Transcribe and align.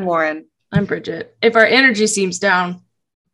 I'm 0.00 0.06
Lauren. 0.06 0.46
I'm 0.72 0.86
Bridget. 0.86 1.36
If 1.42 1.56
our 1.56 1.66
energy 1.66 2.06
seems 2.06 2.38
down, 2.38 2.80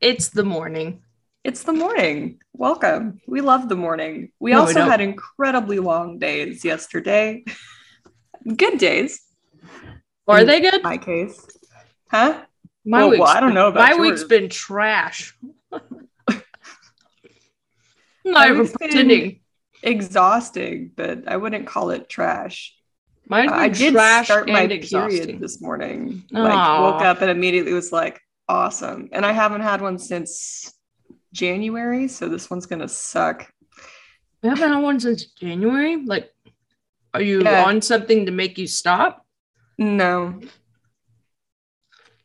it's 0.01 0.31
the 0.31 0.43
morning. 0.43 1.05
It's 1.45 1.63
the 1.63 1.73
morning. 1.73 2.41
Welcome. 2.55 3.21
We 3.29 3.41
love 3.41 3.69
the 3.69 3.77
morning. 3.77 4.33
We 4.41 4.51
No, 4.51 4.63
also 4.63 4.73
don't. 4.81 4.91
had 4.91 5.01
incredibly 5.01 5.79
long 5.79 6.19
days 6.19 6.65
yesterday. 6.65 7.45
Good 8.57 8.79
days, 8.79 9.21
Are 10.27 10.41
In 10.41 10.49
they 10.49 10.61
good? 10.61 10.83
my 10.83 10.99
case. 10.99 11.47
Huh? 12.11 12.43
My 12.85 13.03
well, 13.03 13.11
week's 13.11 13.21
well, 13.21 13.37
I 13.37 13.39
don't 13.39 13.55
know 13.55 13.69
about 13.69 13.89
my 13.89 13.95
week's 14.01 14.25
been 14.25 14.49
trash. 14.49 15.39
I'm 15.73 15.83
not 18.25 18.51
even 18.51 18.67
pretending. 18.67 19.41
Exhausting, 19.85 20.91
but 20.97 21.29
I 21.29 21.37
wouldn't 21.37 21.69
call 21.69 21.91
it 21.91 22.09
trash. 22.09 22.75
Been 23.29 23.49
I 23.49 23.69
did 23.69 23.95
start 24.25 24.49
my 24.49 24.63
and 24.63 24.83
period 24.83 25.41
this 25.41 25.61
morning. 25.61 26.25
Like 26.31 26.81
woke 26.81 27.03
up 27.03 27.23
and 27.23 27.31
immediately 27.31 27.73
was 27.73 27.91
like, 27.93 28.21
awesome. 28.49 29.09
And 29.13 29.27
I 29.27 29.33
haven't 29.33 29.63
had 29.63 29.81
one 29.81 29.99
since 29.99 30.73
January, 31.33 32.09
so 32.09 32.29
this 32.29 32.49
one's 32.49 32.67
gonna 32.67 32.89
suck. 32.89 33.51
We 34.43 34.49
haven't 34.49 34.73
had 34.73 34.83
one 34.83 35.01
since 35.01 35.27
January. 35.27 36.05
Like, 36.05 36.31
are 37.15 37.21
you 37.23 37.43
Yeah. 37.43 37.65
on 37.65 37.83
something 37.83 38.27
to 38.27 38.33
make 38.33 38.59
you 38.59 38.67
stop? 38.67 39.27
No. 39.77 40.41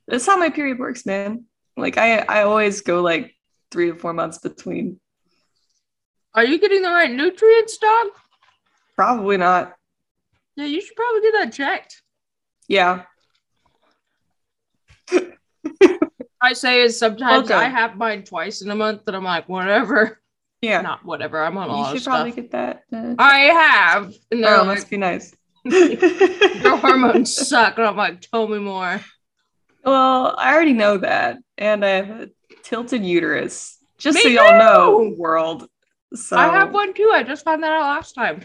That's 0.07 0.25
how 0.25 0.38
my 0.38 0.49
period 0.49 0.77
works, 0.77 1.05
man. 1.05 1.45
Like 1.77 1.97
I 1.97 2.19
I 2.19 2.43
always 2.43 2.81
go 2.81 3.02
like 3.02 3.33
three 3.71 3.88
to 3.91 3.95
four 3.97 4.13
months 4.13 4.38
between. 4.38 4.99
Are 6.33 6.45
you 6.45 6.59
getting 6.59 6.81
the 6.81 6.89
right 6.89 7.11
nutrients, 7.11 7.77
dog? 7.77 8.08
Probably 8.95 9.38
not. 9.38 9.73
Yeah, 10.55 10.66
you 10.66 10.81
should 10.81 10.95
probably 10.95 11.21
get 11.21 11.33
that 11.33 11.53
checked. 11.53 12.02
Yeah. 12.67 13.03
I 16.41 16.53
say 16.53 16.81
is 16.81 16.97
sometimes 16.97 17.49
Welcome. 17.49 17.66
I 17.66 17.69
have 17.69 17.97
mine 17.97 18.23
twice 18.23 18.61
in 18.61 18.71
a 18.71 18.75
month, 18.75 19.03
and 19.08 19.16
I'm 19.16 19.23
like, 19.23 19.47
whatever. 19.47 20.21
Yeah. 20.61 20.81
Not 20.81 21.03
whatever. 21.03 21.43
I'm 21.43 21.58
on 21.58 21.69
a 21.69 21.73
you 21.73 21.77
lot 21.80 21.95
should 21.95 22.03
probably 22.03 22.31
get 22.31 22.52
that. 22.52 22.83
uh, 22.93 23.16
I 23.17 23.39
have. 23.39 24.13
No, 24.31 24.61
oh, 24.61 24.66
must 24.66 24.89
be 24.89 24.97
nice. 24.97 25.35
your 25.66 26.77
hormones 26.77 27.36
suck. 27.47 27.77
And 27.77 27.88
I'm 27.88 27.97
like, 27.97 28.21
tell 28.21 28.47
me 28.47 28.59
more. 28.59 29.02
well, 29.83 30.36
I 30.38 30.53
already 30.53 30.73
know 30.73 30.97
that. 30.97 31.38
And 31.58 31.83
I 31.86 31.89
have 31.89 32.09
a 32.09 32.30
tilted 32.63 33.03
uterus. 33.03 33.77
Just 33.97 34.15
Me 34.15 34.21
so 34.21 34.30
y'all 34.30 34.58
know, 34.58 35.15
world. 35.17 35.67
So 36.13 36.36
I 36.38 36.47
have 36.47 36.73
one 36.73 36.93
too. 36.93 37.11
I 37.13 37.23
just 37.23 37.45
found 37.45 37.63
that 37.63 37.71
out 37.71 37.81
last 37.81 38.13
time. 38.13 38.41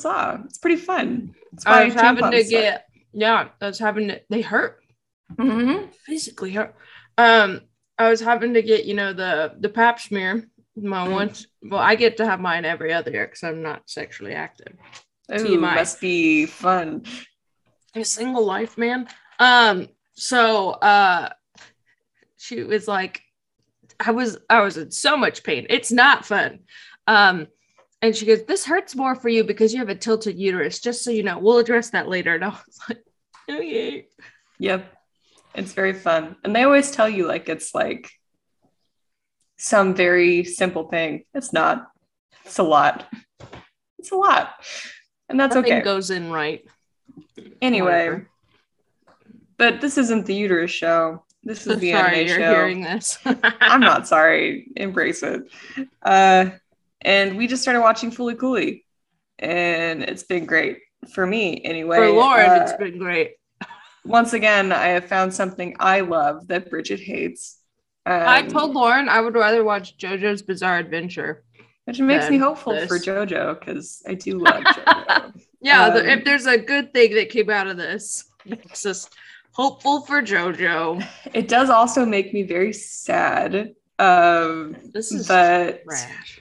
Up? 0.00 0.42
It's 0.44 0.58
pretty 0.58 0.76
fun. 0.76 1.34
It's 1.52 1.66
I 1.66 1.84
was 1.86 1.94
having 1.94 2.30
to 2.30 2.44
get, 2.44 2.86
yeah, 3.12 3.48
I 3.60 3.66
was 3.66 3.78
having 3.80 4.06
to, 4.08 4.20
they 4.30 4.40
hurt, 4.40 4.84
Mhm. 5.32 5.92
physically 6.06 6.52
hurt. 6.52 6.76
Um, 7.18 7.62
I 7.98 8.08
was 8.08 8.20
having 8.20 8.54
to 8.54 8.62
get, 8.62 8.84
you 8.84 8.94
know, 8.94 9.12
the 9.12 9.54
the 9.58 9.68
pap 9.68 9.98
smear. 10.00 10.48
My 10.76 11.06
Mm. 11.06 11.10
once, 11.12 11.46
well, 11.62 11.80
I 11.80 11.96
get 11.96 12.16
to 12.18 12.26
have 12.26 12.40
mine 12.40 12.64
every 12.64 12.92
other 12.92 13.10
year 13.10 13.26
because 13.26 13.42
I'm 13.42 13.62
not 13.62 13.90
sexually 13.90 14.32
active. 14.32 14.74
Ooh, 15.32 15.58
must 15.58 16.00
be 16.00 16.46
fun. 16.46 17.04
a 17.96 18.04
single 18.04 18.44
life 18.46 18.78
man 18.78 19.08
um 19.40 19.88
so 20.14 20.70
uh 20.70 21.28
she 22.36 22.62
was 22.62 22.86
like 22.86 23.20
i 23.98 24.12
was 24.12 24.38
i 24.48 24.60
was 24.60 24.76
in 24.76 24.90
so 24.92 25.16
much 25.16 25.42
pain 25.42 25.66
it's 25.68 25.90
not 25.90 26.24
fun 26.24 26.60
um 27.08 27.48
and 28.02 28.14
she 28.16 28.26
goes 28.26 28.44
this 28.44 28.64
hurts 28.64 28.96
more 28.96 29.14
for 29.14 29.28
you 29.28 29.44
because 29.44 29.72
you 29.72 29.78
have 29.78 29.88
a 29.88 29.94
tilted 29.94 30.38
uterus 30.38 30.80
just 30.80 31.02
so 31.04 31.10
you 31.10 31.22
know 31.22 31.38
we'll 31.38 31.58
address 31.58 31.90
that 31.90 32.08
later 32.08 32.34
and 32.34 32.44
i 32.44 32.48
was 32.48 32.78
like 32.88 33.02
okay 33.50 34.06
Yep. 34.58 34.92
It's 35.54 35.72
very 35.72 35.94
fun. 35.94 36.36
And 36.44 36.54
they 36.54 36.64
always 36.64 36.90
tell 36.90 37.08
you 37.08 37.26
like 37.26 37.48
it's 37.48 37.74
like 37.74 38.10
some 39.56 39.94
very 39.94 40.44
simple 40.44 40.84
thing. 40.88 41.24
It's 41.34 41.52
not. 41.52 41.88
It's 42.44 42.58
a 42.58 42.62
lot. 42.62 43.08
It's 43.98 44.12
a 44.12 44.16
lot. 44.16 44.50
And 45.30 45.40
that's 45.40 45.54
Nothing 45.54 45.72
okay. 45.72 45.80
goes 45.82 46.10
in 46.10 46.30
right 46.30 46.62
anyway, 47.62 47.86
whatever. 48.08 48.28
but 49.56 49.80
this 49.80 49.96
isn't 49.96 50.26
the 50.26 50.34
uterus 50.34 50.70
show. 50.70 51.24
This 51.42 51.66
is 51.66 51.78
the 51.80 51.92
sorry 51.92 52.16
anime 52.16 52.26
you're 52.28 52.38
show. 52.38 52.54
hearing 52.54 52.82
this 52.82 53.18
I'm 53.24 53.80
not 53.80 54.06
sorry. 54.06 54.68
Embrace 54.76 55.22
it. 55.22 55.50
Uh, 56.02 56.50
and 57.02 57.36
we 57.36 57.46
just 57.46 57.62
started 57.62 57.80
watching 57.80 58.10
Fooly 58.10 58.36
Cooly, 58.38 58.84
and 59.38 60.02
it's 60.02 60.22
been 60.24 60.46
great 60.46 60.78
for 61.12 61.26
me 61.26 61.60
anyway. 61.64 61.96
for 61.96 62.10
lauren 62.10 62.50
Uh, 62.50 62.62
it's 62.62 62.74
been 62.74 62.98
great 62.98 63.32
once 64.04 64.32
again, 64.32 64.72
I 64.72 64.88
have 64.88 65.04
found 65.06 65.32
something 65.34 65.76
I 65.78 66.00
love 66.00 66.48
that 66.48 66.70
Bridget 66.70 67.00
hates. 67.00 67.58
Um, 68.06 68.22
i 68.26 68.40
told 68.42 68.72
lauren 68.72 69.10
i 69.10 69.20
would 69.20 69.34
rather 69.34 69.62
watch 69.62 69.98
jojo's 69.98 70.40
bizarre 70.40 70.78
adventure 70.78 71.44
which 71.84 72.00
makes 72.00 72.30
me 72.30 72.38
hopeful 72.38 72.74
for. 72.86 72.98
JoJo 72.98 73.58
because 73.60 74.02
I 74.08 74.14
do 74.14 74.38
love 74.46 74.62
JoJo. 74.64 75.32
yeah 75.60 75.86
Um, 75.86 75.96
if 76.06 76.24
there's 76.24 76.46
a 76.46 76.56
good 76.56 76.94
thing 76.94 77.14
that 77.14 77.28
came 77.28 77.50
out 77.50 77.66
of 77.66 77.76
this 77.76 78.24
makes 78.46 78.86
us 78.86 79.08
hopeful 79.52 80.00
for 80.06 80.22
jojo 80.22 81.06
it 81.34 81.46
does 81.48 81.68
also 81.68 82.06
make 82.06 82.32
me 82.32 82.42
very 82.42 82.72
sad. 82.72 83.74
Um, 83.98 84.76
This 84.94 85.12
is 85.12 85.28
but 85.28 85.82
trash. 85.84 86.40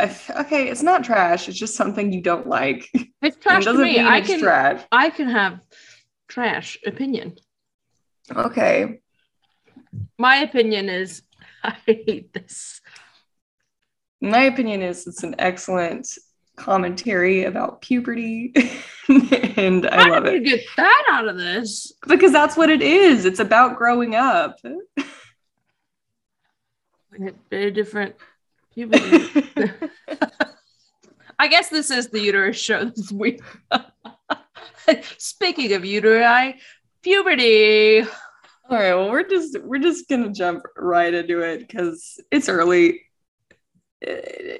I 0.00 0.40
okay, 0.42 0.68
it's 0.68 0.82
not 0.82 1.04
trash. 1.04 1.48
It's 1.48 1.58
just 1.58 1.74
something 1.76 2.12
you 2.12 2.20
don't 2.22 2.46
like. 2.46 2.88
It's 3.22 3.36
It 3.36 3.42
trash 3.42 3.64
to 3.64 3.74
me. 3.74 4.00
I 4.00 4.22
can 4.22 4.40
trash. 4.40 4.82
I 4.90 5.10
can 5.10 5.28
have 5.28 5.60
trash 6.28 6.78
opinion. 6.86 7.36
Okay, 8.34 9.00
My 10.18 10.36
opinion 10.36 10.88
is 10.88 11.22
I 11.62 11.74
hate 11.86 12.32
this. 12.32 12.80
my 14.22 14.42
opinion 14.44 14.80
is 14.82 15.06
it's 15.06 15.22
an 15.22 15.34
excellent 15.38 16.06
commentary 16.56 17.44
about 17.44 17.82
puberty, 17.82 18.52
and 19.08 19.86
I 19.86 20.02
How 20.04 20.10
love 20.12 20.24
did 20.24 20.34
it 20.42 20.44
get 20.44 20.60
that 20.76 21.04
out 21.10 21.28
of 21.28 21.36
this? 21.36 21.92
because 22.06 22.32
that's 22.32 22.56
what 22.56 22.70
it 22.70 22.80
is. 22.82 23.24
It's 23.26 23.40
about 23.40 23.76
growing 23.76 24.14
up. 24.14 24.56
Very 27.50 27.70
different 27.72 28.14
puberty. 28.72 29.28
I 31.38 31.48
guess 31.48 31.70
this 31.70 31.90
is 31.90 32.08
the 32.10 32.20
uterus 32.20 32.58
show 32.58 32.84
this 32.96 33.10
week. 33.10 33.40
Speaking 35.18 35.72
of 35.72 35.82
uteri, 35.82 36.56
puberty. 37.02 38.02
All 38.02 38.76
right, 38.76 38.94
well, 38.94 39.10
we're 39.10 39.26
just 39.26 39.58
we're 39.62 39.78
just 39.78 40.08
gonna 40.08 40.32
jump 40.32 40.64
right 40.76 41.12
into 41.12 41.40
it 41.40 41.60
because 41.60 42.20
it's 42.30 42.48
early. 42.48 43.00
Uh, 44.06 44.14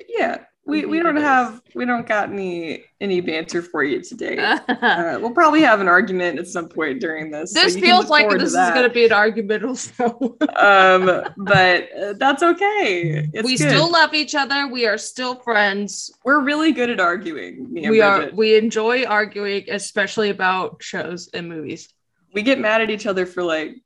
yeah, 0.08 0.44
we, 0.66 0.84
we 0.84 1.02
don't 1.02 1.16
have 1.16 1.60
we 1.74 1.84
don't 1.84 2.06
got 2.06 2.30
any 2.30 2.84
any 3.00 3.20
banter 3.20 3.62
for 3.62 3.82
you 3.82 4.02
today. 4.02 4.36
Uh, 4.80 5.18
we'll 5.20 5.32
probably 5.32 5.60
have 5.60 5.80
an 5.80 5.88
argument 5.88 6.38
at 6.38 6.46
some 6.46 6.68
point 6.68 7.00
during 7.00 7.30
this. 7.30 7.52
so 7.52 7.68
feels 7.68 8.08
like 8.08 8.28
this 8.30 8.50
is 8.50 8.54
going 8.54 8.82
to 8.82 8.88
be 8.88 9.04
an 9.04 9.12
argument 9.12 9.62
also. 9.64 10.36
um, 10.56 11.22
but 11.36 11.92
uh, 11.92 12.12
that's 12.14 12.42
okay. 12.42 13.28
It's 13.32 13.46
we 13.46 13.56
good. 13.56 13.68
still 13.68 13.90
love 13.90 14.14
each 14.14 14.34
other. 14.34 14.68
We 14.68 14.86
are 14.86 14.96
still 14.98 15.34
friends. 15.36 16.10
we're 16.24 16.40
really 16.40 16.72
good 16.72 16.90
at 16.90 17.00
arguing. 17.00 17.68
We 17.70 18.00
are 18.00 18.30
we 18.32 18.56
enjoy 18.56 19.04
arguing 19.04 19.64
especially 19.70 20.30
about 20.30 20.82
shows 20.82 21.28
and 21.34 21.48
movies 21.48 21.92
we 22.32 22.42
get 22.42 22.58
mad 22.58 22.80
at 22.80 22.90
each 22.90 23.06
other 23.06 23.26
for 23.26 23.42
like 23.42 23.76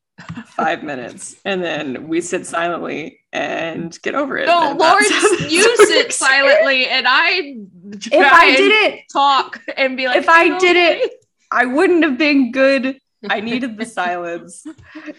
five 0.47 0.83
minutes, 0.83 1.37
and 1.45 1.63
then 1.63 2.09
we 2.09 2.21
sit 2.21 2.47
silently 2.47 3.21
and 3.33 3.99
get 4.03 4.15
over 4.15 4.39
it. 4.39 4.47
no 4.47 4.71
And 4.71 4.81
that's 4.81 5.11
Lauren's 5.11 5.53
you 5.53 5.77
sit 5.87 6.13
silently 6.13 6.87
and 6.87 7.07
i 7.09 7.57
If 7.93 8.13
I 8.33 8.55
did 8.57 8.73
it, 8.93 9.01
talk 9.13 9.61
and 9.77 9.97
be 9.97 10.07
like 10.07 10.17
If 10.17 10.29
I 10.29 10.59
did 10.59 10.77
it- 10.77 11.13
I 11.51 11.67
wouldn't 11.67 12.03
have 12.05 12.19
been 12.19 12.51
good. 12.53 12.99
I 13.29 13.41
needed 13.41 13.77
the 13.77 13.87
silence. 14.01 14.67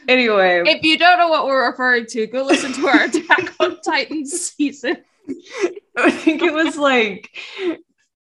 Anyway, 0.07 0.63
if 0.65 0.83
you 0.83 0.97
don't 0.97 1.17
know 1.17 1.29
what 1.29 1.45
we're 1.45 1.69
referring 1.69 2.05
to 2.07 2.27
go 2.27 2.43
listen 2.43 2.71
to 2.73 2.87
our 2.87 3.03
attack 3.03 3.53
on 3.59 3.79
titan 3.81 4.25
season 4.25 4.97
I 5.97 6.11
think 6.11 6.41
it 6.43 6.53
was 6.53 6.77
like 6.77 7.29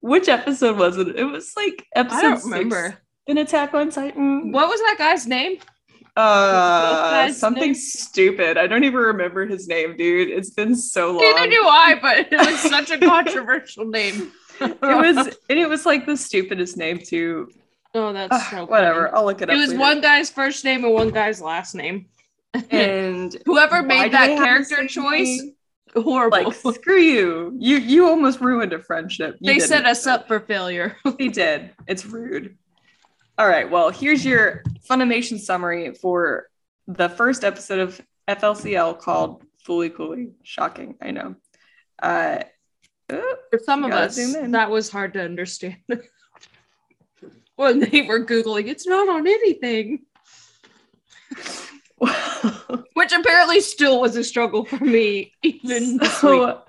which 0.01 0.27
episode 0.29 0.77
was 0.77 0.97
it? 0.97 1.09
It 1.15 1.23
was 1.23 1.53
like 1.56 1.85
episode 1.95 2.18
i 2.18 2.21
don't 2.21 2.38
six 2.38 2.45
remember 2.51 2.97
in 3.27 3.38
Attack 3.38 3.73
on 3.73 3.89
Titan. 3.91 4.51
what 4.51 4.68
was 4.68 4.79
that 4.81 4.95
guy's 4.97 5.25
name 5.27 5.57
Uh, 6.17 7.31
something 7.31 7.61
name? 7.71 7.73
stupid. 7.75 8.57
I 8.57 8.67
don't 8.67 8.83
even 8.83 8.99
remember 8.99 9.45
his 9.45 9.67
name, 9.67 9.95
dude. 9.95 10.29
It's 10.29 10.49
been 10.49 10.75
so 10.75 11.11
long. 11.11 11.19
neither 11.19 11.49
do 11.49 11.61
i 11.65 11.95
but 12.01 12.27
it 12.31 12.37
was 12.37 12.59
such 12.59 12.91
a 12.91 12.97
controversial 12.97 13.85
name 13.85 14.31
it 14.61 14.79
was, 14.81 15.27
and 15.49 15.57
it 15.57 15.67
was 15.69 15.85
like 15.85 16.05
the 16.05 16.15
stupidest 16.17 16.77
name 16.77 16.99
too. 16.99 17.49
oh 17.95 18.11
that's 18.13 18.33
Ugh, 18.35 18.41
so 18.51 18.65
whatever. 18.65 19.05
funny. 19.05 19.13
I'll 19.17 19.25
look 19.25 19.41
it 19.41 19.49
up. 19.49 19.55
it 19.55 19.59
was 19.59 19.69
later. 19.69 19.79
one 19.79 20.01
guy's 20.01 20.29
first 20.29 20.63
name 20.65 20.83
and 20.83 20.93
one 20.93 21.09
guy's 21.09 21.41
last 21.41 21.73
name 21.75 22.07
and 22.69 23.35
Whoever 23.45 23.81
made 23.81 24.11
that 24.11 24.27
they 24.27 24.35
have 24.35 24.39
the 24.39 24.45
character 24.45 24.87
choice, 24.87 25.41
horrible. 25.95 26.43
like 26.43 26.53
screw 26.75 26.99
you. 26.99 27.55
You 27.57 27.77
you 27.77 28.07
almost 28.07 28.41
ruined 28.41 28.73
a 28.73 28.79
friendship. 28.79 29.37
You 29.39 29.53
they 29.53 29.59
set 29.59 29.85
us 29.85 30.05
up 30.05 30.27
for 30.27 30.39
failure. 30.41 30.97
They 31.17 31.29
did. 31.29 31.71
It's 31.87 32.05
rude. 32.05 32.57
All 33.38 33.48
right. 33.48 33.69
Well, 33.69 33.89
here's 33.89 34.25
your 34.25 34.63
Funimation 34.89 35.39
summary 35.39 35.94
for 35.94 36.48
the 36.88 37.10
first 37.10 37.44
episode 37.44 37.80
of 37.80 38.01
FLCL 38.28 39.00
called 39.00 39.44
Fooly 39.68 39.94
Cooly. 39.94 40.31
Shocking, 40.44 40.95
I 41.01 41.12
know. 41.12 41.36
Uh, 42.01 42.39
oh, 43.10 43.36
For 43.50 43.60
some 43.60 43.83
of 43.83 43.92
us, 43.92 44.16
that 44.16 44.69
was 44.69 44.89
hard 44.89 45.13
to 45.13 45.24
understand. 45.24 45.78
when 47.56 47.80
they 47.80 48.01
were 48.01 48.25
Googling, 48.25 48.68
it's 48.68 48.88
not 48.88 49.07
on 49.07 49.28
anything, 49.28 50.00
which 52.94 53.12
apparently 53.12 53.62
still 53.62 54.01
was 54.01 54.16
a 54.16 54.24
struggle 54.24 54.66
for 54.66 54.83
me, 54.83 55.33
even 55.44 56.04
so, 56.04 56.63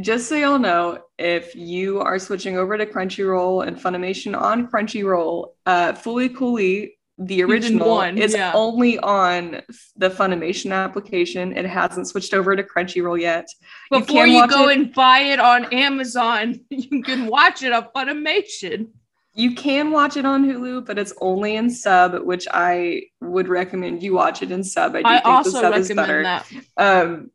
just 0.00 0.28
so 0.28 0.36
y'all 0.36 0.58
know, 0.58 1.02
if 1.18 1.54
you 1.54 2.00
are 2.00 2.18
switching 2.18 2.56
over 2.56 2.78
to 2.78 2.86
Crunchyroll 2.86 3.66
and 3.66 3.76
Funimation 3.76 4.38
on 4.38 4.68
Crunchyroll, 4.68 5.52
uh, 5.66 5.92
Fooly 5.92 6.34
Cooly, 6.34 6.96
the 7.18 7.42
original, 7.42 7.88
one, 7.88 8.16
is 8.16 8.32
yeah. 8.32 8.52
only 8.54 8.98
on 9.00 9.60
the 9.96 10.08
Funimation 10.08 10.72
application. 10.72 11.56
It 11.56 11.66
hasn't 11.66 12.08
switched 12.08 12.32
over 12.32 12.56
to 12.56 12.62
Crunchyroll 12.62 13.20
yet. 13.20 13.46
Before 13.90 14.24
can 14.24 14.30
you, 14.30 14.48
go 14.48 14.68
it- 14.68 14.78
and 14.78 14.94
buy 14.94 15.20
it 15.20 15.38
on 15.38 15.66
Amazon, 15.66 16.60
you 16.70 17.02
can 17.02 17.26
watch 17.26 17.62
it 17.62 17.72
on 17.72 17.88
Funimation. 17.94 18.88
You 19.34 19.54
can 19.54 19.90
watch 19.90 20.16
it 20.16 20.24
on 20.24 20.44
Hulu, 20.44 20.84
but 20.86 20.98
it's 20.98 21.12
only 21.20 21.56
in 21.56 21.70
sub, 21.70 22.24
which 22.24 22.48
I 22.50 23.02
would 23.20 23.48
recommend 23.48 24.02
you 24.02 24.14
watch 24.14 24.42
it 24.42 24.50
in 24.50 24.64
sub. 24.64 24.96
I 24.96 25.02
do 25.02 25.08
I 25.08 25.12
think 25.12 25.24
the 25.24 25.30
also 25.30 25.50
sub 25.60 25.74
is 25.74 25.88
better. 25.88 26.18
recommend 26.18 26.66
that. 26.76 27.04
Um, 27.04 27.30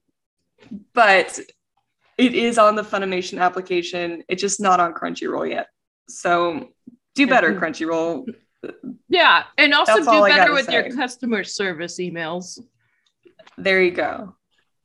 but 0.93 1.39
it 2.17 2.33
is 2.33 2.57
on 2.57 2.75
the 2.75 2.81
Funimation 2.83 3.39
application. 3.41 4.23
It's 4.29 4.41
just 4.41 4.59
not 4.61 4.79
on 4.79 4.93
Crunchyroll 4.93 5.49
yet. 5.49 5.67
So 6.07 6.69
do 7.15 7.27
better. 7.27 7.53
Crunchyroll. 7.53 8.25
Yeah, 9.09 9.43
and 9.57 9.73
also 9.73 9.95
That's 9.95 10.07
do 10.07 10.25
better 10.25 10.53
with 10.53 10.69
your 10.69 10.91
customer 10.91 11.43
service 11.43 11.99
emails. 11.99 12.59
There 13.57 13.81
you 13.81 13.91
go. 13.91 14.35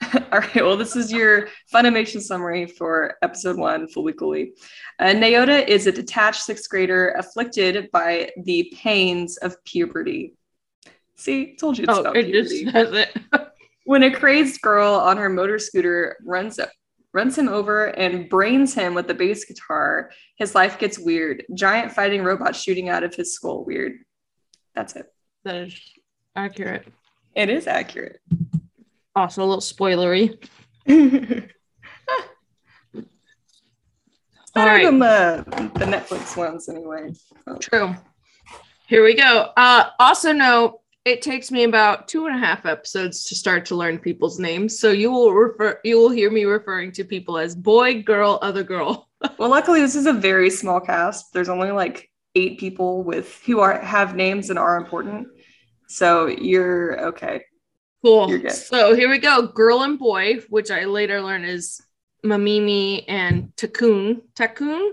All 0.33 0.39
right. 0.41 0.57
Well, 0.57 0.77
this 0.77 0.97
is 0.97 1.13
your 1.13 1.49
Funimation 1.73 2.21
summary 2.21 2.67
for 2.67 3.17
episode 3.23 3.57
one, 3.57 3.87
Fooly 3.89 4.17
Cooly. 4.17 4.53
Uh, 4.99 5.07
Naota 5.07 5.67
is 5.67 5.87
a 5.87 5.93
detached 5.93 6.43
sixth 6.43 6.69
grader 6.71 7.11
afflicted 7.19 7.91
by 7.91 8.31
the 8.45 8.73
pains 8.77 9.37
of 9.39 9.63
puberty. 9.65 10.35
See, 11.17 11.55
told 11.57 11.77
you 11.77 11.85
it's 11.85 11.93
Oh, 11.95 12.01
about 12.01 12.17
it 12.17 12.27
puberty. 12.27 12.65
just 12.65 12.73
says 12.73 12.93
it. 12.93 13.17
when 13.85 14.03
a 14.05 14.11
crazed 14.11 14.61
girl 14.63 14.95
on 14.95 15.17
her 15.19 15.29
motor 15.29 15.59
scooter 15.59 16.17
runs 16.25 16.59
runs 17.13 17.37
him 17.37 17.49
over 17.49 17.87
and 17.87 18.29
brains 18.29 18.75
him 18.75 18.95
with 18.95 19.07
the 19.07 19.15
bass 19.15 19.45
guitar, 19.45 20.11
his 20.37 20.55
life 20.55 20.79
gets 20.79 20.99
weird. 20.99 21.45
Giant 21.55 21.93
fighting 21.93 22.23
robots 22.23 22.61
shooting 22.61 22.89
out 22.89 23.03
of 23.03 23.15
his 23.15 23.35
skull. 23.35 23.65
Weird. 23.65 23.99
That's 24.75 24.95
it. 24.97 25.13
that 25.45 25.57
is 25.57 25.81
accurate. 26.37 26.87
It 27.35 27.51
is 27.51 27.67
accurate. 27.67 28.21
Also, 29.15 29.43
a 29.43 29.45
little 29.45 29.61
spoilery. 29.61 30.37
All 30.89 30.95
Better 34.55 34.71
right. 34.71 34.85
than 34.85 34.99
the, 34.99 35.45
the 35.75 35.85
Netflix 35.85 36.37
ones, 36.37 36.69
anyway. 36.69 37.13
True. 37.61 37.95
Here 38.87 39.05
we 39.05 39.15
go. 39.15 39.51
Uh, 39.57 39.91
also, 39.99 40.33
know 40.33 40.80
it 41.05 41.23
takes 41.23 41.51
me 41.51 41.65
about 41.65 42.09
two 42.09 42.27
and 42.27 42.37
a 42.37 42.39
half 42.39 42.67
episodes 42.67 43.25
to 43.25 43.35
start 43.35 43.65
to 43.67 43.75
learn 43.75 43.99
people's 43.99 44.39
names. 44.39 44.79
So 44.79 44.91
you 44.91 45.11
will 45.11 45.33
refer, 45.33 45.81
you 45.83 45.99
will 45.99 46.11
hear 46.11 46.31
me 46.31 46.45
referring 46.45 46.93
to 46.93 47.05
people 47.05 47.39
as 47.39 47.55
boy, 47.55 48.03
girl, 48.03 48.39
other 48.43 48.63
girl. 48.63 49.07
Well, 49.39 49.51
luckily, 49.51 49.83
this 49.83 49.97
is 49.97 50.07
a 50.07 50.15
very 50.15 50.49
small 50.49 50.81
cast. 50.81 51.35
There's 51.35 51.51
only 51.51 51.71
like 51.73 52.11
eight 52.35 52.59
people 52.59 53.03
with 53.03 53.39
who 53.45 53.61
are 53.61 53.79
have 53.79 54.17
names 54.17 54.49
and 54.49 54.59
are 54.59 54.79
important. 54.79 55.29
So 55.89 56.27
you're 56.27 57.09
okay. 57.09 57.45
Cool. 58.03 58.31
You're. 58.31 58.49
So 58.49 58.95
here 58.95 59.11
we 59.11 59.19
go. 59.19 59.47
Girl 59.49 59.83
and 59.83 59.99
boy, 59.99 60.37
which 60.49 60.71
I 60.71 60.87
later 60.87 61.21
learn 61.21 61.45
is 61.45 61.83
Mamimi 62.25 63.05
and 63.09 63.53
Takun. 63.57 64.23
Takun? 64.35 64.93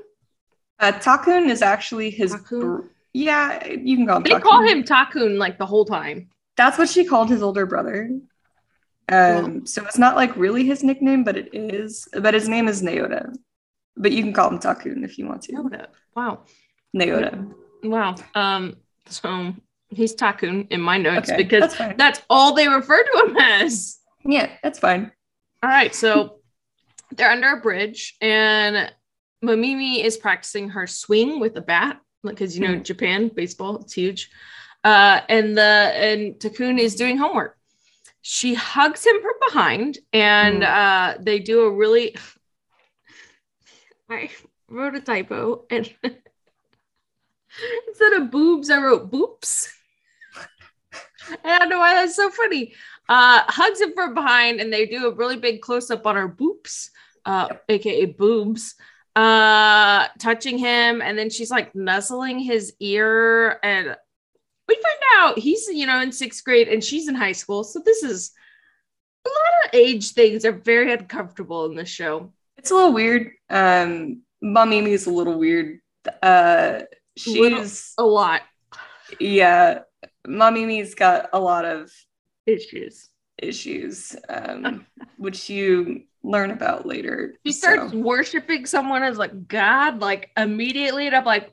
Uh, 0.78 0.92
Takun 0.92 1.50
is 1.50 1.62
actually 1.62 2.10
his. 2.10 2.36
Br- 2.50 2.82
yeah, 3.18 3.66
you 3.68 3.98
can 3.98 4.06
call 4.06 4.18
him. 4.18 4.24
They 4.24 4.30
Takun. 4.32 4.42
call 4.42 4.62
him 4.64 4.84
Takun 4.84 5.38
like 5.38 5.58
the 5.58 5.66
whole 5.66 5.86
time. 5.86 6.30
That's 6.56 6.78
what 6.78 6.90
she 6.90 7.06
called 7.06 7.30
his 7.30 7.42
older 7.42 7.66
brother. 7.66 8.10
Um, 9.10 9.66
so 9.66 9.86
it's 9.86 9.98
not 9.98 10.16
like 10.16 10.36
really 10.36 10.66
his 10.66 10.84
nickname, 10.84 11.24
but 11.24 11.38
it 11.38 11.50
is. 11.54 12.08
But 12.14 12.34
his 12.34 12.48
name 12.48 12.68
is 12.68 12.82
Naota. 12.82 13.34
But 13.96 14.12
you 14.12 14.22
can 14.22 14.34
call 14.34 14.50
him 14.50 14.60
Takun 14.60 15.04
if 15.04 15.18
you 15.18 15.26
want 15.28 15.44
to. 15.44 15.54
Naota. 15.54 15.88
Wow. 16.16 16.44
Naota. 16.96 17.54
Wow. 17.84 18.16
Um, 18.36 18.76
so 19.08 19.54
he's 19.90 20.16
Takun 20.16 20.68
in 20.70 20.82
my 20.82 20.98
notes 20.98 21.30
Okay, 21.30 21.42
because 21.44 21.76
that's 21.76 21.98
that's 21.98 22.22
all 22.30 22.54
they 22.54 22.68
refer 22.68 23.04
to 23.04 23.26
him 23.26 23.38
as. 23.38 23.98
Yeah, 24.26 24.50
that's 24.62 24.80
fine. 24.80 25.12
All 25.64 25.70
right, 25.70 25.96
so 25.96 26.40
they're 27.12 27.32
under 27.32 27.58
a 27.58 27.62
bridge, 27.62 28.16
and 28.22 28.92
Mamimi 29.44 30.04
is 30.04 30.18
practicing 30.18 30.70
her 30.70 30.86
swing 30.86 31.40
with 31.40 31.56
a 31.58 31.62
bat, 31.62 32.00
because 32.24 32.58
you 32.58 32.68
know 32.68 32.78
Hmm. 32.78 32.84
Japan 32.84 33.30
baseball, 33.34 33.78
it's 33.82 33.94
huge. 33.94 34.30
Uh, 34.84 35.22
and 35.30 35.58
the 35.58 35.62
and 35.64 36.36
Takun 36.40 36.80
is 36.80 36.96
doing 36.96 37.18
homework. 37.18 37.58
She 38.22 38.54
hugs 38.56 39.06
him 39.06 39.22
from 39.22 39.34
behind, 39.48 40.00
and 40.14 40.64
Hmm. 40.64 40.64
uh, 40.64 41.16
they 41.20 41.40
do 41.40 41.62
a 41.62 41.72
really. 41.72 42.16
I 44.10 44.30
wrote 44.70 44.96
a 44.96 45.02
typo, 45.02 45.66
and 45.70 45.94
instead 47.88 48.14
of 48.14 48.32
boobs, 48.32 48.70
I 48.70 48.78
wrote 48.82 49.12
boops. 49.12 49.68
I 51.44 51.60
don't 51.60 51.70
know 51.70 51.80
why 51.80 51.96
that's 51.96 52.16
so 52.16 52.30
funny 52.30 52.74
uh 53.10 53.44
hugs 53.48 53.80
him 53.82 53.94
from 53.94 54.14
behind 54.14 54.60
and 54.60 54.72
they 54.72 54.86
do 54.86 55.08
a 55.08 55.14
really 55.14 55.38
big 55.38 55.62
close-up 55.62 56.06
on 56.06 56.16
her 56.16 56.28
boobs 56.28 56.92
uh 57.26 57.50
aka 57.70 58.06
boobs 58.06 58.76
uh 59.18 60.08
touching 60.20 60.58
him 60.60 61.02
and 61.02 61.18
then 61.18 61.30
she's 61.30 61.50
like 61.50 61.74
nuzzling 61.74 62.38
his 62.40 62.74
ear 62.80 63.60
and 63.64 63.96
we 64.68 64.76
find 64.76 65.00
out 65.18 65.40
he's 65.40 65.68
you 65.70 65.88
know 65.88 66.00
in 66.02 66.12
sixth 66.12 66.44
grade 66.44 66.68
and 66.68 66.84
she's 66.84 67.08
in 67.08 67.16
high 67.16 67.32
school 67.32 67.64
so 67.64 67.82
this 67.84 68.04
is 68.04 68.32
a 69.26 69.30
lot 69.30 69.66
of 69.66 69.74
age 69.74 70.12
things 70.12 70.46
are 70.46 70.52
very 70.52 70.94
uncomfortable 70.94 71.66
in 71.66 71.76
this 71.76 71.90
show 71.90 72.32
It's 72.58 72.72
a 72.72 72.76
little 72.76 72.94
weird. 72.94 73.32
Um, 73.50 74.22
Mamimi 74.44 74.90
is 74.90 75.08
a 75.08 75.12
little 75.12 75.38
weird. 75.40 75.80
Uh, 76.22 76.82
Little- 77.26 77.64
she's 77.64 77.94
a 77.98 78.04
lot 78.06 78.42
yeah. 79.20 79.80
Mamimi's 80.28 80.94
got 80.96 81.30
a 81.34 81.40
lot 81.40 81.66
of 81.66 81.92
issues 82.46 83.10
issues, 83.42 84.16
um, 84.30 84.86
which 85.18 85.50
you 85.50 86.04
learn 86.28 86.52
about 86.52 86.86
later. 86.86 87.34
she 87.46 87.52
so. 87.52 87.60
starts 87.74 87.94
worshiping 87.94 88.66
someone 88.66 89.02
as 89.04 89.18
like 89.18 89.48
god 89.48 90.00
like 90.02 90.30
immediately 90.38 91.08
and 91.08 91.16
i'm 91.16 91.26
like 91.26 91.52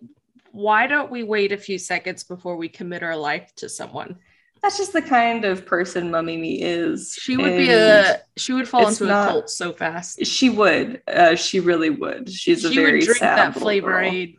why 0.50 0.87
don't 0.87 1.11
we 1.11 1.23
wait 1.23 1.52
a 1.52 1.57
few 1.57 1.78
seconds 1.78 2.25
before 2.25 2.57
we 2.57 2.69
commit 2.69 3.02
our 3.02 3.16
life 3.16 3.52
to 3.57 3.69
someone 3.69 4.16
That's 4.62 4.78
just 4.78 4.93
the 4.93 5.02
kind 5.02 5.45
of 5.45 5.66
person 5.66 6.11
Mamimi 6.11 6.59
is. 6.61 7.16
She 7.21 7.37
would 7.37 7.57
be 7.57 7.71
a 7.71 8.23
she 8.37 8.52
would 8.54 8.66
fall 8.66 8.88
into 8.88 9.04
not- 9.04 9.28
a 9.28 9.31
cult 9.33 9.50
so 9.50 9.73
fast. 9.75 10.25
She 10.25 10.49
would. 10.49 11.02
Uh, 11.07 11.35
she 11.35 11.61
really 11.61 11.90
would. 11.90 12.31
She's 12.31 12.64
a 12.64 12.71
very 12.71 13.00
would 13.00 13.04
drink 13.04 13.19
sad 13.19 13.37
that 13.38 13.61
flavor 13.61 13.93
girl. 14.00 14.11
aid, 14.11 14.37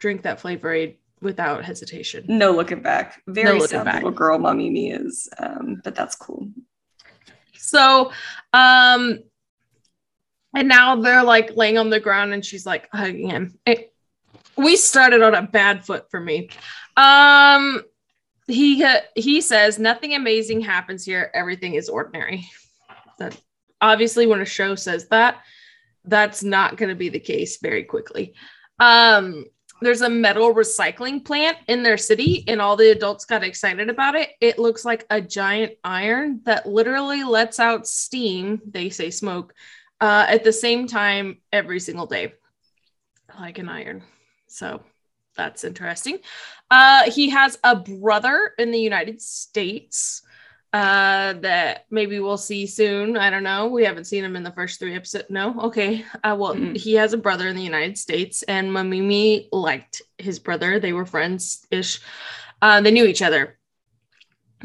drink 0.00 0.22
that 0.22 0.38
flavor 0.40 0.70
aid 0.72 0.98
without 1.20 1.64
hesitation. 1.64 2.24
No 2.28 2.52
looking 2.52 2.82
back. 2.82 3.20
Very 3.26 3.58
looking 3.58 3.78
sad 3.78 3.84
back. 3.84 3.94
little 3.96 4.12
girl 4.12 4.38
Mamimi 4.38 4.94
is. 4.96 5.28
Um, 5.38 5.80
but 5.82 5.96
that's 5.96 6.14
cool. 6.14 6.50
So, 7.58 8.12
um, 8.52 9.20
and 10.54 10.68
now 10.68 10.96
they're 10.96 11.24
like 11.24 11.56
laying 11.56 11.78
on 11.78 11.90
the 11.90 12.00
ground, 12.00 12.32
and 12.32 12.44
she's 12.44 12.66
like 12.66 12.88
hugging 12.92 13.28
him. 13.28 13.58
It- 13.66 13.90
we 14.56 14.76
started 14.76 15.20
on 15.22 15.34
a 15.34 15.42
bad 15.42 15.84
foot 15.84 16.10
for 16.10 16.20
me. 16.20 16.48
Um, 16.96 17.82
he 18.46 18.86
he 19.16 19.40
says 19.40 19.78
nothing 19.78 20.14
amazing 20.14 20.60
happens 20.60 21.04
here. 21.04 21.30
Everything 21.34 21.74
is 21.74 21.88
ordinary. 21.88 22.46
That 23.18 23.36
obviously, 23.80 24.26
when 24.26 24.40
a 24.40 24.44
show 24.44 24.74
says 24.74 25.08
that, 25.08 25.42
that's 26.04 26.42
not 26.42 26.76
going 26.76 26.90
to 26.90 26.94
be 26.94 27.08
the 27.08 27.18
case 27.18 27.58
very 27.60 27.84
quickly. 27.84 28.34
Um, 28.78 29.46
there's 29.80 30.02
a 30.02 30.08
metal 30.08 30.54
recycling 30.54 31.24
plant 31.24 31.58
in 31.68 31.82
their 31.82 31.98
city, 31.98 32.44
and 32.46 32.60
all 32.60 32.76
the 32.76 32.90
adults 32.90 33.24
got 33.24 33.42
excited 33.42 33.90
about 33.90 34.14
it. 34.14 34.30
It 34.40 34.58
looks 34.58 34.84
like 34.84 35.04
a 35.10 35.20
giant 35.20 35.72
iron 35.82 36.40
that 36.44 36.66
literally 36.66 37.24
lets 37.24 37.58
out 37.58 37.86
steam, 37.86 38.60
they 38.66 38.88
say 38.88 39.10
smoke, 39.10 39.52
uh, 40.00 40.26
at 40.28 40.44
the 40.44 40.52
same 40.52 40.86
time 40.86 41.38
every 41.52 41.80
single 41.80 42.06
day, 42.06 42.34
like 43.40 43.58
an 43.58 43.68
iron. 43.68 44.02
So 44.48 44.82
that's 45.36 45.64
interesting. 45.64 46.18
Uh, 46.70 47.10
he 47.10 47.30
has 47.30 47.58
a 47.64 47.76
brother 47.76 48.52
in 48.58 48.70
the 48.70 48.80
United 48.80 49.20
States. 49.20 50.22
uh, 50.74 51.34
that 51.34 51.86
maybe 51.88 52.18
we'll 52.18 52.36
see 52.36 52.66
soon. 52.66 53.16
I 53.16 53.30
don't 53.30 53.44
know. 53.44 53.68
We 53.68 53.84
haven't 53.84 54.06
seen 54.06 54.24
him 54.24 54.34
in 54.34 54.42
the 54.42 54.50
first 54.50 54.80
three 54.80 54.96
episodes. 54.96 55.26
No, 55.30 55.54
okay. 55.66 56.04
Uh, 56.24 56.34
well, 56.36 56.56
Mm-mm. 56.56 56.76
he 56.76 56.94
has 56.94 57.12
a 57.12 57.16
brother 57.16 57.46
in 57.46 57.54
the 57.54 57.62
United 57.62 57.96
States, 57.96 58.42
and 58.42 58.72
Mamimi 58.72 59.48
liked 59.52 60.02
his 60.18 60.40
brother. 60.40 60.80
They 60.80 60.92
were 60.92 61.06
friends 61.06 61.64
ish. 61.70 62.00
Uh, 62.60 62.80
they 62.80 62.90
knew 62.90 63.04
each 63.04 63.22
other. 63.22 63.56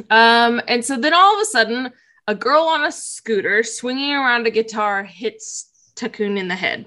Um, 0.09 0.61
and 0.67 0.83
so 0.83 0.97
then 0.97 1.13
all 1.13 1.35
of 1.35 1.41
a 1.41 1.45
sudden, 1.45 1.91
a 2.29 2.35
girl 2.35 2.61
on 2.65 2.85
a 2.85 2.91
scooter 2.91 3.63
swinging 3.63 4.13
around 4.13 4.45
a 4.45 4.51
guitar 4.51 5.03
hits 5.03 5.91
Takun 5.95 6.37
in 6.37 6.47
the 6.47 6.55
head. 6.55 6.85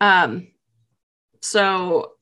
Um, 0.00 0.46
so 1.40 2.12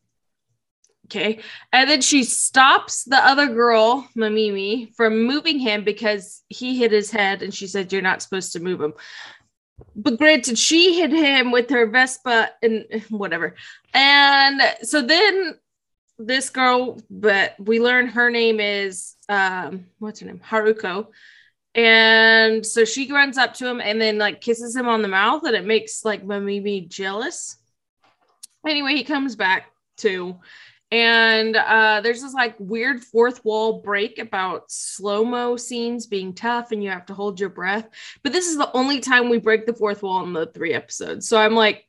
okay, 1.05 1.41
and 1.71 1.91
then 1.91 2.01
she 2.01 2.25
stops 2.25 3.05
the 3.05 3.19
other 3.19 3.47
girl, 3.47 4.09
Mamimi, 4.17 4.95
from 4.95 5.27
moving 5.27 5.59
him 5.59 5.85
because 5.85 6.43
he 6.49 6.79
hit 6.79 6.93
his 6.93 7.11
head, 7.11 7.43
and 7.43 7.53
she 7.53 7.67
said, 7.67 7.93
"You're 7.93 8.01
not 8.01 8.23
supposed 8.23 8.53
to 8.55 8.61
move 8.61 8.81
him." 8.81 8.95
But 9.95 10.17
granted, 10.17 10.59
she 10.59 10.99
hit 10.99 11.11
him 11.11 11.51
with 11.51 11.69
her 11.69 11.87
Vespa 11.91 12.53
and 12.63 12.87
whatever. 13.11 13.55
And 13.93 14.63
so 14.83 15.03
then 15.03 15.57
this 16.19 16.49
girl, 16.49 16.99
but 17.11 17.55
we 17.59 17.81
learn 17.81 18.07
her 18.07 18.31
name 18.31 18.61
is 18.61 19.15
um, 19.29 19.85
what's 19.99 20.21
her 20.21 20.27
name? 20.27 20.41
Haruko. 20.43 21.09
And 21.75 22.67
so 22.67 22.85
she 22.85 23.11
runs 23.13 23.39
up 23.39 23.55
to 23.55 23.67
him 23.69 23.81
and 23.81 24.01
then 24.01 24.19
like 24.19 24.41
kisses 24.41 24.75
him 24.75 24.89
on 24.89 25.03
the 25.03 25.09
mouth, 25.09 25.45
and 25.45 25.55
it 25.55 25.65
makes 25.65 26.05
like 26.05 26.25
Mamimi 26.25 26.89
jealous. 26.89 27.57
Anyway, 28.67 28.95
he 28.95 29.05
comes 29.05 29.37
back 29.37 29.67
too. 29.97 30.39
And 30.93 31.55
uh, 31.55 32.01
there's 32.03 32.21
this 32.21 32.35
like 32.35 32.57
weird 32.59 33.05
fourth 33.05 33.45
wall 33.45 33.81
break 33.81 34.19
about 34.19 34.71
slow 34.73 35.25
mo 35.25 35.57
scenes 35.57 36.07
being 36.07 36.35
tough 36.35 36.73
and 36.73 36.83
you 36.83 36.91
have 36.91 37.07
to 37.07 37.15
hold 37.15 37.39
your 37.39 37.49
breath. 37.49 37.89
But 38.25 38.33
this 38.33 38.49
is 38.49 38.57
the 38.57 38.73
only 38.73 38.99
time 38.99 39.29
we 39.29 39.39
break 39.39 39.67
the 39.67 39.73
fourth 39.73 40.03
wall 40.03 40.25
in 40.25 40.33
the 40.33 40.47
three 40.47 40.75
episodes. 40.75 41.29
So 41.29 41.39
I'm 41.39 41.55
like, 41.55 41.87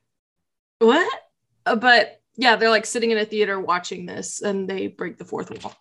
what? 0.78 1.12
Uh, 1.66 1.78
but 1.78 2.22
yeah, 2.36 2.56
they're 2.58 2.70
like 2.70 2.86
sitting 2.86 3.10
in 3.10 3.18
a 3.18 3.26
theater 3.26 3.60
watching 3.60 4.06
this 4.06 4.42
and 4.42 4.70
they 4.70 4.86
break 4.88 5.18
the 5.18 5.26
fourth 5.26 5.64
wall. 5.64 5.76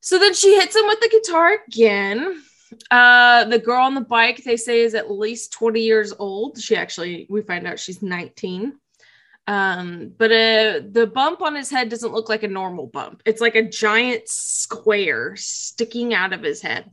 So 0.00 0.18
then 0.20 0.32
she 0.32 0.54
hits 0.54 0.76
him 0.76 0.86
with 0.86 1.00
the 1.00 1.08
guitar 1.08 1.58
again. 1.66 2.42
Uh, 2.90 3.44
the 3.44 3.58
girl 3.58 3.82
on 3.82 3.94
the 3.94 4.00
bike, 4.00 4.42
they 4.44 4.56
say, 4.56 4.80
is 4.80 4.94
at 4.94 5.10
least 5.10 5.52
20 5.52 5.80
years 5.80 6.12
old. 6.18 6.60
She 6.60 6.76
actually, 6.76 7.26
we 7.28 7.42
find 7.42 7.66
out 7.66 7.78
she's 7.78 8.02
19. 8.02 8.74
Um, 9.46 10.12
but 10.16 10.30
uh, 10.30 10.80
the 10.90 11.10
bump 11.12 11.42
on 11.42 11.56
his 11.56 11.70
head 11.70 11.88
doesn't 11.88 12.12
look 12.12 12.28
like 12.28 12.44
a 12.44 12.48
normal 12.48 12.86
bump. 12.86 13.22
It's 13.24 13.40
like 13.40 13.56
a 13.56 13.68
giant 13.68 14.28
square 14.28 15.34
sticking 15.36 16.14
out 16.14 16.32
of 16.32 16.42
his 16.42 16.62
head. 16.62 16.90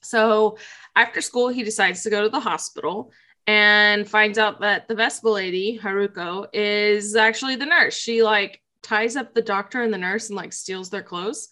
So 0.00 0.58
after 0.96 1.20
school, 1.20 1.48
he 1.48 1.62
decides 1.62 2.02
to 2.02 2.10
go 2.10 2.22
to 2.22 2.28
the 2.28 2.40
hospital 2.40 3.12
and 3.46 4.08
finds 4.08 4.38
out 4.38 4.60
that 4.60 4.88
the 4.88 4.94
Vespa 4.94 5.28
lady, 5.28 5.78
Haruko, 5.80 6.48
is 6.52 7.14
actually 7.14 7.56
the 7.56 7.66
nurse. 7.66 7.96
She 7.96 8.22
like 8.22 8.60
ties 8.82 9.16
up 9.16 9.34
the 9.34 9.42
doctor 9.42 9.82
and 9.82 9.92
the 9.92 9.98
nurse 9.98 10.28
and 10.28 10.36
like 10.36 10.52
steals 10.52 10.90
their 10.90 11.02
clothes. 11.02 11.48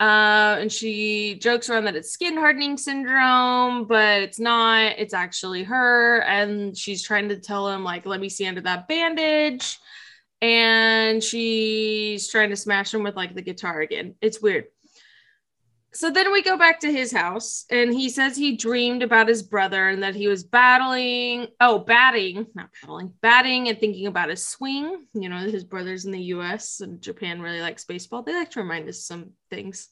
Uh, 0.00 0.58
and 0.60 0.70
she 0.70 1.34
jokes 1.40 1.68
around 1.68 1.84
that 1.84 1.96
it's 1.96 2.12
skin 2.12 2.36
hardening 2.36 2.76
syndrome, 2.76 3.86
but 3.86 4.22
it's 4.22 4.38
not. 4.38 4.94
It's 4.96 5.14
actually 5.14 5.64
her. 5.64 6.20
And 6.22 6.76
she's 6.76 7.02
trying 7.02 7.28
to 7.30 7.38
tell 7.38 7.68
him, 7.68 7.82
like, 7.82 8.06
let 8.06 8.20
me 8.20 8.28
see 8.28 8.46
under 8.46 8.60
that 8.60 8.86
bandage. 8.86 9.78
And 10.40 11.22
she's 11.22 12.28
trying 12.28 12.50
to 12.50 12.56
smash 12.56 12.94
him 12.94 13.02
with 13.02 13.16
like 13.16 13.34
the 13.34 13.42
guitar 13.42 13.80
again. 13.80 14.14
It's 14.20 14.40
weird. 14.40 14.66
So 15.92 16.10
then 16.10 16.30
we 16.30 16.42
go 16.42 16.58
back 16.58 16.80
to 16.80 16.92
his 16.92 17.10
house, 17.10 17.64
and 17.70 17.94
he 17.94 18.10
says 18.10 18.36
he 18.36 18.56
dreamed 18.56 19.02
about 19.02 19.26
his 19.26 19.42
brother 19.42 19.88
and 19.88 20.02
that 20.02 20.14
he 20.14 20.28
was 20.28 20.44
battling, 20.44 21.46
oh, 21.60 21.78
batting, 21.78 22.46
not 22.54 22.68
battling, 22.82 23.14
batting 23.22 23.68
and 23.68 23.80
thinking 23.80 24.06
about 24.06 24.28
his 24.28 24.46
swing. 24.46 25.06
You 25.14 25.30
know, 25.30 25.38
his 25.38 25.64
brother's 25.64 26.04
in 26.04 26.12
the 26.12 26.22
US 26.34 26.80
and 26.80 27.00
Japan 27.00 27.40
really 27.40 27.62
likes 27.62 27.84
baseball. 27.84 28.22
They 28.22 28.34
like 28.34 28.50
to 28.50 28.60
remind 28.60 28.88
us 28.88 29.04
some 29.04 29.30
things. 29.50 29.88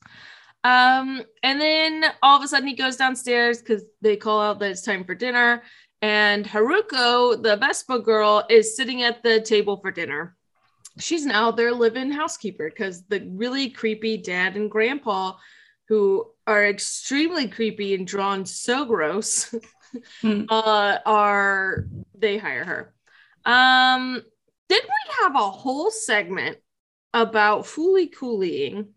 Um, 0.65 1.23
and 1.43 1.61
then 1.61 2.05
all 2.23 2.37
of 2.37 2.45
a 2.45 2.49
sudden 2.49 2.69
he 2.69 2.75
goes 2.75 2.97
downstairs 2.97 3.61
because 3.61 3.85
they 4.03 4.17
call 4.17 4.41
out 4.41 4.59
that 4.59 4.73
it's 4.73 4.83
time 4.83 5.05
for 5.05 5.15
dinner. 5.15 5.63
And 6.03 6.45
Haruko, 6.45 7.43
the 7.43 7.57
Vespa 7.57 8.01
girl, 8.01 8.45
is 8.51 8.77
sitting 8.77 9.03
at 9.03 9.23
the 9.23 9.41
table 9.41 9.79
for 9.79 9.91
dinner. 9.91 10.37
She's 10.99 11.25
now 11.25 11.51
their 11.51 11.73
live-in 11.73 12.11
housekeeper 12.11 12.69
because 12.69 13.05
the 13.05 13.27
really 13.31 13.71
creepy 13.71 14.17
dad 14.17 14.57
and 14.57 14.71
grandpa 14.71 15.35
who 15.89 16.27
are 16.47 16.65
extremely 16.67 17.49
creepy 17.49 17.95
and 17.95 18.07
drawn 18.07 18.45
so 18.47 18.85
gross 18.85 19.55
Hmm. 20.21 20.43
uh 20.51 20.99
are 21.07 21.87
they 22.19 22.39
hire 22.39 22.65
her. 22.65 22.95
Um 23.51 24.23
then 24.69 24.81
we 24.83 25.13
have 25.23 25.37
a 25.37 25.51
whole 25.51 25.91
segment 25.91 26.59
about 27.15 27.65
fooly 27.65 28.13
coolying 28.13 28.89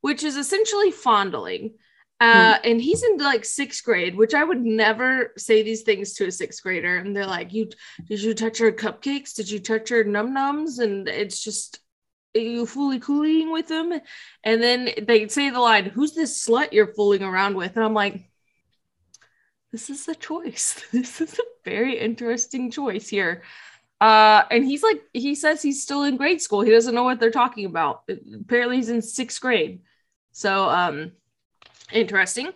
which 0.00 0.22
is 0.22 0.36
essentially 0.36 0.90
fondling. 0.90 1.74
Uh 2.20 2.58
and 2.64 2.80
he's 2.80 3.02
in 3.02 3.16
like 3.18 3.44
sixth 3.44 3.84
grade 3.84 4.16
which 4.16 4.34
i 4.34 4.44
would 4.44 4.60
never 4.64 5.32
say 5.36 5.62
these 5.62 5.82
things 5.82 6.14
to 6.14 6.26
a 6.26 6.30
sixth 6.32 6.62
grader. 6.62 6.96
And 6.98 7.14
they're 7.16 7.26
like 7.26 7.52
you 7.52 7.70
did 8.08 8.22
you 8.22 8.34
touch 8.34 8.58
her 8.58 8.72
cupcakes? 8.72 9.34
Did 9.34 9.50
you 9.50 9.60
touch 9.60 9.88
her 9.90 10.04
num 10.04 10.34
nums 10.34 10.78
and 10.78 11.08
it's 11.08 11.42
just 11.42 11.80
you 12.34 12.66
fully 12.66 12.98
cooling 12.98 13.52
with 13.52 13.68
them. 13.68 13.92
And 14.42 14.62
then 14.62 14.90
they 15.02 15.28
say 15.28 15.50
the 15.50 15.60
line 15.60 15.86
who's 15.86 16.14
this 16.14 16.46
slut 16.46 16.72
you're 16.72 16.94
fooling 16.94 17.22
around 17.22 17.56
with? 17.56 17.76
And 17.76 17.84
i'm 17.84 17.94
like 17.94 18.28
this 19.72 19.90
is 19.90 20.06
a 20.06 20.14
choice. 20.14 20.80
This 20.92 21.20
is 21.20 21.38
a 21.38 21.42
very 21.64 21.98
interesting 21.98 22.70
choice 22.70 23.08
here. 23.08 23.42
Uh 24.00 24.42
and 24.50 24.64
he's 24.64 24.82
like 24.82 25.02
he 25.12 25.34
says 25.34 25.62
he's 25.62 25.82
still 25.82 26.04
in 26.04 26.16
grade 26.16 26.42
school. 26.42 26.60
He 26.60 26.70
doesn't 26.70 26.94
know 26.94 27.04
what 27.04 27.20
they're 27.20 27.30
talking 27.30 27.66
about. 27.66 28.02
Apparently 28.40 28.76
he's 28.76 28.90
in 28.90 29.02
sixth 29.02 29.40
grade. 29.40 29.80
So 30.32 30.68
um 30.68 31.12
interesting. 31.92 32.50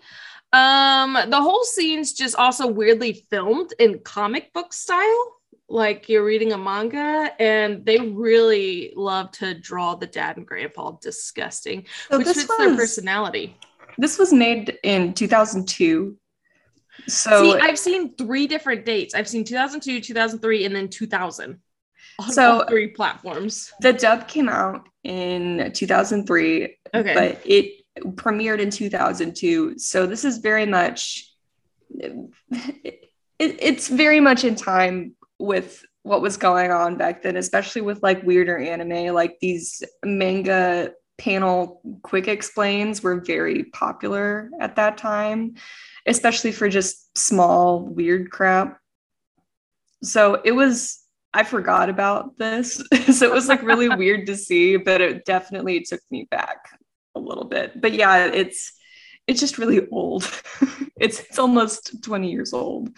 Um 0.52 1.14
the 1.28 1.40
whole 1.40 1.64
scene's 1.64 2.12
just 2.12 2.37
also 2.37 2.66
weirdly 2.66 3.26
filmed 3.30 3.73
in 3.78 4.00
comic 4.00 4.52
book 4.52 4.73
style 4.73 5.38
like 5.68 6.08
you're 6.08 6.25
reading 6.25 6.52
a 6.52 6.58
manga 6.58 7.30
and 7.38 7.84
they 7.84 7.98
really 7.98 8.92
love 8.96 9.30
to 9.32 9.54
draw 9.54 9.94
the 9.94 10.06
dad 10.06 10.37
and 10.38 10.46
grandpa 10.46 10.92
disgusting 11.02 11.84
So 12.10 12.18
which 12.18 12.28
fits 12.28 12.56
their 12.56 12.75
personality 12.75 13.56
this 14.00 14.16
was 14.16 14.32
made 14.32 14.78
in 14.84 15.12
2002. 15.12 16.16
So 17.08 17.42
See, 17.42 17.58
I've 17.58 17.78
seen 17.78 18.14
three 18.14 18.46
different 18.46 18.84
dates. 18.84 19.12
I've 19.12 19.26
seen 19.26 19.42
2002, 19.42 20.00
2003, 20.00 20.64
and 20.66 20.76
then 20.76 20.88
2000 20.88 21.58
on 22.20 22.30
So- 22.32 22.64
three 22.68 22.88
platforms. 22.88 23.72
the 23.80 23.92
dub 23.92 24.28
came 24.28 24.48
out 24.48 24.88
in 25.02 25.72
2003, 25.75 26.78
Okay. 26.94 27.14
but 27.14 27.40
it 27.44 27.84
premiered 28.14 28.60
in 28.60 28.70
2002. 28.70 29.78
So 29.80 30.06
this 30.06 30.25
is 30.25 30.38
very 30.38 30.66
much 30.66 31.28
it, 31.90 32.30
it's 33.38 33.88
very 33.88 34.20
much 34.20 34.44
in 34.44 34.54
time 34.54 35.16
with 35.38 35.85
what 36.02 36.23
was 36.23 36.37
going 36.37 36.71
on 36.71 36.97
back 36.97 37.23
then, 37.23 37.37
especially 37.37 37.83
with 37.83 38.02
like 38.02 38.23
weirder 38.23 38.59
anime, 38.59 39.14
like 39.14 39.38
these 39.40 39.83
manga 40.04 40.92
panel 41.18 41.80
quick 42.02 42.28
explains 42.28 43.02
were 43.02 43.21
very 43.21 43.64
popular 43.64 44.50
at 44.61 44.76
that 44.76 44.97
time, 44.97 45.54
especially 46.07 46.52
for 46.52 46.68
just 46.68 47.16
small 47.18 47.80
weird 47.80 48.30
crap. 48.30 48.78
So 50.02 50.40
it 50.45 50.52
was 50.52 51.00
I 51.35 51.45
forgot 51.45 51.90
about 51.90 52.38
this. 52.38 52.75
so 53.12 53.26
it 53.26 53.33
was 53.33 53.49
like 53.49 53.62
really 53.62 53.88
weird 53.97 54.26
to 54.26 54.37
see, 54.37 54.76
but 54.76 55.00
it 55.00 55.25
definitely 55.25 55.80
took 55.80 56.00
me 56.11 56.26
back 56.30 56.59
a 57.14 57.21
little 57.21 57.45
bit. 57.45 57.80
But 57.80 57.92
yeah, 57.92 58.26
it's 58.26 58.73
it's 59.26 59.40
just 59.40 59.59
really 59.59 59.87
old. 59.90 60.25
it's 60.99 61.21
it's 61.21 61.38
almost 61.38 62.02
20 62.02 62.30
years 62.30 62.52
old. 62.52 62.90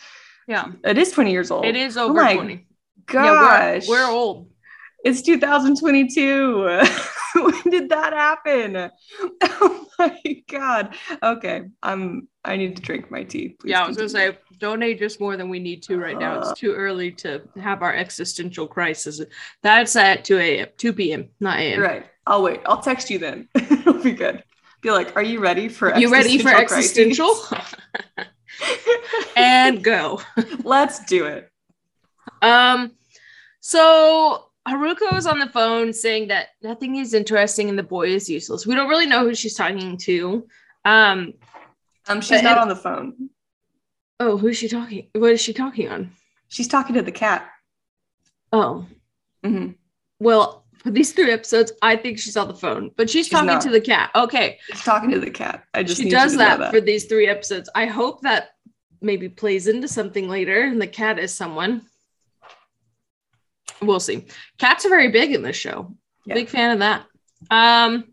Yeah, 0.50 0.66
It 0.84 0.98
is 0.98 1.12
20 1.12 1.30
years 1.30 1.52
old. 1.52 1.64
it 1.64 1.76
is 1.76 1.96
Oh 1.96 2.10
over 2.10 2.22
my 2.22 2.34
20. 2.34 2.66
Gosh. 3.06 3.86
Yeah, 3.86 3.88
we're, 3.88 4.04
we're 4.04 4.10
old. 4.10 4.50
It's 5.04 5.22
2022. 5.22 6.58
when 7.34 7.62
did 7.70 7.88
that 7.90 8.12
happen? 8.12 8.90
Oh 9.42 9.86
my 9.98 10.42
god. 10.48 10.94
Okay. 11.22 11.64
I'm 11.82 12.26
I 12.42 12.56
need 12.56 12.74
to 12.76 12.80
drink 12.82 13.10
my 13.10 13.22
tea. 13.22 13.50
Please 13.50 13.70
yeah, 13.70 13.84
I 13.84 13.86
was 13.88 13.98
gonna 13.98 14.08
say, 14.08 14.38
don't 14.58 14.82
age 14.82 15.02
us 15.02 15.20
more 15.20 15.36
than 15.36 15.50
we 15.50 15.58
need 15.58 15.82
to 15.84 15.98
right 15.98 16.18
now. 16.18 16.40
It's 16.40 16.58
too 16.58 16.72
early 16.72 17.12
to 17.12 17.42
have 17.60 17.82
our 17.82 17.94
existential 17.94 18.66
crisis. 18.66 19.20
That's 19.62 19.94
at 19.96 20.24
2 20.24 20.38
a.m., 20.38 20.68
2 20.78 20.92
p.m., 20.94 21.28
not 21.38 21.58
a.m. 21.58 21.80
Right. 21.80 22.06
I'll 22.26 22.42
wait. 22.42 22.60
I'll 22.64 22.80
text 22.80 23.10
you 23.10 23.18
then. 23.18 23.48
It'll 23.54 24.02
be 24.02 24.12
good. 24.12 24.42
Be 24.80 24.90
like, 24.90 25.14
are 25.16 25.22
you 25.22 25.40
ready 25.40 25.68
for 25.68 25.94
You 25.94 26.10
ready 26.10 26.38
for 26.38 26.48
existential? 26.48 27.34
And 29.36 29.82
go. 29.92 30.20
Let's 30.64 31.04
do 31.04 31.24
it. 31.26 31.50
Um, 32.42 32.92
so 33.60 34.46
Haruko 34.68 35.16
is 35.16 35.26
on 35.26 35.38
the 35.38 35.48
phone 35.48 35.92
saying 35.92 36.28
that 36.28 36.48
nothing 36.62 36.96
is 36.96 37.14
interesting 37.14 37.68
and 37.68 37.78
the 37.78 37.82
boy 37.82 38.08
is 38.08 38.28
useless. 38.28 38.66
We 38.66 38.74
don't 38.74 38.88
really 38.88 39.06
know 39.06 39.24
who 39.24 39.34
she's 39.34 39.54
talking 39.54 39.96
to. 39.98 40.46
Um, 40.84 41.34
Um, 42.08 42.20
she's 42.20 42.42
not 42.42 42.56
it- 42.56 42.62
on 42.62 42.68
the 42.68 42.76
phone. 42.76 43.30
Oh, 44.18 44.36
who's 44.36 44.56
she 44.58 44.68
talking? 44.68 45.08
What 45.14 45.32
is 45.32 45.40
she 45.40 45.52
talking 45.54 45.88
on? 45.88 46.12
She's 46.48 46.68
talking 46.68 46.94
to 46.96 47.02
the 47.02 47.12
cat. 47.12 47.48
Oh, 48.52 48.86
Mhm. 49.44 49.76
well, 50.18 50.59
for 50.82 50.90
these 50.90 51.12
three 51.12 51.30
episodes, 51.30 51.72
I 51.82 51.96
think 51.96 52.18
she's 52.18 52.36
on 52.36 52.48
the 52.48 52.54
phone, 52.54 52.90
but 52.96 53.10
she's, 53.10 53.26
She's 53.26 53.32
talking 53.32 53.46
not. 53.48 53.62
to 53.62 53.70
the 53.70 53.80
cat. 53.80 54.10
Okay. 54.14 54.58
She's 54.68 54.82
talking 54.82 55.10
to 55.10 55.20
the 55.20 55.30
cat. 55.30 55.64
I 55.74 55.82
just 55.82 55.98
she 55.98 56.04
need 56.04 56.10
does 56.10 56.32
know 56.32 56.56
that, 56.58 56.70
for 56.72 56.80
these 56.80 57.04
three 57.04 57.26
episodes. 57.26 57.68
I 57.74 57.86
hope 57.86 58.22
that 58.22 58.50
maybe 59.02 59.28
plays 59.28 59.66
into 59.66 59.88
something 59.88 60.28
later 60.28 60.62
and 60.62 60.80
the 60.80 60.86
cat 60.86 61.18
is 61.18 61.34
someone. 61.34 61.82
We'll 63.82 64.00
see. 64.00 64.26
Cats 64.58 64.84
are 64.84 64.90
very 64.90 65.08
big 65.08 65.32
in 65.32 65.42
this 65.42 65.56
show. 65.56 65.94
Yeah. 66.26 66.34
Big 66.34 66.48
fan 66.48 66.72
of 66.72 66.78
that. 66.80 67.06
Um, 67.50 68.12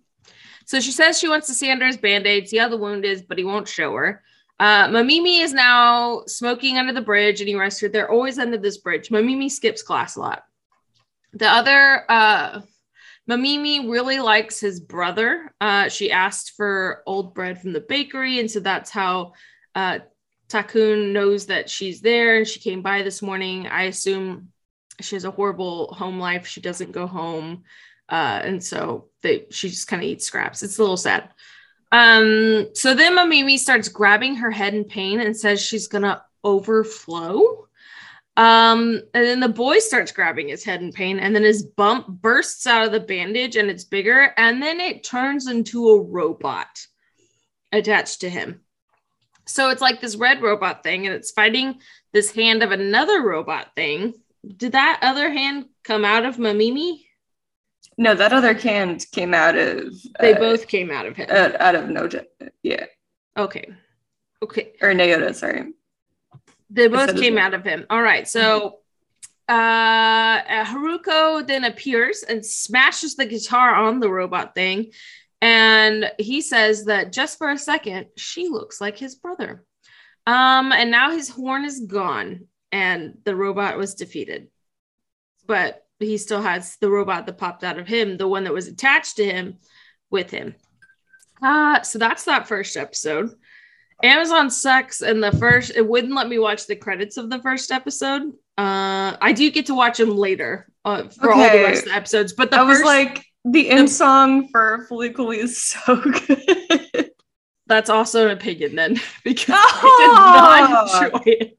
so 0.66 0.80
she 0.80 0.92
says 0.92 1.20
she 1.20 1.30
wants 1.30 1.48
to 1.48 1.54
see 1.54 1.72
under 1.72 1.86
his 1.86 1.98
band-aid, 1.98 2.48
see 2.50 2.58
how 2.58 2.70
the 2.70 2.78
wound 2.78 3.06
is, 3.06 3.22
but 3.22 3.38
he 3.38 3.44
won't 3.44 3.68
show 3.68 3.94
her. 3.96 4.24
Uh, 4.60 4.88
Mamimi 4.88 5.42
is 5.42 5.54
now 5.54 6.24
smoking 6.26 6.78
under 6.78 6.92
the 6.92 7.02
bridge 7.02 7.40
and 7.40 7.48
he 7.48 7.56
arrests 7.56 7.80
her. 7.82 7.88
They're 7.88 8.10
always 8.12 8.40
under 8.40 8.58
this 8.58 8.78
bridge. 8.78 9.10
Mamimi 9.10 9.52
skips 9.52 9.84
class 9.84 10.16
a 10.16 10.20
lot. 10.20 10.44
The 11.34 11.48
other 11.48 12.04
uh 12.10 12.62
Mamimi 13.30 13.92
really 13.92 14.20
likes 14.20 14.60
his 14.60 14.80
brother. 14.80 15.54
Uh, 15.60 15.90
she 15.90 16.12
asked 16.12 16.54
for 16.56 17.04
old 17.06 17.34
bread 17.34 17.62
from 17.62 17.74
the 17.74 17.82
bakery, 17.82 18.40
and 18.40 18.50
so 18.50 18.62
that's 18.62 18.90
how 18.90 19.34
uh, 19.76 20.00
Takun 20.48 21.12
knows 21.12 21.48
that 21.48 21.70
she's 21.70 22.00
there. 22.00 22.38
And 22.38 22.48
she 22.48 22.62
came 22.62 22.82
by 22.82 23.02
this 23.02 23.22
morning. 23.22 23.68
I 23.68 23.84
assume 23.84 24.50
she 25.02 25.16
has 25.16 25.26
a 25.26 25.32
horrible 25.32 25.94
home 25.94 26.20
life. 26.20 26.48
She 26.48 26.62
doesn't 26.62 26.94
go 26.94 27.06
home, 27.06 27.64
uh, 28.08 28.40
and 28.44 28.64
so 28.64 29.10
they 29.22 29.48
she 29.52 29.70
just 29.70 29.90
kind 29.90 30.02
of 30.02 30.08
eats 30.08 30.26
scraps. 30.26 30.64
It's 30.64 30.78
a 30.78 30.82
little 30.82 30.98
sad. 30.98 31.30
Um, 31.92 32.70
so 32.74 32.94
then 32.94 33.18
Mamimi 33.18 33.60
starts 33.60 33.90
grabbing 33.90 34.36
her 34.38 34.52
head 34.52 34.74
in 34.74 34.86
pain 34.86 35.20
and 35.20 35.36
says 35.36 35.62
she's 35.62 35.88
gonna 35.88 36.24
overflow. 36.46 37.67
Um, 38.38 39.02
and 39.16 39.26
then 39.26 39.40
the 39.40 39.50
boy 39.50 39.80
starts 39.80 40.12
grabbing 40.12 40.48
his 40.48 40.64
head 40.64 40.82
in 40.84 40.92
pain, 40.92 41.18
and 41.18 41.36
then 41.36 41.44
his 41.44 41.64
bump 41.64 42.08
bursts 42.08 42.68
out 42.68 42.86
of 42.86 42.92
the 42.92 43.00
bandage 43.00 43.56
and 43.56 43.70
it's 43.70 43.84
bigger, 43.84 44.32
and 44.38 44.62
then 44.62 44.80
it 44.80 45.04
turns 45.04 45.48
into 45.48 45.90
a 45.90 46.02
robot 46.02 46.86
attached 47.72 48.22
to 48.22 48.30
him. 48.30 48.62
So 49.48 49.70
it's 49.70 49.82
like 49.82 50.02
this 50.02 50.16
red 50.16 50.44
robot 50.44 50.84
thing, 50.84 51.08
and 51.08 51.16
it's 51.16 51.32
fighting 51.32 51.80
this 52.14 52.32
hand 52.32 52.62
of 52.62 52.72
another 52.72 53.24
robot 53.24 53.70
thing. 53.76 54.14
Did 54.46 54.74
that 54.74 55.00
other 55.02 55.32
hand 55.32 55.66
come 55.84 56.06
out 56.06 56.24
of 56.24 56.38
Mamimi? 56.38 57.06
No, 57.98 58.14
that 58.14 58.34
other 58.34 58.54
hand 58.54 59.04
came 59.12 59.34
out 59.34 59.58
of. 59.58 59.96
They 60.20 60.36
uh, 60.36 60.40
both 60.40 60.68
came 60.68 60.92
out 60.92 61.08
of 61.08 61.16
him. 61.16 61.28
out, 61.32 61.60
out 61.60 61.74
of 61.74 61.86
Noja. 61.86 62.26
Yeah, 62.62 62.86
okay. 63.36 63.66
Okay. 64.44 64.74
or 64.80 64.90
Naota. 64.90 65.34
Sorry. 65.34 65.74
They 66.70 66.88
both 66.88 67.16
came 67.20 67.38
out 67.38 67.54
of 67.54 67.64
him. 67.64 67.86
All 67.90 68.02
right. 68.02 68.28
So 68.28 68.80
uh 69.48 70.64
Haruko 70.66 71.48
then 71.48 71.64
appears 71.64 72.24
and 72.24 72.46
smashes 72.46 73.16
the 73.16 73.26
guitar 73.26 73.74
on 73.74 74.00
the 74.00 74.10
robot 74.10 74.54
thing. 74.54 74.92
And 75.42 76.12
he 76.18 76.42
says 76.42 76.86
that 76.86 77.14
just 77.14 77.38
for 77.38 77.50
a 77.50 77.58
second, 77.58 78.08
she 78.18 78.50
looks 78.50 78.82
like 78.82 78.98
his 78.98 79.16
brother. 79.16 79.64
Um, 80.26 80.74
and 80.74 80.92
now 80.92 81.12
his 81.12 81.30
horn 81.30 81.64
is 81.64 81.80
gone 81.82 82.48
and 82.72 83.20
the 83.24 83.36
robot 83.36 83.78
was 83.78 83.96
defeated. 83.96 84.48
But 85.46 85.86
he 86.00 86.18
still 86.18 86.42
has 86.42 86.76
the 86.78 86.90
robot 86.90 87.26
that 87.26 87.38
popped 87.38 87.64
out 87.64 87.80
of 87.80 87.88
him, 87.88 88.18
the 88.18 88.28
one 88.28 88.44
that 88.44 88.54
was 88.54 88.68
attached 88.68 89.18
to 89.18 89.26
him 89.26 89.58
with 90.10 90.30
him. 90.32 90.56
Uh, 91.42 91.82
so 91.82 92.00
that's 92.00 92.26
that 92.26 92.48
first 92.48 92.76
episode. 92.76 93.34
Amazon 94.04 94.50
sucks, 94.50 95.02
and 95.02 95.24
the 95.24 95.32
first 95.32 95.72
it 95.76 95.88
wouldn't 95.88 96.14
let 96.14 96.28
me 96.30 96.38
watch 96.40 96.68
the 96.68 96.76
credits 96.76 97.18
of 97.18 97.30
the 97.30 97.40
first 97.42 97.72
episode. 97.72 98.32
Uh, 98.58 99.16
I 99.22 99.34
do 99.36 99.50
get 99.52 99.68
to 99.68 99.76
watch 99.76 99.98
them 99.98 100.16
later 100.16 100.68
uh, 100.86 101.08
for 101.10 101.32
all 101.32 101.38
the 101.52 101.64
rest 101.64 101.84
of 101.84 101.90
the 101.90 101.96
episodes, 101.96 102.34
but 102.34 102.52
the 102.52 102.58
I 102.58 102.64
was 102.64 102.82
like, 102.84 103.24
the 103.46 103.70
end 103.70 103.90
song 103.90 104.50
for 104.50 104.88
Fooly 104.90 105.14
Cooly 105.14 105.40
is 105.40 105.64
so 105.64 105.96
good. 106.28 107.12
that's 107.68 107.90
also 107.90 108.26
an 108.26 108.32
opinion 108.38 108.76
then 108.76 109.00
because 109.24 109.56
Ah! 109.58 109.82
I 109.84 110.62
did 110.62 110.74
not 110.74 111.14
enjoy 111.14 111.32
it. 111.32 111.58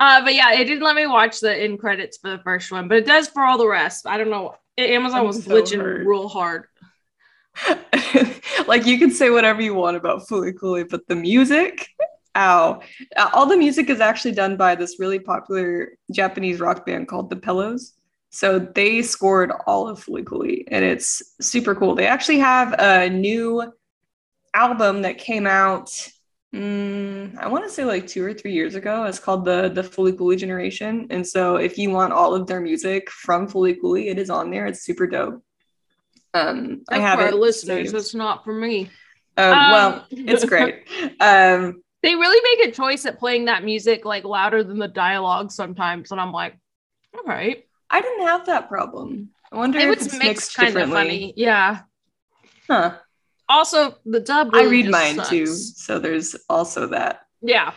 Uh, 0.00 0.22
but 0.24 0.34
yeah, 0.34 0.52
it 0.54 0.64
didn't 0.64 0.82
let 0.82 0.96
me 0.96 1.06
watch 1.06 1.40
the 1.40 1.54
end 1.54 1.78
credits 1.78 2.18
for 2.18 2.30
the 2.30 2.38
first 2.42 2.72
one, 2.72 2.88
but 2.88 2.98
it 2.98 3.06
does 3.06 3.28
for 3.28 3.44
all 3.44 3.58
the 3.58 3.68
rest. 3.68 4.06
I 4.06 4.16
don't 4.18 4.30
know. 4.30 4.54
Amazon 4.76 5.20
I'm 5.20 5.26
was 5.26 5.44
so 5.44 5.50
glitching 5.50 5.80
hurt. 5.80 6.04
real 6.06 6.28
hard. 6.28 6.64
like 8.66 8.86
you 8.86 8.98
can 8.98 9.10
say 9.10 9.30
whatever 9.30 9.62
you 9.62 9.74
want 9.74 9.96
about 9.96 10.26
Fooly 10.28 10.58
Cooly, 10.58 10.84
but 10.84 11.06
the 11.08 11.16
music, 11.16 11.88
ow. 12.34 12.80
Uh, 13.16 13.30
All 13.32 13.46
the 13.46 13.56
music 13.56 13.90
is 13.90 14.00
actually 14.00 14.32
done 14.32 14.56
by 14.56 14.74
this 14.74 14.98
really 14.98 15.18
popular 15.18 15.92
Japanese 16.12 16.60
rock 16.60 16.84
band 16.86 17.08
called 17.08 17.30
The 17.30 17.36
Pillows. 17.36 17.94
So 18.30 18.58
they 18.58 19.02
scored 19.02 19.52
all 19.66 19.88
of 19.88 20.04
Fooly 20.04 20.26
Cooly, 20.26 20.66
and 20.70 20.84
it's 20.84 21.22
super 21.40 21.74
cool. 21.74 21.94
They 21.94 22.06
actually 22.08 22.40
have 22.40 22.74
a 22.78 23.08
new 23.08 23.72
album 24.54 25.02
that 25.02 25.18
came 25.18 25.46
out. 25.46 25.90
mm, 26.54 27.36
I 27.38 27.46
want 27.48 27.64
to 27.64 27.70
say 27.70 27.84
like 27.84 28.06
two 28.06 28.24
or 28.24 28.34
three 28.34 28.52
years 28.52 28.74
ago. 28.74 29.04
It's 29.04 29.18
called 29.20 29.44
the 29.44 29.68
the 29.68 29.82
Fully 29.84 30.12
Cooley 30.12 30.36
Generation, 30.36 31.06
and 31.10 31.26
so 31.26 31.56
if 31.56 31.78
you 31.78 31.90
want 31.90 32.12
all 32.12 32.34
of 32.34 32.46
their 32.46 32.60
music 32.60 33.10
from 33.10 33.46
Fooly 33.48 33.80
Cooly, 33.80 34.08
it 34.08 34.18
is 34.18 34.30
on 34.30 34.50
there. 34.50 34.66
It's 34.66 34.82
super 34.84 35.06
dope. 35.06 35.42
Um, 36.34 36.82
I 36.88 36.98
have 36.98 37.20
our 37.20 37.32
listeners. 37.32 37.86
saved. 37.90 37.94
That's 37.94 38.14
not 38.14 38.44
for 38.44 38.52
me. 38.52 38.90
Um, 39.36 39.52
Um, 39.52 39.70
well, 39.70 40.06
it's 40.10 40.44
great. 40.52 40.82
Um, 41.20 41.82
They 42.02 42.14
really 42.14 42.56
make 42.58 42.68
a 42.68 42.72
choice 42.72 43.06
at 43.06 43.18
playing 43.18 43.46
that 43.46 43.64
music 43.64 44.04
like 44.04 44.24
louder 44.24 44.62
than 44.64 44.78
the 44.78 44.88
dialogue 44.88 45.50
sometimes, 45.52 46.10
and 46.12 46.20
I'm 46.20 46.32
like, 46.32 46.56
all 47.16 47.24
right. 47.24 47.64
I 47.90 48.00
didn't 48.00 48.26
have 48.26 48.46
that 48.46 48.68
problem. 48.68 49.30
I 49.52 49.56
wonder 49.56 49.78
It 49.78 49.88
if 49.88 49.92
it's 49.98 50.12
mixed 50.12 50.24
mixed 50.24 50.56
kind 50.56 50.76
of 50.76 50.90
funny. 50.90 51.32
Yeah. 51.36 51.82
Huh. 52.68 52.96
Also, 53.48 53.94
the 54.04 54.20
dub. 54.20 54.50
I 54.52 54.64
read 54.64 54.88
mine 54.90 55.16
sucks. 55.16 55.28
too, 55.28 55.46
so 55.46 55.98
there's 55.98 56.34
also 56.48 56.88
that. 56.88 57.20
Yeah. 57.42 57.72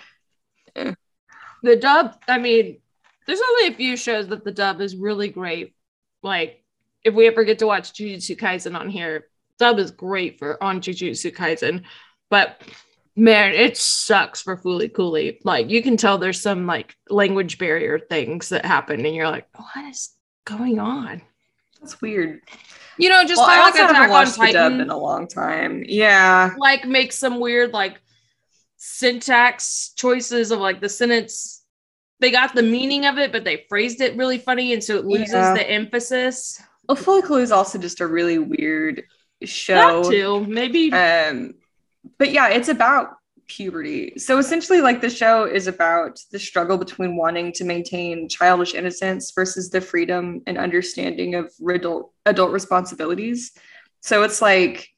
Yeah. 0.75 0.95
The 1.61 1.75
dub, 1.75 2.15
I 2.27 2.37
mean, 2.39 2.79
there's 3.27 3.41
only 3.41 3.67
a 3.67 3.75
few 3.75 3.97
shows 3.97 4.29
that 4.29 4.43
the 4.45 4.51
dub 4.51 4.79
is 4.81 4.95
really 4.95 5.27
great. 5.29 5.75
Like, 6.23 6.63
if 7.07 7.13
we 7.15 7.27
ever 7.27 7.43
get 7.43 7.59
to 7.59 7.67
watch 7.67 7.93
Jujutsu 7.93 8.37
Kaisen 8.37 8.77
on 8.79 8.89
here, 8.89 9.27
dub 9.57 9.79
is 9.79 9.91
great 9.91 10.37
for 10.37 10.61
on 10.63 10.81
Jujutsu 10.81 11.33
Kaisen. 11.35 11.83
But 12.29 12.61
man, 13.15 13.53
it 13.53 13.77
sucks 13.77 14.41
for 14.41 14.57
Fooly 14.57 14.93
Cooly. 14.93 15.39
Like, 15.43 15.69
you 15.69 15.81
can 15.81 15.97
tell 15.97 16.17
there's 16.17 16.41
some 16.41 16.67
like 16.67 16.95
language 17.09 17.57
barrier 17.57 17.97
things 17.99 18.49
that 18.49 18.65
happen, 18.65 19.05
and 19.05 19.15
you're 19.15 19.29
like, 19.29 19.47
what 19.55 19.85
is 19.89 20.09
going 20.45 20.79
on? 20.79 21.21
That's 21.81 22.01
weird. 22.01 22.41
You 22.97 23.09
know, 23.09 23.23
just 23.23 23.39
well, 23.39 23.49
I 23.49 23.55
haven't 23.69 23.95
Attack 23.95 24.09
on 24.09 24.25
Titan. 24.25 24.81
in 24.81 24.89
a 24.89 24.97
long 24.97 25.27
time. 25.27 25.83
Yeah. 25.87 26.53
like 26.57 26.85
make 26.85 27.11
some 27.13 27.39
weird 27.39 27.71
like 27.71 28.01
syntax 28.77 29.91
choices 29.95 30.51
of 30.51 30.59
like 30.59 30.81
the 30.81 30.89
sentence 30.89 31.63
they 32.19 32.31
got 32.31 32.53
the 32.55 32.63
meaning 32.63 33.05
of 33.05 33.17
it 33.17 33.31
but 33.31 33.43
they 33.43 33.65
phrased 33.69 34.01
it 34.01 34.15
really 34.15 34.37
funny 34.37 34.73
and 34.73 34.83
so 34.83 34.95
it 34.97 35.05
loses 35.05 35.33
Yeah. 35.33 35.53
the 35.55 35.69
emphasis 35.69 36.61
Well, 36.87 36.97
Fooly 36.97 37.23
Cooly 37.23 37.43
is 37.43 37.51
also 37.51 37.77
just 37.77 38.01
a 38.01 38.07
really 38.07 38.39
weird 38.39 39.03
show. 39.43 40.03
that 40.03 40.09
too 40.09 40.45
maybe 40.45 40.91
Um, 40.91 41.55
but 42.17 42.31
yeah, 42.31 42.49
it's 42.49 42.69
about 42.69 43.17
puberty. 43.47 44.13
So 44.17 44.37
essentially, 44.37 44.81
like 44.81 45.01
the 45.01 45.09
show 45.09 45.45
is 45.45 45.67
about 45.67 46.19
the 46.31 46.39
struggle 46.39 46.77
between 46.77 47.15
wanting 47.15 47.51
to 47.53 47.63
maintain 47.63 48.29
childish 48.29 48.73
innocence 48.73 49.31
versus 49.31 49.69
the 49.69 49.81
freedom 49.81 50.41
and 50.47 50.57
understanding 50.57 51.35
of 51.35 51.51
adult 51.67 52.11
adult 52.25 52.51
responsibilities. 52.51 53.51
So 54.01 54.23
it's 54.23 54.41
like 54.41 54.89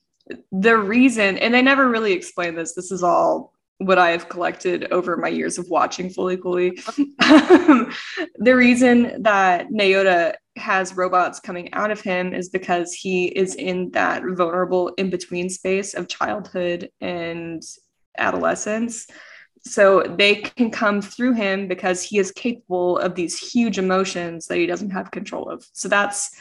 the 0.52 0.78
reason, 0.78 1.38
and 1.38 1.54
they 1.54 1.62
never 1.62 1.88
really 1.88 2.14
explain 2.14 2.56
this. 2.56 2.74
This 2.74 2.92
is 2.92 3.04
all 3.04 3.54
what 3.78 3.98
I 3.98 4.10
have 4.10 4.28
collected 4.28 4.92
over 4.92 5.16
my 5.16 5.30
years 5.30 5.58
of 5.58 5.70
watching 5.70 6.10
Fooly 6.10 6.42
Cooly. 6.42 6.72
the 8.38 8.56
reason 8.56 9.24
that 9.24 9.70
Naota 9.70 10.36
has 10.60 10.96
robots 10.96 11.40
coming 11.40 11.74
out 11.74 11.92
of 11.92 12.02
him 12.02 12.34
is 12.34 12.50
because 12.50 12.94
he 12.94 13.28
is 13.28 13.56
in 13.56 13.92
that 13.92 14.24
vulnerable 14.24 14.90
in 14.98 15.10
between 15.10 15.50
space 15.50 15.94
of 15.94 16.08
childhood 16.08 16.90
and 17.02 17.64
adolescence. 18.18 19.08
So 19.66 20.04
they 20.04 20.36
can 20.36 20.72
come 20.72 21.02
through 21.02 21.34
him 21.34 21.68
because 21.68 22.02
he 22.02 22.18
is 22.18 22.32
capable 22.32 22.98
of 22.98 23.16
these 23.16 23.38
huge 23.38 23.78
emotions 23.78 24.48
that 24.48 24.58
he 24.58 24.66
doesn't 24.66 24.92
have 24.92 25.12
control 25.12 25.50
of. 25.50 25.66
So 25.74 25.90
that's 25.90 26.36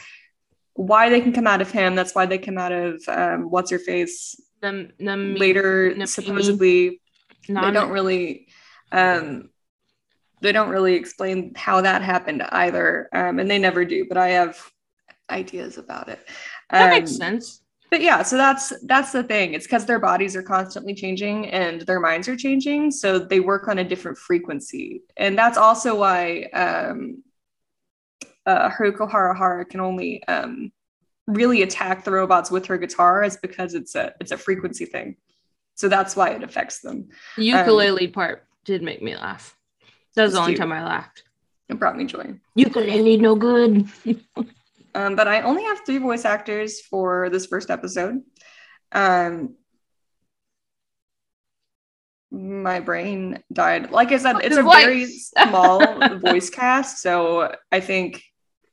why 0.73 1.09
they 1.09 1.19
can 1.19 1.33
come 1.33 1.47
out 1.47 1.61
of 1.61 1.71
him. 1.71 1.95
That's 1.95 2.15
why 2.15 2.25
they 2.25 2.37
come 2.37 2.57
out 2.57 2.71
of 2.71 3.01
um, 3.07 3.49
what's 3.49 3.71
your 3.71 3.81
face 3.81 4.39
the, 4.61 4.91
the 4.99 5.17
later. 5.17 6.05
Supposedly, 6.05 7.01
they 7.47 7.71
don't 7.71 7.91
really 7.91 8.47
um 8.91 9.49
they 10.41 10.51
don't 10.51 10.69
really 10.69 10.93
explain 10.95 11.53
how 11.55 11.81
that 11.81 12.01
happened 12.01 12.41
either 12.49 13.09
um 13.13 13.39
and 13.39 13.49
they 13.49 13.59
never 13.59 13.85
do 13.85 14.05
but 14.07 14.17
i 14.17 14.29
have 14.29 14.71
ideas 15.29 15.77
about 15.77 16.09
it 16.09 16.19
that 16.71 16.91
um, 16.91 16.99
makes 16.99 17.15
sense 17.15 17.61
but 17.89 18.01
yeah, 18.01 18.21
so 18.21 18.37
that's 18.37 18.71
that's 18.83 19.11
the 19.11 19.23
thing. 19.23 19.53
It's 19.53 19.65
because 19.65 19.85
their 19.85 19.99
bodies 19.99 20.35
are 20.35 20.43
constantly 20.43 20.93
changing 20.93 21.47
and 21.47 21.81
their 21.81 21.99
minds 21.99 22.27
are 22.27 22.35
changing, 22.35 22.91
so 22.91 23.17
they 23.17 23.39
work 23.39 23.67
on 23.67 23.79
a 23.79 23.83
different 23.83 24.17
frequency, 24.17 25.01
and 25.17 25.37
that's 25.37 25.57
also 25.57 25.95
why 25.95 26.43
um, 26.53 27.23
uh, 28.45 28.69
Haruko 28.69 29.09
Haruhara 29.09 29.67
can 29.67 29.79
only 29.79 30.23
um, 30.27 30.71
really 31.25 31.63
attack 31.63 32.03
the 32.03 32.11
robots 32.11 32.51
with 32.51 32.67
her 32.67 32.77
guitar, 32.77 33.23
is 33.23 33.37
because 33.37 33.73
it's 33.73 33.95
a 33.95 34.13
it's 34.21 34.31
a 34.31 34.37
frequency 34.37 34.85
thing. 34.85 35.15
So 35.73 35.89
that's 35.89 36.15
why 36.15 36.29
it 36.29 36.43
affects 36.43 36.81
them. 36.81 37.09
The 37.37 37.45
ukulele 37.45 38.05
um, 38.07 38.11
part 38.11 38.45
did 38.65 38.83
make 38.83 39.01
me 39.01 39.15
laugh. 39.15 39.55
That 40.15 40.23
was 40.23 40.33
the 40.33 40.39
only 40.39 40.55
time 40.55 40.71
I 40.71 40.83
laughed. 40.83 41.23
It 41.69 41.79
brought 41.79 41.97
me 41.97 42.05
joy. 42.05 42.33
Ukulele 42.55 43.17
no 43.17 43.35
good. 43.35 43.87
um, 44.95 45.15
but 45.15 45.27
I 45.27 45.41
only 45.41 45.63
have 45.63 45.81
three 45.85 45.99
voice 45.99 46.25
actors 46.25 46.81
for 46.81 47.29
this 47.29 47.45
first 47.45 47.69
episode. 47.69 48.21
Um, 48.91 49.55
my 52.31 52.79
brain 52.79 53.43
died. 53.51 53.91
Like 53.91 54.11
I 54.11 54.17
said, 54.17 54.37
it's 54.43 54.57
a 54.57 54.63
very 54.63 55.05
small 55.47 56.17
voice 56.19 56.49
cast. 56.49 57.01
So 57.01 57.55
I 57.71 57.79
think 57.79 58.23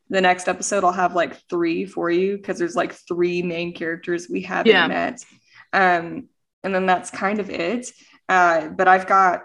the 0.09 0.20
next 0.20 0.49
episode 0.49 0.85
I'll 0.85 0.92
have 0.92 1.14
like 1.14 1.37
three 1.49 1.85
for 1.85 2.11
you 2.11 2.37
because 2.37 2.59
there's 2.59 2.77
like 2.77 2.92
three 2.92 3.42
main 3.42 3.75
characters 3.75 4.29
we 4.31 4.42
haven't 4.42 4.72
yeah. 4.72 4.87
met. 4.87 5.25
Um, 5.72 6.29
and 6.62 6.75
then 6.75 6.87
that's 6.87 7.11
kind 7.11 7.40
of 7.40 7.51
it. 7.51 7.90
Uh, 8.29 8.68
but 8.68 8.88
I've 8.88 9.07
got 9.07 9.44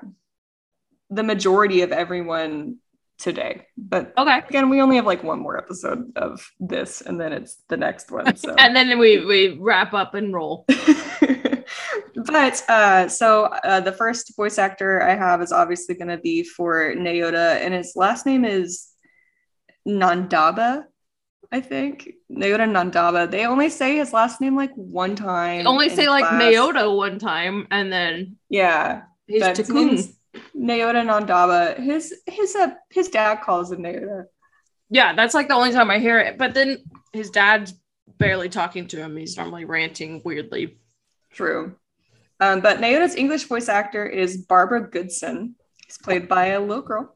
the 1.12 1.24
majority 1.24 1.82
of 1.82 1.92
everyone 1.92 2.78
today. 3.20 3.68
But 3.78 4.14
okay, 4.18 4.42
again, 4.50 4.70
we 4.70 4.82
only 4.82 4.96
have 4.96 5.06
like 5.06 5.24
one 5.24 5.40
more 5.40 5.58
episode 5.58 6.12
of 6.16 6.42
this, 6.60 7.02
and 7.02 7.20
then 7.20 7.34
it's 7.34 7.58
the 7.70 7.78
next 7.78 8.12
one. 8.12 8.36
So 8.36 8.56
and 8.58 8.76
then 8.76 8.98
we 8.98 9.24
we 9.26 9.58
wrap 9.60 9.94
up 9.94 10.16
and 10.16 10.34
roll. 10.34 10.66
but 12.16 12.70
uh, 12.70 13.08
so 13.08 13.46
uh, 13.46 13.82
the 13.82 13.92
first 13.92 14.36
voice 14.36 14.58
actor 14.58 15.04
I 15.04 15.16
have 15.16 15.42
is 15.42 15.52
obviously 15.52 15.96
going 15.96 16.08
to 16.08 16.18
be 16.18 16.44
for 16.44 16.96
Naota, 16.96 17.58
and 17.58 17.74
his 17.74 17.94
last 17.96 18.26
name 18.26 18.46
is 18.46 18.88
Nandaba. 19.88 20.86
I 21.52 21.60
think 21.60 22.10
Naota 22.32 22.66
Nandaba. 22.66 23.30
They 23.30 23.46
only 23.46 23.70
say 23.70 23.98
his 23.98 24.14
last 24.14 24.40
name 24.40 24.56
like 24.56 24.72
one 24.76 25.18
time. 25.18 25.66
They 25.66 25.70
only 25.70 25.90
say 25.90 26.06
class. 26.06 26.22
like 26.22 26.42
Naota 26.42 26.96
one 26.96 27.20
time, 27.20 27.68
and 27.70 27.92
then 27.92 28.38
yeah, 28.50 29.04
his 29.28 29.44
Takun. 29.44 30.16
Naota 30.62 31.04
Nandaba. 31.04 31.78
His 31.78 32.14
his 32.28 32.56
uh, 32.56 32.72
his 32.90 33.10
dad 33.10 33.42
calls 33.42 33.72
him 33.72 33.82
Naota. 33.82 34.26
Yeah, 34.90 35.14
that's 35.14 35.34
like 35.34 35.48
the 35.48 35.56
only 35.56 35.72
time 35.72 35.90
I 35.90 36.00
hear 36.00 36.20
it. 36.20 36.38
But 36.38 36.54
then 36.54 36.78
his 37.14 37.30
dad's 37.30 37.74
barely 38.18 38.50
talking 38.50 38.88
to 38.88 38.98
him. 38.98 39.18
He's 39.18 39.38
normally 39.38 39.66
ranting 39.66 40.22
weirdly. 40.24 40.78
True. 41.32 41.76
Um, 42.40 42.60
but 42.60 42.80
Naota's 42.80 43.16
English 43.16 43.46
voice 43.46 43.70
actor 43.70 44.06
is 44.06 44.38
Barbara 44.38 44.90
Goodson. 44.90 45.56
He's 45.86 45.98
played 45.98 46.28
by 46.28 46.48
a 46.48 46.60
little 46.60 46.84
girl. 46.84 47.16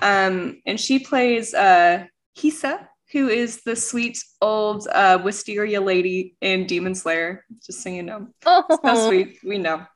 Um, 0.00 0.60
and 0.64 0.78
she 0.78 0.98
plays 1.00 1.54
uh, 1.54 2.04
Hisa, 2.36 2.86
who 3.12 3.28
is 3.28 3.62
the 3.62 3.74
sweet 3.74 4.22
old 4.40 4.86
uh, 4.86 5.18
wisteria 5.24 5.80
lady 5.80 6.36
in 6.40 6.66
Demon 6.66 6.94
Slayer. 6.94 7.44
Just 7.64 7.82
so 7.82 7.90
you 7.90 8.02
know. 8.02 8.28
Oh. 8.46 8.64
So 8.84 9.08
sweet. 9.08 9.38
We 9.44 9.58
know. 9.58 9.86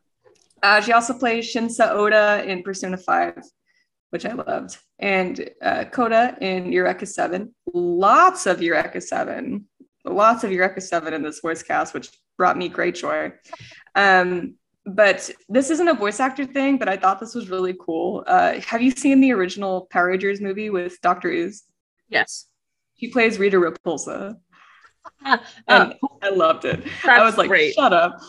Uh, 0.62 0.80
she 0.80 0.92
also 0.92 1.14
plays 1.14 1.52
Shinya 1.52 1.90
Oda 1.90 2.44
in 2.46 2.62
Persona 2.62 2.96
5, 2.96 3.42
which 4.10 4.24
I 4.24 4.32
loved, 4.32 4.78
and 4.98 5.48
uh, 5.60 5.84
Koda 5.84 6.36
in 6.40 6.70
Eureka 6.70 7.06
7. 7.06 7.52
Lots 7.74 8.46
of 8.46 8.62
Eureka 8.62 9.00
7. 9.00 9.64
Lots 10.04 10.44
of 10.44 10.52
Eureka 10.52 10.80
7 10.80 11.14
in 11.14 11.22
this 11.22 11.40
voice 11.40 11.62
cast, 11.62 11.94
which 11.94 12.10
brought 12.38 12.56
me 12.56 12.68
great 12.68 12.94
joy. 12.94 13.32
Um, 13.94 14.54
but 14.84 15.30
this 15.48 15.70
isn't 15.70 15.88
a 15.88 15.94
voice 15.94 16.18
actor 16.18 16.44
thing, 16.44 16.76
but 16.76 16.88
I 16.88 16.96
thought 16.96 17.20
this 17.20 17.34
was 17.34 17.50
really 17.50 17.74
cool. 17.78 18.24
Uh, 18.26 18.60
have 18.60 18.82
you 18.82 18.90
seen 18.90 19.20
the 19.20 19.32
original 19.32 19.86
Power 19.90 20.08
Rangers 20.08 20.40
movie 20.40 20.70
with 20.70 21.00
Dr. 21.02 21.28
Ooze? 21.28 21.64
Yes. 22.08 22.46
He 22.94 23.08
plays 23.08 23.38
Rita 23.38 23.58
Repulsa. 23.58 24.36
Uh, 25.24 25.38
and 25.68 25.94
I 26.22 26.30
loved 26.30 26.64
it. 26.64 26.84
I 27.04 27.24
was 27.24 27.38
like, 27.38 27.48
great. 27.48 27.74
shut 27.74 27.92
up. 27.92 28.20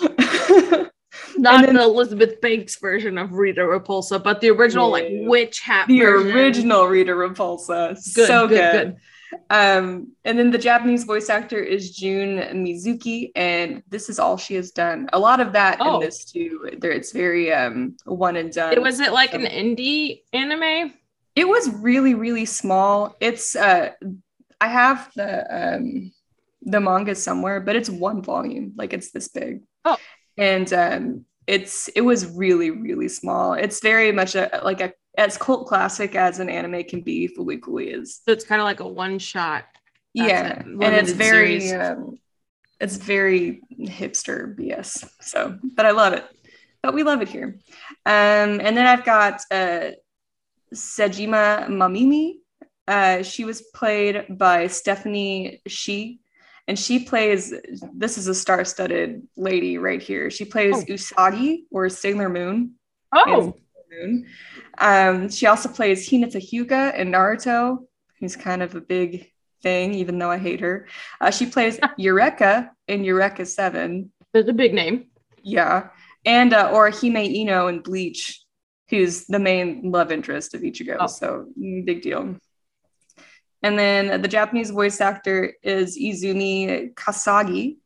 Not 1.38 1.65
then, 1.65 1.76
the 1.76 1.84
Elizabeth 1.84 2.41
Banks 2.41 2.78
version 2.80 3.17
of 3.17 3.34
Rita 3.34 3.62
Repulsa, 3.62 4.23
but 4.23 4.41
the 4.41 4.49
original 4.49 4.89
like 4.89 5.08
witch 5.10 5.60
hat. 5.60 5.88
The 5.88 5.99
version. 5.99 6.36
original 6.36 6.86
Rita 6.86 7.12
Repulsa. 7.12 7.95
Good, 8.15 8.28
so 8.28 8.47
good. 8.47 8.58
good. 8.58 8.86
good. 8.86 8.97
Um, 9.49 10.13
and 10.26 10.38
then 10.38 10.52
the 10.52 10.58
Japanese 10.58 11.04
voice 11.06 11.30
actor 11.30 11.60
is 11.60 11.95
Jun 11.95 12.38
Mizuki, 12.63 13.32
and 13.36 13.84
this 13.89 14.10
is 14.10 14.19
all 14.19 14.38
she 14.38 14.56
has 14.56 14.71
done. 14.71 15.10
A 15.13 15.19
lot 15.19 15.39
of 15.39 15.54
that 15.54 15.78
oh. 15.80 15.95
in 15.95 16.02
this 16.02 16.26
too. 16.26 16.69
There, 16.78 16.91
it's 16.91 17.12
very 17.12 17.52
um 17.52 17.95
one 18.06 18.36
and 18.36 18.52
done. 18.52 18.73
It 18.73 18.82
was 18.82 18.99
it 18.99 19.12
like 19.12 19.34
an 19.34 19.45
indie 19.45 20.21
anime? 20.34 20.93
It 21.36 21.47
was 21.47 21.69
really 21.69 22.13
really 22.13 22.45
small. 22.45 23.15
It's 23.19 23.56
uh, 23.56 23.91
I 24.62 24.67
have 24.67 25.12
the 25.15 25.73
um 25.73 26.12
the 26.62 26.80
manga 26.80 27.15
somewhere, 27.15 27.60
but 27.60 27.76
it's 27.76 27.89
one 27.89 28.21
volume. 28.21 28.73
Like 28.76 28.93
it's 28.93 29.12
this 29.12 29.28
big. 29.28 29.62
Oh, 29.86 29.97
and 30.38 30.72
um, 30.74 31.26
it's 31.48 31.88
it 31.89 32.02
was 32.02 32.26
really 32.28 32.72
really 32.72 33.10
small. 33.10 33.54
It's 33.54 33.82
very 33.82 34.12
much 34.12 34.36
a 34.36 34.62
like 34.63 34.82
a 34.82 34.93
as 35.17 35.38
cult 35.38 35.67
classic 35.67 36.15
as 36.15 36.39
an 36.39 36.50
anime 36.50 36.84
can 36.84 37.02
be. 37.02 37.28
Fooly 37.28 37.62
Cooly 37.62 37.89
is. 37.89 38.22
So 38.26 38.32
it's 38.32 38.46
kind 38.46 38.62
of 38.62 38.65
like 38.65 38.80
a 38.80 38.88
one 38.88 39.19
shot. 39.19 39.65
Yeah, 40.13 40.62
and 40.63 40.84
it's 40.84 41.12
very 41.12 41.72
um, 41.72 42.19
it's 42.80 42.98
very 42.98 43.62
hipster 43.80 44.56
BS. 44.56 45.08
So, 45.22 45.58
but 45.63 45.86
I 45.86 45.91
love 45.91 46.13
it. 46.13 46.26
But 46.82 46.93
we 46.93 47.04
love 47.04 47.22
it 47.22 47.30
here. 47.30 47.60
Um, 48.06 48.60
and 48.60 48.76
then 48.76 48.86
I've 48.86 49.06
got 49.06 49.41
uh, 49.50 49.91
Sejima 50.74 51.67
Mamimi. 51.69 52.36
Uh, 52.88 53.24
she 53.24 53.46
was 53.46 53.62
played 53.74 54.26
by 54.30 54.67
Stephanie 54.67 55.62
Sheh 55.65 56.17
and 56.67 56.80
she 56.80 56.99
plays 56.99 57.54
this 57.93 58.17
is 58.17 58.28
a 58.28 58.36
star-studded 58.36 59.28
lady 59.36 59.78
right 59.78 60.02
here. 60.02 60.30
She 60.30 60.45
plays 60.45 60.76
oh. 60.76 60.86
usagi 60.86 61.63
or 61.71 61.89
sailor 61.89 62.30
moon. 62.30 62.76
Oh. 63.13 63.56
Moon. 63.91 64.26
Um, 64.78 65.30
she 65.30 65.45
also 65.45 65.69
plays 65.69 66.10
hinata 66.10 66.38
hyuga 66.38 66.95
in 66.97 67.12
naruto. 67.12 67.80
Who's 68.19 68.36
kind 68.36 68.63
of 68.63 68.76
a 68.76 68.82
big 68.82 69.30
thing 69.62 69.93
even 69.93 70.19
though 70.19 70.32
i 70.32 70.38
hate 70.38 70.60
her. 70.60 70.88
Uh, 71.21 71.32
she 71.32 71.45
plays 71.45 71.80
eureka 71.97 72.71
in 72.88 73.04
eureka 73.04 73.45
7 73.45 74.12
that's 74.34 74.49
a 74.49 74.54
big 74.54 74.73
name. 74.73 75.08
Yeah. 75.43 75.89
And 76.26 76.54
uh, 76.54 76.71
Orihime 76.71 77.36
Inoue 77.36 77.69
in 77.69 77.82
bleach 77.82 78.41
who's 78.89 79.26
the 79.26 79.39
main 79.39 79.91
love 79.91 80.12
interest 80.12 80.54
of 80.54 80.62
ichigo. 80.62 80.97
Oh. 80.99 81.08
so 81.08 81.47
big 81.86 82.02
deal 82.02 82.38
and 83.63 83.80
then 83.80 84.21
the 84.21 84.28
Japanese 84.28 84.69
voice 84.69 85.02
actor 85.02 85.54
is 85.63 85.97
Izumi 85.97 86.93
Kasagi. 86.93 87.78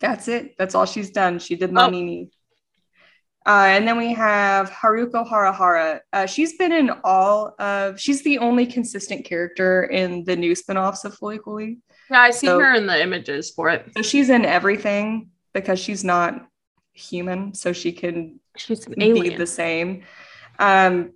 That's 0.00 0.28
it. 0.28 0.56
That's 0.58 0.74
all 0.74 0.86
she's 0.86 1.10
done. 1.10 1.38
She 1.38 1.56
did 1.56 1.70
Mamimi. 1.70 2.28
Oh. 2.30 2.36
Uh, 3.44 3.66
and 3.66 3.88
then 3.88 3.98
we 3.98 4.14
have 4.14 4.70
Haruko 4.70 5.28
Haruhara. 5.28 6.00
Uh, 6.12 6.26
she's 6.26 6.56
been 6.56 6.72
in 6.72 6.90
all 7.02 7.54
of, 7.58 7.98
she's 8.00 8.22
the 8.22 8.38
only 8.38 8.66
consistent 8.66 9.24
character 9.24 9.82
in 9.84 10.22
the 10.24 10.36
new 10.36 10.52
spinoffs 10.52 11.04
of 11.04 11.18
Cooly. 11.18 11.78
Yeah, 12.08 12.20
I 12.20 12.30
see 12.30 12.46
so, 12.46 12.60
her 12.60 12.74
in 12.74 12.86
the 12.86 13.02
images 13.02 13.50
for 13.50 13.68
it. 13.68 13.90
So 13.96 14.02
she's 14.02 14.30
in 14.30 14.44
everything 14.44 15.30
because 15.52 15.80
she's 15.80 16.04
not 16.04 16.46
human, 16.92 17.54
so 17.54 17.72
she 17.72 17.90
can 17.92 18.38
she's 18.56 18.86
be 18.86 19.30
the 19.30 19.46
same. 19.46 20.04
Um, 20.60 21.12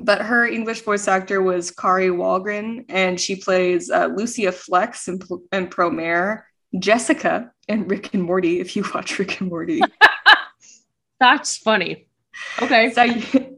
but 0.00 0.22
her 0.22 0.46
English 0.46 0.82
voice 0.82 1.08
actor 1.08 1.42
was 1.42 1.70
Kari 1.70 2.08
Wahlgren, 2.08 2.84
and 2.88 3.20
she 3.20 3.36
plays 3.36 3.90
uh, 3.90 4.06
Lucia 4.06 4.52
Fex 4.52 5.08
in, 5.08 5.20
in 5.52 5.68
Promare, 5.68 6.42
Jessica 6.78 7.52
in 7.66 7.88
Rick 7.88 8.14
and 8.14 8.22
Morty, 8.22 8.60
if 8.60 8.76
you 8.76 8.84
watch 8.94 9.18
Rick 9.18 9.40
and 9.40 9.50
Morty. 9.50 9.80
That's 11.20 11.56
funny. 11.56 12.08
Okay. 12.62 12.92
Tay- 12.92 13.56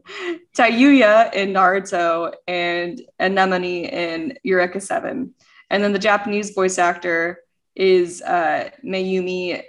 Tayuya 0.57 1.33
in 1.33 1.53
Naruto 1.53 2.33
and 2.47 3.01
Anemone 3.19 3.85
in 3.85 4.37
Eureka 4.43 4.81
7. 4.81 5.33
And 5.69 5.83
then 5.83 5.93
the 5.93 5.99
Japanese 5.99 6.51
voice 6.51 6.77
actor 6.77 7.39
is 7.75 8.21
uh, 8.23 8.69
Mayumi 8.83 9.63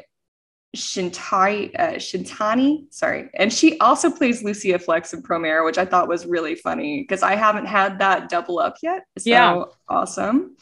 Shintai 0.77 1.79
uh, 1.79 1.93
Shintani, 1.95 2.93
sorry, 2.93 3.29
and 3.35 3.53
she 3.53 3.79
also 3.79 4.11
plays 4.11 4.43
Lucia 4.43 4.79
Fex 4.79 5.13
in 5.13 5.23
Promare, 5.23 5.65
which 5.65 5.79
I 5.79 5.85
thought 5.85 6.09
was 6.09 6.25
really 6.27 6.55
funny 6.55 7.03
because 7.03 7.23
I 7.23 7.35
haven't 7.35 7.67
had 7.67 7.99
that 7.99 8.29
double 8.29 8.59
up 8.59 8.77
yet. 8.83 9.05
So 9.19 9.31
yeah. 9.31 9.65
awesome. 9.89 10.57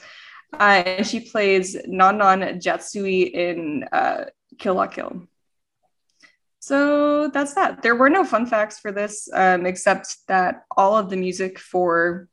Uh, 0.53 0.83
and 0.85 1.07
she 1.07 1.21
plays 1.21 1.77
Non 1.87 2.19
Non 2.19 2.41
Jatsui 2.41 3.31
in 3.31 3.85
uh, 3.93 4.25
Kill 4.59 4.75
La 4.75 4.89
Kill. 4.89 5.29
So 6.59 7.29
that's 7.29 7.55
that. 7.55 7.83
There 7.83 7.95
were 7.95 8.11
no 8.11 8.25
fun 8.25 8.47
facts 8.47 8.81
for 8.81 8.91
this, 8.91 9.29
um, 9.33 9.65
except 9.65 10.27
that 10.27 10.65
all 10.77 10.97
of 10.97 11.09
the 11.09 11.17
music 11.17 11.59
for 11.59 12.29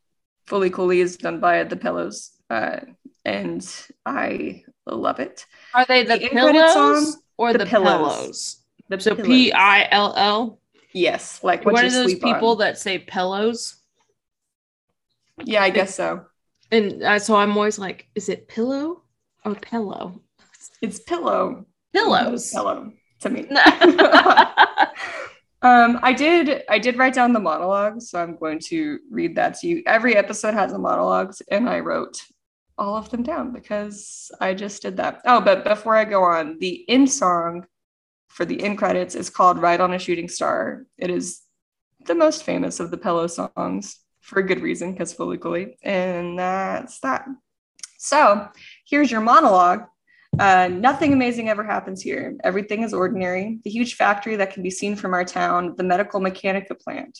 Fooly 0.47 0.73
Cooly 0.73 0.99
is 0.99 1.17
done 1.17 1.39
by 1.39 1.63
the 1.63 1.75
Pillows, 1.75 2.31
uh, 2.49 2.79
and 3.23 3.63
I 4.05 4.63
Love 4.95 5.19
it. 5.19 5.45
Are 5.73 5.85
they 5.85 6.03
the, 6.03 6.17
The 6.17 6.29
pillows 6.29 6.73
song, 6.73 7.21
or 7.37 7.53
the 7.53 7.59
the, 7.59 7.65
pillows. 7.65 7.97
pillows? 7.97 8.57
The 8.89 8.99
So. 8.99 9.15
P 9.15 9.51
I 9.51 9.87
L 9.91 10.13
L. 10.15 10.59
Yes, 10.93 11.43
like 11.43 11.65
what 11.65 11.73
One 11.73 11.83
you 11.83 11.87
of 11.89 11.93
those 11.93 12.15
people 12.15 12.51
on. 12.51 12.57
that 12.59 12.77
say 12.77 12.99
pillows. 12.99 13.75
Yeah, 15.43 15.61
I 15.63 15.69
guess 15.69 15.95
so. 15.95 16.25
And 16.71 17.03
uh, 17.03 17.19
so 17.19 17.35
I'm 17.35 17.55
always 17.55 17.77
like, 17.77 18.07
is 18.15 18.29
it 18.29 18.47
pillow 18.47 19.03
or 19.45 19.55
pillow? 19.55 20.21
It's 20.81 20.99
pillow. 20.99 21.65
Pillows. 21.93 22.51
Pillow 22.53 22.91
to 23.21 23.29
me. 23.29 23.47
Um, 25.63 25.99
I 26.03 26.13
did 26.13 26.63
I 26.69 26.77
did 26.77 26.97
write 26.97 27.15
down 27.15 27.33
the 27.33 27.39
monologue, 27.39 27.99
so 28.01 28.21
I'm 28.21 28.37
going 28.37 28.59
to 28.67 28.99
read 29.09 29.35
that 29.37 29.55
to 29.59 29.67
you. 29.67 29.83
Every 29.87 30.15
episode 30.15 30.53
has 30.53 30.71
a 30.71 30.77
monologue, 30.77 31.33
and 31.49 31.67
I 31.67 31.79
wrote 31.79 32.21
all 32.77 32.95
of 32.95 33.09
them 33.09 33.23
down 33.23 33.51
because 33.51 34.31
I 34.39 34.53
just 34.53 34.81
did 34.81 34.97
that. 34.97 35.21
Oh, 35.25 35.41
but 35.41 35.63
before 35.63 35.95
I 35.95 36.05
go 36.05 36.23
on, 36.23 36.57
the 36.59 36.87
end 36.89 37.09
song 37.09 37.65
for 38.27 38.45
the 38.45 38.63
end 38.63 38.77
credits 38.77 39.15
is 39.15 39.29
called 39.29 39.59
Ride 39.59 39.81
on 39.81 39.93
a 39.93 39.99
Shooting 39.99 40.29
Star. 40.29 40.85
It 40.97 41.09
is 41.09 41.41
the 42.05 42.15
most 42.15 42.43
famous 42.43 42.79
of 42.79 42.91
the 42.91 42.97
Pillow 42.97 43.27
songs 43.27 43.99
for 44.21 44.39
a 44.39 44.43
good 44.43 44.61
reason, 44.61 44.91
because 44.91 45.13
Fully 45.13 45.77
And 45.83 46.37
that's 46.37 46.99
that. 46.99 47.25
So 47.97 48.47
here's 48.85 49.09
your 49.09 49.21
monologue. 49.21 49.85
Uh, 50.37 50.67
nothing 50.67 51.13
amazing 51.13 51.49
ever 51.49 51.63
happens 51.63 52.01
here. 52.01 52.35
Everything 52.43 52.83
is 52.83 52.93
ordinary. 52.93 53.59
The 53.63 53.71
huge 53.71 53.95
factory 53.95 54.35
that 54.35 54.53
can 54.53 54.61
be 54.61 54.69
seen 54.69 54.95
from 54.95 55.13
our 55.13 55.25
town, 55.25 55.73
the 55.77 55.83
medical 55.83 56.19
mechanica 56.19 56.79
plant. 56.79 57.19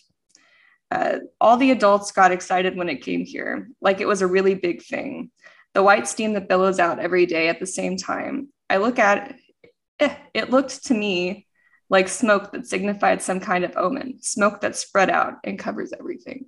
Uh, 0.89 1.19
all 1.41 1.58
the 1.58 1.71
adults 1.71 2.12
got 2.12 2.32
excited 2.32 2.78
when 2.78 2.89
it 2.89 3.04
came 3.04 3.26
here, 3.26 3.69
like 3.82 4.00
it 4.00 4.08
was 4.08 4.21
a 4.21 4.28
really 4.28 4.56
big 4.56 4.82
thing. 4.82 5.32
The 5.73 5.84
white 5.84 6.08
steam 6.08 6.34
that 6.34 6.47
billows 6.47 6.80
out 6.80 7.00
every 7.00 7.26
day 7.26 7.50
at 7.50 7.60
the 7.60 7.65
same 7.65 7.97
time. 7.97 8.50
I 8.69 8.78
look 8.78 9.00
at 9.00 9.32
it, 9.32 9.71
eh, 10.00 10.15
it 10.34 10.50
looked 10.50 10.86
to 10.86 10.93
me 10.93 11.47
like 11.89 12.08
smoke 12.08 12.52
that 12.52 12.67
signified 12.67 13.21
some 13.21 13.39
kind 13.39 13.63
of 13.63 13.76
omen, 13.76 14.21
smoke 14.21 14.62
that 14.62 14.76
spread 14.76 15.10
out 15.10 15.36
and 15.43 15.60
covers 15.60 15.93
everything. 15.97 16.47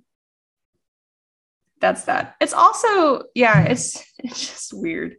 That's 1.80 2.04
that. 2.04 2.36
It's 2.40 2.52
also, 2.52 3.24
yeah, 3.34 3.62
it's 3.62 4.04
it's 4.18 4.40
just 4.40 4.72
weird. 4.72 5.16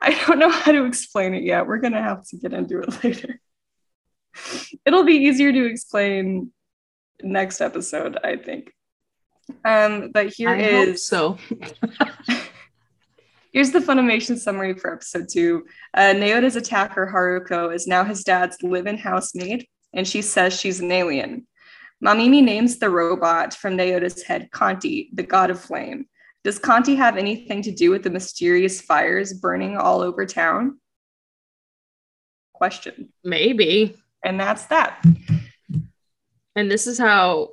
I 0.00 0.14
don't 0.26 0.38
know 0.38 0.50
how 0.50 0.72
to 0.72 0.84
explain 0.84 1.34
it 1.34 1.44
yet. 1.44 1.66
We're 1.66 1.78
gonna 1.78 2.02
have 2.02 2.26
to 2.28 2.36
get 2.36 2.52
into 2.52 2.80
it 2.80 3.04
later. 3.04 3.40
It'll 4.84 5.04
be 5.04 5.24
easier 5.26 5.52
to 5.52 5.66
explain 5.66 6.52
next 7.22 7.60
episode, 7.60 8.18
I 8.22 8.36
think. 8.36 8.72
Um, 9.64 10.10
but 10.12 10.28
here 10.28 10.50
I 10.50 10.58
is 10.58 11.08
hope 11.08 11.38
so. 11.48 12.36
Here's 13.52 13.72
the 13.72 13.80
Funimation 13.80 14.38
summary 14.38 14.74
for 14.74 14.92
episode 14.92 15.26
two. 15.28 15.64
Uh, 15.92 16.12
Naota's 16.12 16.54
attacker, 16.54 17.10
Haruko, 17.12 17.74
is 17.74 17.88
now 17.88 18.04
his 18.04 18.22
dad's 18.22 18.62
live 18.62 18.86
in 18.86 18.96
housemaid, 18.96 19.66
and 19.92 20.06
she 20.06 20.22
says 20.22 20.58
she's 20.58 20.78
an 20.80 20.92
alien. 20.92 21.48
Mamimi 22.04 22.42
names 22.42 22.78
the 22.78 22.88
robot 22.88 23.52
from 23.52 23.76
Naota's 23.76 24.22
head 24.22 24.50
Canti, 24.52 25.10
the 25.12 25.24
god 25.24 25.50
of 25.50 25.60
flame. 25.60 26.06
Does 26.44 26.58
Canti 26.58 26.94
have 26.94 27.16
anything 27.16 27.60
to 27.62 27.72
do 27.72 27.90
with 27.90 28.02
the 28.02 28.10
mysterious 28.10 28.80
fires 28.80 29.34
burning 29.34 29.76
all 29.76 30.00
over 30.00 30.24
town? 30.24 30.78
Question. 32.54 33.12
Maybe. 33.24 33.96
And 34.24 34.38
that's 34.38 34.66
that. 34.66 35.04
And 36.60 36.70
this 36.70 36.86
is 36.86 36.98
how 36.98 37.52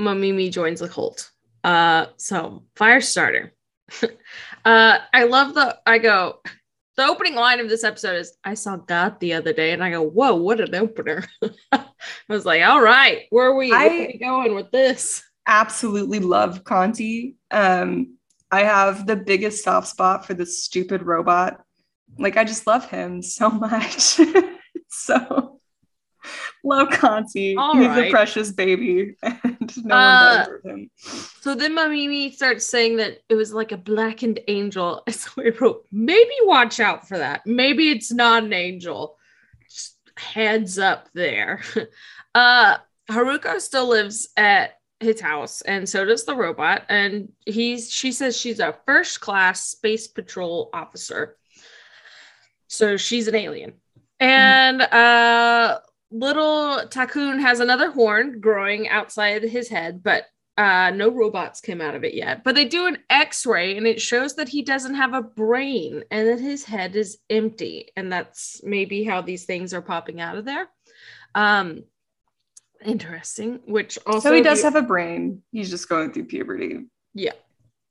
Mamimi 0.00 0.50
joins 0.50 0.80
the 0.80 0.88
cult. 0.88 1.30
Uh, 1.62 2.06
so 2.16 2.64
fire 2.74 3.00
starter. 3.00 3.52
uh, 4.64 4.98
I 5.12 5.22
love 5.24 5.54
the. 5.54 5.78
I 5.86 5.98
go. 5.98 6.40
The 6.96 7.04
opening 7.06 7.36
line 7.36 7.60
of 7.60 7.68
this 7.68 7.84
episode 7.84 8.16
is, 8.16 8.36
"I 8.42 8.54
saw 8.54 8.74
God 8.76 9.20
the 9.20 9.34
other 9.34 9.52
day," 9.52 9.70
and 9.70 9.84
I 9.84 9.92
go, 9.92 10.02
"Whoa, 10.02 10.34
what 10.34 10.60
an 10.60 10.74
opener!" 10.74 11.24
I 11.72 11.84
was 12.28 12.44
like, 12.44 12.64
"All 12.64 12.80
right, 12.82 13.26
where 13.30 13.46
are 13.50 13.54
we, 13.54 13.70
where 13.70 13.78
I- 13.78 13.86
are 13.86 14.06
we 14.08 14.18
going 14.18 14.54
with 14.56 14.72
this?" 14.72 15.22
Absolutely 15.46 16.18
love 16.18 16.64
Canti. 16.64 17.36
Um, 17.52 18.16
I 18.50 18.64
have 18.64 19.06
the 19.06 19.14
biggest 19.14 19.62
soft 19.62 19.86
spot 19.86 20.26
for 20.26 20.34
this 20.34 20.64
stupid 20.64 21.02
robot. 21.02 21.62
Like, 22.18 22.36
I 22.36 22.42
just 22.42 22.66
love 22.66 22.90
him 22.90 23.22
so 23.22 23.48
much. 23.68 24.18
so 24.88 25.60
love 26.64 26.90
Canti. 26.90 27.56
All 27.56 27.76
He's 27.76 27.86
a 27.86 28.10
precious 28.10 28.50
baby, 28.50 29.16
and 29.22 29.84
no 29.84 29.94
Uh, 29.94 30.46
one 30.62 30.78
him. 30.78 30.90
So 31.40 31.54
then 31.54 31.76
Mamimi 31.76 32.32
starts 32.32 32.66
saying 32.66 32.96
that 32.96 33.18
it 33.28 33.34
was 33.34 33.52
like 33.52 33.72
a 33.72 33.76
blackened 33.76 34.40
angel. 34.48 35.02
And 35.06 35.14
so 35.14 35.30
I 35.38 35.50
wrote, 35.60 35.86
maybe 35.92 36.32
watch 36.42 36.80
out 36.80 37.06
for 37.06 37.18
that. 37.18 37.42
Maybe 37.46 37.90
it's 37.90 38.10
not 38.12 38.44
an 38.44 38.52
angel. 38.52 39.16
Just 39.70 39.96
heads 40.16 40.78
up 40.78 41.08
there. 41.14 41.60
Uh 42.34 42.78
Haruko 43.08 43.60
still 43.60 43.88
lives 43.90 44.30
at 44.36 44.72
his 44.98 45.20
house, 45.20 45.60
and 45.60 45.88
so 45.88 46.04
does 46.04 46.24
the 46.24 46.34
robot. 46.34 46.82
And 46.88 47.30
he's 47.46 47.92
she 47.92 48.10
says 48.10 48.36
she's 48.36 48.58
a 48.58 48.74
first 48.86 49.20
class 49.20 49.68
space 49.68 50.08
patrol 50.08 50.68
officer. 50.72 51.36
So 52.66 52.96
she's 52.96 53.28
an 53.28 53.36
alien. 53.36 53.74
And 54.18 54.82
uh 54.82 55.78
little 56.10 56.82
Takun 56.88 57.40
has 57.40 57.60
another 57.60 57.90
horn 57.90 58.40
growing 58.40 58.88
outside 58.88 59.42
his 59.42 59.68
head, 59.68 60.02
but 60.02 60.26
uh, 60.56 60.90
no 60.94 61.08
robots 61.08 61.60
came 61.60 61.80
out 61.80 61.94
of 61.94 62.04
it 62.04 62.14
yet. 62.14 62.44
But 62.44 62.54
they 62.54 62.64
do 62.64 62.86
an 62.86 62.98
x 63.10 63.44
ray 63.44 63.76
and 63.76 63.86
it 63.86 64.00
shows 64.00 64.36
that 64.36 64.48
he 64.48 64.62
doesn't 64.62 64.94
have 64.94 65.12
a 65.12 65.22
brain 65.22 66.04
and 66.10 66.28
that 66.28 66.40
his 66.40 66.64
head 66.64 66.94
is 66.94 67.18
empty. 67.28 67.90
And 67.96 68.12
that's 68.12 68.60
maybe 68.62 69.02
how 69.02 69.20
these 69.20 69.44
things 69.44 69.74
are 69.74 69.82
popping 69.82 70.20
out 70.20 70.36
of 70.36 70.44
there. 70.44 70.68
Um, 71.34 71.84
interesting, 72.84 73.60
which 73.66 73.98
also. 74.06 74.28
So 74.28 74.34
he 74.34 74.42
does 74.42 74.60
the- 74.60 74.66
have 74.66 74.76
a 74.76 74.86
brain. 74.86 75.42
He's 75.50 75.70
just 75.70 75.88
going 75.88 76.12
through 76.12 76.26
puberty. 76.26 76.84
Yeah. 77.14 77.32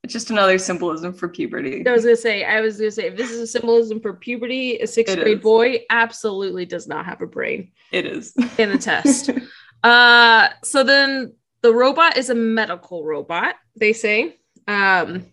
It's 0.04 0.12
just 0.12 0.30
another 0.30 0.58
symbolism 0.58 1.14
for 1.14 1.28
puberty. 1.28 1.82
I 1.86 1.90
was 1.90 2.04
gonna 2.04 2.14
say, 2.14 2.44
I 2.44 2.60
was 2.60 2.76
gonna 2.76 2.90
say, 2.90 3.06
if 3.06 3.16
this 3.16 3.30
is 3.30 3.40
a 3.40 3.46
symbolism 3.46 4.00
for 4.00 4.12
puberty, 4.12 4.76
a 4.76 4.86
sixth 4.86 5.16
It 5.16 5.22
grade 5.22 5.38
is. 5.38 5.42
boy 5.42 5.80
absolutely 5.88 6.66
does 6.66 6.86
not 6.86 7.06
have 7.06 7.22
a 7.22 7.26
brain. 7.26 7.72
It 7.90 8.04
is. 8.04 8.34
in 8.58 8.72
a 8.72 8.76
test. 8.76 9.30
uh, 9.82 10.48
so 10.62 10.84
then 10.84 11.32
the 11.62 11.72
robot 11.72 12.18
is 12.18 12.28
a 12.28 12.34
medical 12.34 13.02
robot, 13.02 13.54
they 13.76 13.94
say. 13.94 14.36
Um, 14.68 15.24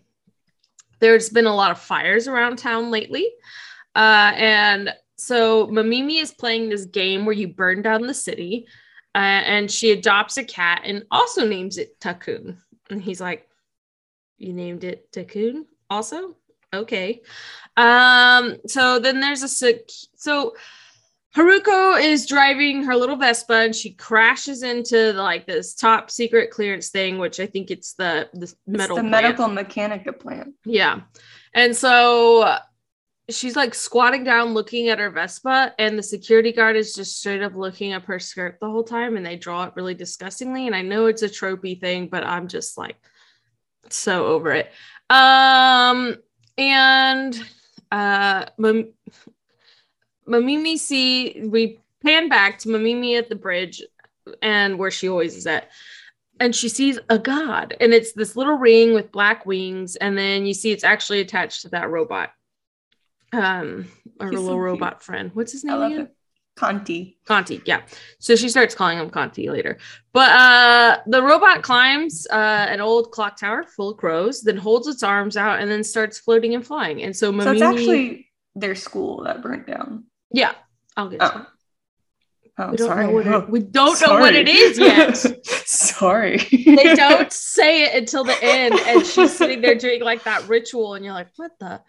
there's 1.00 1.28
been 1.28 1.46
a 1.46 1.54
lot 1.54 1.70
of 1.70 1.78
fires 1.78 2.26
around 2.26 2.56
town 2.56 2.90
lately. 2.90 3.30
Uh, 3.94 4.32
and 4.36 4.94
so 5.16 5.66
Mamimi 5.66 6.22
is 6.22 6.32
playing 6.32 6.70
this 6.70 6.86
game 6.86 7.26
where 7.26 7.34
you 7.34 7.48
burn 7.48 7.82
down 7.82 8.06
the 8.06 8.14
city. 8.14 8.66
Uh, 9.14 9.18
and 9.44 9.70
she 9.70 9.90
adopts 9.90 10.38
a 10.38 10.44
cat 10.44 10.80
and 10.86 11.04
also 11.10 11.46
names 11.46 11.76
it 11.76 12.00
Takun. 12.00 12.56
And 12.88 13.02
he's 13.02 13.20
like, 13.20 13.46
You 14.42 14.52
named 14.52 14.84
it 14.84 15.10
Takun 15.12 15.64
also? 15.88 16.36
Okay. 16.74 17.20
Um, 17.76 18.56
so 18.66 18.98
then 18.98 19.20
there's 19.20 19.42
a 19.42 19.48
sec- 19.48 19.88
so 20.16 20.54
Haruko 21.36 22.02
is 22.02 22.26
driving 22.26 22.82
her 22.84 22.96
little 22.96 23.16
Vespa 23.16 23.54
and 23.54 23.74
she 23.74 23.92
crashes 23.92 24.62
into 24.62 25.12
like 25.14 25.46
this 25.46 25.74
top 25.74 26.10
secret 26.10 26.50
clearance 26.50 26.88
thing, 26.90 27.18
which 27.18 27.40
I 27.40 27.46
think 27.46 27.70
it's 27.70 27.94
the 27.94 28.28
the 28.34 28.42
It's 28.44 28.56
metal 28.66 28.96
the 28.96 29.02
plant. 29.02 29.10
medical 29.10 29.46
mechanica 29.46 30.18
plant. 30.18 30.54
Yeah. 30.64 31.02
And 31.54 31.74
so 31.76 32.56
she's 33.30 33.56
like 33.56 33.74
squatting 33.74 34.24
down 34.24 34.52
looking 34.52 34.88
at 34.88 34.98
her 34.98 35.10
Vespa, 35.10 35.74
and 35.78 35.98
the 35.98 36.02
security 36.02 36.52
guard 36.52 36.76
is 36.76 36.94
just 36.94 37.18
straight 37.20 37.42
up 37.42 37.54
looking 37.54 37.92
up 37.92 38.04
her 38.06 38.18
skirt 38.18 38.58
the 38.60 38.68
whole 38.70 38.84
time, 38.84 39.16
and 39.16 39.24
they 39.24 39.36
draw 39.36 39.64
it 39.64 39.72
really 39.76 39.94
disgustingly. 39.94 40.66
And 40.66 40.74
I 40.76 40.82
know 40.82 41.06
it's 41.06 41.22
a 41.22 41.28
tropey 41.28 41.80
thing, 41.80 42.08
but 42.08 42.24
I'm 42.24 42.48
just 42.48 42.76
like 42.76 42.96
so 43.90 44.26
over 44.26 44.52
it. 44.52 44.70
Um, 45.10 46.16
and 46.58 47.38
uh, 47.90 48.46
Mam- 48.58 48.92
Mamimi 50.28 50.78
see 50.78 51.42
we 51.44 51.78
pan 52.02 52.28
back 52.28 52.58
to 52.60 52.68
Mamimi 52.68 53.18
at 53.18 53.28
the 53.28 53.34
bridge 53.34 53.82
and 54.40 54.78
where 54.78 54.90
she 54.90 55.08
always 55.08 55.36
is 55.36 55.46
at 55.46 55.68
and 56.38 56.54
she 56.54 56.68
sees 56.68 56.98
a 57.10 57.18
god 57.18 57.76
and 57.80 57.92
it's 57.92 58.12
this 58.12 58.36
little 58.36 58.54
ring 58.56 58.94
with 58.94 59.10
black 59.12 59.44
wings 59.44 59.96
and 59.96 60.16
then 60.16 60.46
you 60.46 60.54
see 60.54 60.70
it's 60.70 60.84
actually 60.84 61.20
attached 61.20 61.62
to 61.62 61.68
that 61.70 61.90
robot 61.90 62.30
um 63.32 63.86
our 64.20 64.30
He's 64.30 64.38
so 64.38 64.42
little 64.44 64.58
cute. 64.58 64.64
robot 64.64 65.02
friend 65.02 65.32
what's 65.34 65.52
his 65.52 65.64
name 65.64 65.76
love 65.76 65.92
again 65.92 66.06
it. 66.06 66.16
Canti. 66.56 67.16
Canti, 67.26 67.62
yeah. 67.64 67.82
So 68.18 68.36
she 68.36 68.48
starts 68.48 68.74
calling 68.74 68.98
him 68.98 69.08
Conti 69.10 69.48
later. 69.48 69.78
But 70.12 70.30
uh 70.30 70.98
the 71.06 71.22
robot 71.22 71.62
climbs 71.62 72.26
uh 72.30 72.66
an 72.68 72.80
old 72.80 73.10
clock 73.10 73.38
tower 73.38 73.64
full 73.64 73.90
of 73.90 73.96
crows, 73.96 74.42
then 74.42 74.56
holds 74.58 74.86
its 74.86 75.02
arms 75.02 75.36
out 75.36 75.60
and 75.60 75.70
then 75.70 75.82
starts 75.82 76.18
floating 76.18 76.54
and 76.54 76.64
flying. 76.66 77.02
And 77.02 77.16
so 77.16 77.32
Mamimi, 77.32 77.44
So 77.44 77.52
it's 77.52 77.62
actually 77.62 78.30
their 78.54 78.74
school 78.74 79.22
that 79.24 79.42
burnt 79.42 79.66
down. 79.66 80.04
yeah, 80.30 80.52
I'll 80.96 81.08
get 81.08 81.20
to 81.20 81.26
it. 81.26 81.46
Oh, 82.58 82.70
We 82.70 82.76
don't 82.76 82.86
sorry. 82.88 83.06
know 83.06 83.12
what 83.12 83.26
Oh, 83.26 83.38
it, 83.38 83.48
we 83.48 83.60
don't 83.60 84.00
know 84.06 84.20
what 84.20 84.34
it 84.34 84.46
is 84.46 84.78
yet. 84.78 85.16
sorry. 85.46 86.36
they 86.36 86.94
don't 86.94 87.32
say 87.32 87.84
it 87.84 87.94
until 87.94 88.24
the 88.24 88.36
end 88.42 88.74
and 88.86 89.06
she's 89.06 89.34
sitting 89.34 89.62
there 89.62 89.74
doing 89.74 90.02
like 90.02 90.22
that 90.24 90.46
ritual 90.48 90.92
and 90.94 91.02
you're 91.04 91.14
like 91.14 91.28
what 91.36 91.52
the 91.60 91.80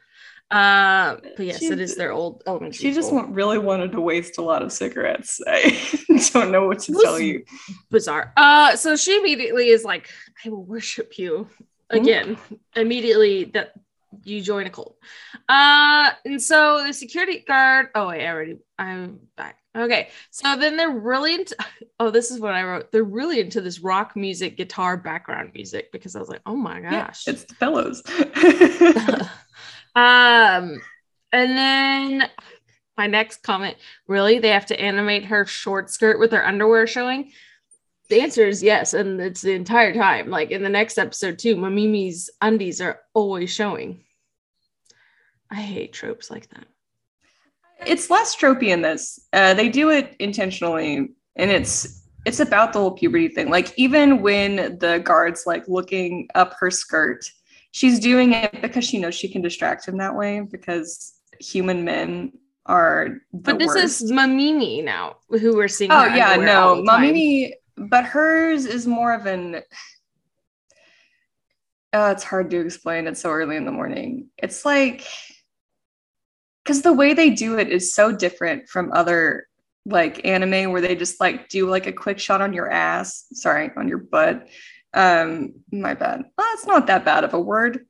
Uh, 0.53 1.17
but 1.35 1.45
yes, 1.45 1.59
She- 1.59 1.67
it 1.67 1.79
is 1.79 1.95
their 1.95 2.11
old 2.11 2.43
elementary. 2.45 2.77
She 2.77 2.93
just 2.93 3.07
school. 3.09 3.23
wa- 3.23 3.27
really 3.31 3.57
wanted 3.57 3.91
to 3.93 4.01
waste 4.01 4.37
a 4.37 4.41
lot 4.41 4.61
of 4.61 4.71
cigarettes. 4.71 5.41
I 5.47 5.61
don't 6.31 6.51
know 6.51 6.67
what 6.67 6.79
to 6.79 6.93
tell 7.01 7.19
you. 7.19 7.43
bizarre. 7.89 8.31
Uh, 8.37 8.75
so 8.75 8.95
she 8.95 9.17
immediately 9.17 9.69
is 9.69 9.83
like, 9.83 10.09
"I 10.45 10.49
will 10.49 10.63
worship 10.63 11.17
you 11.17 11.47
Hmm? 11.91 11.97
again." 11.97 12.37
Immediately 12.75 13.45
that 13.55 13.73
you 14.23 14.41
join 14.41 14.67
a 14.67 14.69
cult. 14.69 14.95
Uh, 15.49 16.11
and 16.23 16.39
so 16.39 16.83
the 16.85 16.93
security 16.93 17.39
guard. 17.39 17.87
Oh, 17.95 18.09
wait, 18.09 18.23
I 18.23 18.29
already. 18.31 18.57
I'm 18.77 19.19
back. 19.35 19.57
Okay, 19.75 20.09
so 20.29 20.55
then 20.55 20.77
they're 20.77 20.91
really 20.91 21.33
into. 21.35 21.55
Oh, 21.99 22.09
this 22.11 22.31
is 22.31 22.39
what 22.39 22.53
I 22.53 22.63
wrote. 22.63 22.91
They're 22.91 23.03
really 23.03 23.39
into 23.39 23.61
this 23.61 23.79
rock 23.79 24.15
music, 24.15 24.57
guitar 24.57 24.97
background 24.97 25.51
music 25.53 25.91
because 25.91 26.15
I 26.15 26.19
was 26.19 26.27
like, 26.27 26.41
"Oh 26.45 26.55
my 26.55 26.79
Yeah, 26.79 27.05
gosh!" 27.07 27.27
it's 27.27 27.43
the 27.45 27.55
pillows. 27.55 28.03
um, 29.95 30.81
and 31.31 31.57
then 31.57 32.29
my 32.97 33.07
next 33.07 33.43
comment 33.43 33.77
really, 34.07 34.39
they 34.39 34.49
have 34.49 34.67
to 34.67 34.79
animate 34.79 35.25
her 35.25 35.45
short 35.45 35.89
skirt 35.89 36.19
with 36.19 36.31
her 36.31 36.45
underwear 36.45 36.87
showing? 36.87 37.31
The 38.09 38.21
answer 38.21 38.45
is 38.45 38.61
yes, 38.61 38.93
and 38.93 39.19
it's 39.19 39.41
the 39.41 39.53
entire 39.53 39.93
time. 39.93 40.29
Like 40.29 40.51
in 40.51 40.61
the 40.61 40.69
next 40.69 40.97
episode, 40.97 41.39
too, 41.39 41.55
Mamimi's 41.55 42.29
undies 42.41 42.81
are 42.81 42.99
always 43.13 43.49
showing. 43.49 44.03
I 45.49 45.55
hate 45.55 45.93
tropes 45.93 46.29
like 46.29 46.49
that. 46.49 46.65
it's 47.85 48.09
less 48.09 48.35
tropey 48.35 48.69
in 48.69 48.81
this. 48.81 49.19
Uh, 49.31 49.53
they 49.53 49.69
do 49.69 49.89
it 49.89 50.15
intentionally, 50.19 51.15
and 51.35 51.51
it's 51.51 52.03
it's 52.25 52.39
about 52.39 52.73
the 52.73 52.79
whole 52.79 52.91
puberty 52.91 53.27
thing. 53.27 53.49
Like 53.49 53.73
even 53.77 54.21
when 54.21 54.77
the 54.79 55.01
guards 55.03 55.43
like 55.45 55.67
looking 55.67 56.27
up 56.35 56.55
her 56.59 56.71
skirt, 56.71 57.29
she's 57.73 57.99
doing 57.99 58.31
it 58.33 58.61
because 58.61 58.85
she 58.85 58.99
knows 58.99 59.15
she 59.15 59.27
can 59.27 59.41
distract 59.41 59.85
him 59.85 59.97
that 59.97 60.15
way. 60.15 60.39
Because 60.39 61.13
human 61.39 61.83
men 61.83 62.31
are. 62.65 63.19
The 63.33 63.39
But 63.39 63.59
this 63.59 63.67
worst. 63.67 64.01
is 64.03 64.11
Mamimi 64.11 64.83
now, 64.83 65.17
who 65.29 65.57
we're 65.57 65.67
seeing. 65.67 65.91
Oh 65.91 66.05
yeah, 66.05 66.37
no. 66.37 66.81
Mamimi, 66.87 67.51
but 67.75 68.05
hers 68.05 68.65
is 68.65 68.87
more 68.87 69.13
of 69.13 69.25
an. 69.25 69.61
Uh, 71.91 72.11
it's 72.15 72.23
hard 72.23 72.49
to 72.51 72.59
explain. 72.59 73.05
It's 73.05 73.21
so 73.21 73.29
early 73.29 73.55
in 73.55 73.65
the 73.65 73.71
morning. 73.71 74.29
It's 74.37 74.65
like, 74.65 75.05
because 76.63 76.81
the 76.81 76.93
way 76.93 77.13
they 77.13 77.29
do 77.29 77.59
it 77.59 77.69
is 77.69 77.93
so 77.93 78.11
different 78.11 78.67
from 78.67 78.91
other 78.93 79.47
like 79.85 80.25
anime 80.25 80.71
where 80.71 80.81
they 80.81 80.95
just 80.95 81.19
like 81.19 81.49
do 81.49 81.69
like 81.69 81.85
a 81.87 81.91
quick 81.91 82.17
shot 82.17 82.41
on 82.41 82.53
your 82.53 82.71
ass. 82.71 83.25
Sorry, 83.33 83.69
on 83.77 83.87
your 83.87 83.99
butt. 83.99 84.47
Um, 84.93 85.53
my 85.71 85.93
bad. 85.93 86.23
Well, 86.37 86.47
it's 86.53 86.67
not 86.67 86.87
that 86.87 87.05
bad 87.05 87.23
of 87.23 87.33
a 87.33 87.39
word. 87.39 87.85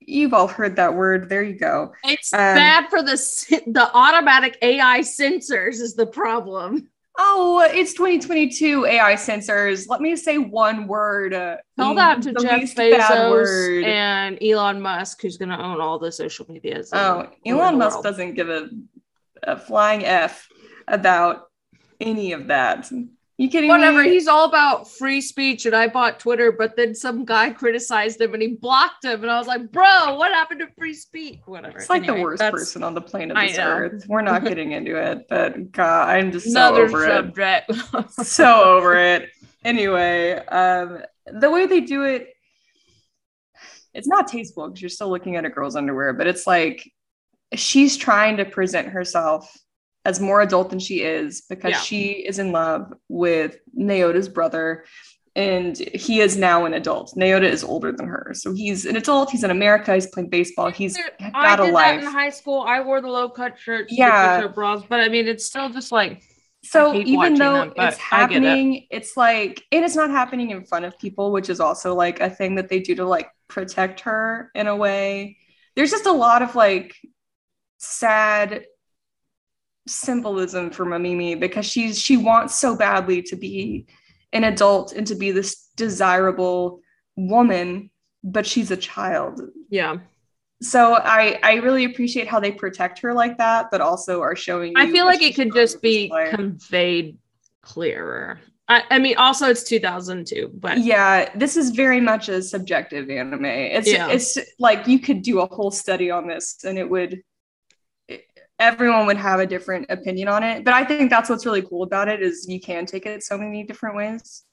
You've 0.00 0.34
all 0.34 0.48
heard 0.48 0.76
that 0.76 0.94
word. 0.94 1.28
There 1.28 1.42
you 1.42 1.58
go. 1.58 1.92
It's 2.04 2.32
Um, 2.32 2.38
bad 2.38 2.90
for 2.90 3.02
the 3.02 3.16
the 3.68 3.90
automatic 3.94 4.58
AI 4.60 5.00
censors 5.00 5.80
is 5.80 5.94
the 5.94 6.06
problem. 6.06 6.88
Oh, 7.18 7.60
it's 7.60 7.92
2022 7.92 8.86
AI 8.86 9.14
censors. 9.16 9.86
Let 9.86 10.00
me 10.00 10.16
say 10.16 10.38
one 10.38 10.86
word. 10.86 11.34
uh, 11.34 11.58
Tell 11.78 11.94
that 11.94 12.22
to 12.22 12.32
the 12.32 12.40
Jeff 12.40 12.74
Bezos 12.74 13.84
and 13.84 14.42
Elon 14.42 14.80
Musk, 14.80 15.20
who's 15.22 15.36
going 15.36 15.50
to 15.50 15.60
own 15.62 15.80
all 15.80 15.98
the 15.98 16.10
social 16.10 16.46
medias. 16.50 16.90
Oh, 16.92 17.28
Elon 17.46 17.78
Musk 17.78 17.96
world. 17.96 18.04
doesn't 18.04 18.34
give 18.34 18.48
a, 18.48 18.70
a 19.42 19.58
flying 19.58 20.04
F 20.04 20.48
about 20.88 21.48
any 22.00 22.32
of 22.32 22.46
that. 22.48 22.90
You 23.38 23.48
kidding 23.48 23.70
Whatever. 23.70 24.02
me? 24.02 24.10
He's 24.10 24.28
all 24.28 24.44
about 24.44 24.88
free 24.90 25.20
speech, 25.20 25.64
and 25.66 25.74
I 25.74 25.88
bought 25.88 26.20
Twitter, 26.20 26.52
but 26.52 26.76
then 26.76 26.94
some 26.94 27.24
guy 27.24 27.50
criticized 27.62 28.20
him 28.20 28.34
and 28.34 28.42
he 28.42 28.56
blocked 28.56 29.04
him, 29.04 29.22
and 29.22 29.30
I 29.30 29.38
was 29.38 29.46
like, 29.46 29.72
"Bro, 29.72 30.16
what 30.16 30.32
happened 30.32 30.60
to 30.60 30.68
free 30.78 30.94
speech?" 30.94 31.38
Whatever. 31.46 31.78
It's 31.78 31.88
like 31.90 32.02
Anyway, 32.02 32.18
the 32.18 32.22
worst 32.22 32.38
that's 32.40 32.52
person 32.52 32.82
on 32.82 32.94
the 32.94 33.00
planet 33.00 33.36
this 33.36 33.58
earth. 33.58 34.04
We're 34.06 34.20
not 34.22 34.44
getting 34.44 34.72
into 34.78 34.96
it, 34.96 35.26
but 35.28 35.72
God, 35.72 36.10
I'm 36.10 36.30
just 36.30 36.46
so 36.46 36.50
Another 36.50 36.82
over 36.84 37.04
it. 37.04 37.08
subject. 37.08 37.72
so 38.24 38.62
over 38.64 38.96
it. 38.96 39.30
Anyway, 39.64 40.32
um, 40.34 41.02
the 41.26 41.50
way 41.50 41.66
they 41.66 41.80
do 41.80 42.02
it, 42.04 42.28
it's 43.94 44.08
not 44.08 44.28
tasteful 44.28 44.68
because 44.68 44.82
you're 44.82 44.88
still 44.88 45.10
looking 45.10 45.36
at 45.36 45.44
a 45.44 45.50
girl's 45.50 45.76
underwear, 45.76 46.12
but 46.12 46.26
it's 46.26 46.46
like 46.46 46.90
she's 47.54 47.96
trying 47.96 48.36
to 48.38 48.44
present 48.44 48.88
herself 48.88 49.50
as 50.04 50.20
more 50.20 50.40
adult 50.40 50.70
than 50.70 50.78
she 50.78 51.00
is 51.02 51.42
because 51.48 51.70
Yeah. 51.72 51.78
she 51.80 52.06
is 52.26 52.38
in 52.38 52.52
love 52.52 52.92
with 53.08 53.56
Naota's 53.76 54.28
brother. 54.28 54.84
And 55.34 55.78
he 55.78 56.20
is 56.20 56.36
now 56.36 56.66
an 56.66 56.74
adult. 56.74 57.14
Naota 57.16 57.44
is 57.50 57.64
older 57.64 57.90
than 57.90 58.06
her. 58.06 58.32
So 58.34 58.52
he's 58.52 58.84
an 58.84 58.96
adult. 58.96 59.30
He's 59.30 59.42
in 59.44 59.50
America. 59.50 59.94
He's 59.94 60.06
playing 60.08 60.28
baseball. 60.28 60.68
He's 60.70 60.94
got 60.96 61.08
a 61.58 61.64
did 61.64 61.68
that 61.68 61.72
life. 61.72 62.00
in 62.02 62.06
high 62.06 62.28
school. 62.28 62.60
I 62.68 62.82
wore 62.82 63.00
the 63.00 63.08
low 63.08 63.30
cut 63.30 63.58
shirts, 63.58 63.90
Yeah. 63.96 64.46
bras, 64.48 64.82
but 64.86 65.00
I 65.00 65.08
mean, 65.08 65.26
it's 65.26 65.46
still 65.46 65.70
just 65.70 65.90
like 65.90 66.22
So 66.64 66.94
even 66.94 67.34
though 67.34 67.54
them, 67.54 67.68
it's 67.70 67.78
I 67.78 67.86
get 67.86 67.92
it. 67.94 67.98
happening, 68.42 68.86
it's 68.90 69.16
like, 69.16 69.62
and 69.72 69.84
it's 69.84 69.96
not 69.96 70.10
happening 70.10 70.50
in 70.50 70.66
front 70.66 70.84
of 70.84 70.98
people, 70.98 71.32
which 71.32 71.48
is 71.48 71.60
also 71.60 71.94
like 71.94 72.20
a 72.20 72.28
thing 72.28 72.56
that 72.56 72.68
they 72.68 72.80
do 72.80 72.94
to 72.96 73.06
like 73.06 73.30
protect 73.48 74.00
her 74.00 74.50
in 74.54 74.66
a 74.66 74.76
way. 74.76 75.38
There's 75.76 75.90
just 75.90 76.04
a 76.06 76.12
lot 76.12 76.42
of 76.42 76.54
like 76.54 76.94
sad 77.78 78.64
symbolism 79.86 80.70
for 80.70 80.84
Mamimi 80.86 81.38
because 81.38 81.66
she's 81.66 81.98
she 82.00 82.16
wants 82.16 82.54
so 82.54 82.76
badly 82.76 83.22
to 83.22 83.36
be 83.36 83.86
an 84.32 84.44
adult 84.44 84.92
and 84.92 85.06
to 85.06 85.14
be 85.14 85.30
this 85.30 85.68
desirable 85.76 86.80
woman, 87.16 87.90
but 88.24 88.46
she's 88.46 88.70
a 88.70 88.76
child. 88.76 89.40
yeah. 89.68 89.96
So 90.62 90.94
I 90.94 91.40
I 91.42 91.54
really 91.54 91.84
appreciate 91.84 92.28
how 92.28 92.38
they 92.38 92.52
protect 92.52 93.00
her 93.00 93.12
like 93.12 93.36
that, 93.38 93.66
but 93.72 93.80
also 93.80 94.20
are 94.22 94.36
showing. 94.36 94.74
I 94.76 94.90
feel 94.92 95.06
like 95.06 95.20
it 95.20 95.34
could 95.34 95.52
just 95.52 95.82
be 95.82 96.04
display. 96.08 96.30
conveyed 96.30 97.18
clearer. 97.62 98.38
I, 98.68 98.84
I 98.90 98.98
mean, 99.00 99.16
also 99.16 99.48
it's 99.48 99.64
2002, 99.64 100.52
but 100.54 100.78
yeah 100.78 101.30
this 101.36 101.56
is 101.56 101.70
very 101.70 102.00
much 102.00 102.28
a 102.28 102.40
subjective 102.40 103.10
anime 103.10 103.44
it's 103.44 103.90
Yeah. 103.90 104.08
it's 104.08 104.38
like 104.60 104.86
you 104.86 105.00
could 105.00 105.22
do 105.22 105.40
a 105.40 105.46
whole 105.46 105.72
study 105.72 106.12
on 106.12 106.28
this 106.28 106.62
and 106.64 106.78
it 106.78 106.88
would 106.88 107.22
everyone 108.62 109.06
would 109.06 109.16
have 109.16 109.40
a 109.40 109.46
different 109.46 109.86
opinion 109.90 110.28
on 110.28 110.42
it. 110.42 110.64
But 110.64 110.74
i 110.74 110.84
think 110.84 111.10
that's 111.10 111.28
what's 111.28 111.44
really 111.44 111.62
cool 111.62 111.82
about 111.82 112.08
it 112.08 112.22
is 112.22 112.46
you 112.48 112.60
can 112.60 112.86
take 112.86 113.06
it 113.06 113.22
so 113.22 113.36
many 113.36 113.64
different 113.64 113.96
ways. 113.96 114.44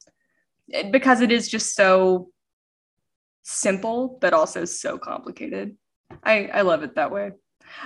Because 0.90 1.20
it 1.20 1.32
is 1.32 1.48
just 1.48 1.74
so 1.74 2.30
simple 3.42 4.18
but 4.20 4.32
also 4.32 4.64
so 4.64 4.98
complicated. 4.98 5.76
I 6.22 6.34
i 6.58 6.60
love 6.62 6.82
it 6.82 6.94
that 6.96 7.10
way. 7.10 7.30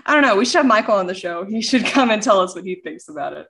I 0.07 0.15
don't 0.15 0.23
know. 0.23 0.37
We 0.37 0.47
should 0.47 0.59
have 0.63 0.67
michael 0.67 0.95
on 0.95 1.07
the 1.07 1.15
show. 1.15 1.45
He 1.45 1.61
should 1.63 1.85
come 1.97 2.11
and 2.11 2.23
tell 2.23 2.41
us 2.41 2.55
what 2.55 2.65
he 2.65 2.77
thinks 2.77 3.09
about 3.09 3.35
it 3.35 3.47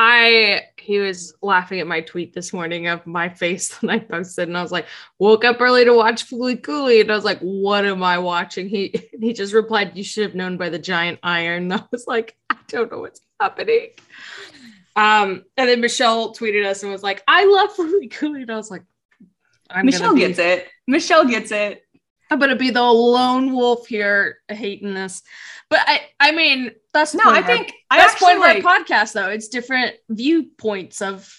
I 0.00 0.62
he 0.76 1.00
was 1.00 1.34
laughing 1.42 1.80
at 1.80 1.88
my 1.88 2.02
tweet 2.02 2.32
this 2.32 2.52
morning 2.52 2.86
of 2.86 3.04
my 3.04 3.28
face 3.28 3.76
that 3.80 3.90
I 3.90 3.98
posted, 3.98 4.46
and 4.46 4.56
I 4.56 4.62
was 4.62 4.70
like, 4.70 4.86
woke 5.18 5.44
up 5.44 5.60
early 5.60 5.84
to 5.84 5.92
watch 5.92 6.30
Fooly 6.30 6.62
Cooly, 6.62 7.00
and 7.00 7.10
I 7.10 7.16
was 7.16 7.24
like, 7.24 7.40
what 7.40 7.84
am 7.84 8.04
I 8.04 8.18
watching? 8.18 8.68
He 8.68 8.94
he 9.20 9.32
just 9.32 9.52
replied, 9.52 9.96
You 9.96 10.04
should 10.04 10.22
have 10.22 10.36
known 10.36 10.56
by 10.56 10.68
the 10.68 10.78
giant 10.78 11.18
iron. 11.22 11.58
And 11.68 11.74
I 11.74 11.82
was 11.90 12.06
like, 12.06 12.36
I 12.48 12.56
don't 12.68 12.92
know 12.92 13.00
what's 13.00 13.20
happening. 13.40 13.88
Um, 14.94 15.44
and 15.56 15.68
then 15.68 15.80
Michelle 15.80 16.32
tweeted 16.32 16.64
us 16.64 16.84
and 16.84 16.92
was 16.92 17.02
like, 17.02 17.24
I 17.26 17.44
love 17.44 17.74
Fooly 17.74 18.08
Cooly. 18.10 18.42
And 18.42 18.50
I 18.52 18.56
was 18.56 18.70
like, 18.70 18.84
I'm 19.70 19.84
michelle 19.84 20.14
be, 20.14 20.20
gets 20.20 20.38
it 20.38 20.66
michelle 20.86 21.26
gets 21.26 21.50
it 21.50 21.82
I'm 22.30 22.38
gonna 22.38 22.56
be 22.56 22.70
the 22.70 22.82
lone 22.82 23.52
wolf 23.52 23.86
here 23.86 24.38
hating 24.48 24.94
this. 24.94 25.22
But 25.70 25.80
I 25.86 26.02
I 26.20 26.32
mean 26.32 26.70
that's 26.94 27.14
no 27.14 27.24
i 27.26 27.38
of 27.38 27.44
our- 27.44 27.46
think 27.46 27.72
i 27.90 27.98
that's 27.98 28.18
point 28.20 28.36
of 28.36 28.40
like 28.40 28.64
our 28.64 28.80
podcast 28.80 29.12
though. 29.12 29.28
It's 29.28 29.48
different 29.48 29.96
viewpoints 30.08 31.02
of 31.02 31.32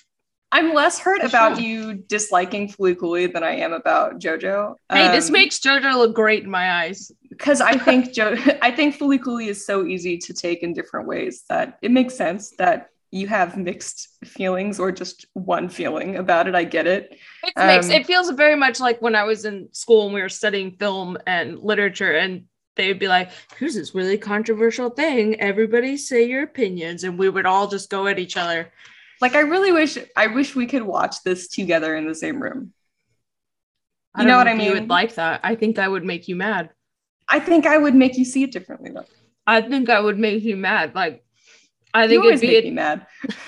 I'm 0.51 0.73
less 0.73 0.97
hurt 0.97 1.23
about 1.23 1.57
sure. 1.57 1.65
you 1.65 1.93
disliking 1.93 2.73
Cooly 2.73 3.27
than 3.27 3.43
I 3.43 3.51
am 3.57 3.71
about 3.71 4.19
JoJo. 4.19 4.73
Hey, 4.91 5.07
this 5.09 5.27
Um, 5.27 5.33
makes 5.33 5.59
JoJo 5.59 5.93
look 5.95 6.15
great 6.15 6.43
in 6.43 6.49
my 6.49 6.71
eyes. 6.85 7.11
because 7.29 7.61
I 7.61 7.77
think 7.77 8.13
Jo 8.17 8.35
I 8.61 8.71
think 8.71 8.97
Cooly 8.97 9.47
is 9.47 9.63
so 9.65 9.85
easy 9.85 10.17
to 10.17 10.33
take 10.33 10.63
in 10.63 10.73
different 10.73 11.07
ways 11.07 11.43
that 11.49 11.77
it 11.83 11.91
makes 11.91 12.15
sense 12.15 12.51
that 12.57 12.89
you 13.11 13.27
have 13.27 13.57
mixed 13.57 14.09
feelings 14.25 14.79
or 14.79 14.91
just 14.91 15.25
one 15.33 15.67
feeling 15.69 16.15
about 16.17 16.47
it. 16.47 16.55
I 16.55 16.63
get 16.63 16.85
it. 16.87 17.17
It's 17.43 17.53
mixed. 17.57 17.89
Um, 17.89 17.95
It 17.95 18.05
feels 18.05 18.29
very 18.31 18.55
much 18.55 18.79
like 18.79 19.01
when 19.01 19.15
I 19.15 19.23
was 19.23 19.45
in 19.45 19.67
school 19.71 20.05
and 20.05 20.13
we 20.13 20.21
were 20.21 20.29
studying 20.29 20.71
film 20.77 21.17
and 21.25 21.59
literature, 21.59 22.11
and 22.13 22.45
they 22.75 22.87
would 22.87 22.99
be 22.99 23.07
like, 23.07 23.31
"Here's 23.57 23.75
this 23.75 23.95
really 23.95 24.17
controversial 24.17 24.89
thing. 24.91 25.39
Everybody 25.39 25.97
say 25.97 26.25
your 26.25 26.43
opinions," 26.43 27.03
and 27.03 27.17
we 27.17 27.29
would 27.29 27.45
all 27.45 27.67
just 27.67 27.89
go 27.89 28.05
at 28.07 28.19
each 28.19 28.37
other. 28.37 28.71
Like 29.21 29.35
I 29.35 29.39
really 29.41 29.71
wish 29.71 29.97
I 30.15 30.27
wish 30.27 30.55
we 30.55 30.65
could 30.67 30.83
watch 30.83 31.23
this 31.23 31.47
together 31.47 31.95
in 31.95 32.07
the 32.07 32.15
same 32.15 32.41
room. 32.41 32.73
I 34.15 34.21
You 34.21 34.27
don't 34.27 34.31
know 34.31 34.37
what 34.37 34.47
I 34.47 34.51
if 34.53 34.57
You 34.61 34.71
mean? 34.73 34.81
would 34.81 34.89
like 34.89 35.15
that. 35.15 35.39
I 35.43 35.55
think 35.55 35.75
that 35.75 35.91
would 35.91 36.05
make 36.05 36.27
you 36.27 36.35
mad. 36.35 36.69
I 37.27 37.39
think 37.39 37.65
I 37.65 37.77
would 37.77 37.95
make 37.95 38.17
you 38.17 38.25
see 38.25 38.43
it 38.43 38.51
differently 38.51 38.91
though. 38.91 39.05
I 39.45 39.61
think 39.61 39.89
I 39.89 39.99
would 39.99 40.17
make 40.19 40.43
you 40.43 40.55
mad. 40.55 40.93
Like, 40.95 41.23
I 41.99 42.07
think 42.07 42.23
always 42.23 42.41
it'd 42.43 42.63
be. 42.63 42.69
me 42.69 42.75
mad. 42.75 43.05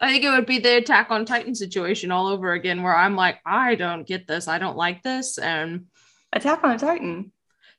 I 0.00 0.10
think 0.10 0.24
it 0.24 0.30
would 0.30 0.46
be 0.46 0.58
the 0.58 0.76
Attack 0.78 1.10
on 1.10 1.24
Titan 1.24 1.54
situation 1.54 2.10
all 2.10 2.26
over 2.26 2.52
again, 2.52 2.82
where 2.82 2.94
I'm 2.96 3.16
like, 3.16 3.38
I 3.46 3.74
don't 3.74 4.06
get 4.06 4.26
this. 4.26 4.48
I 4.48 4.58
don't 4.58 4.76
like 4.76 5.02
this, 5.02 5.38
and 5.38 5.86
Attack 6.32 6.62
on 6.64 6.72
a 6.72 6.78
Titan. 6.78 7.32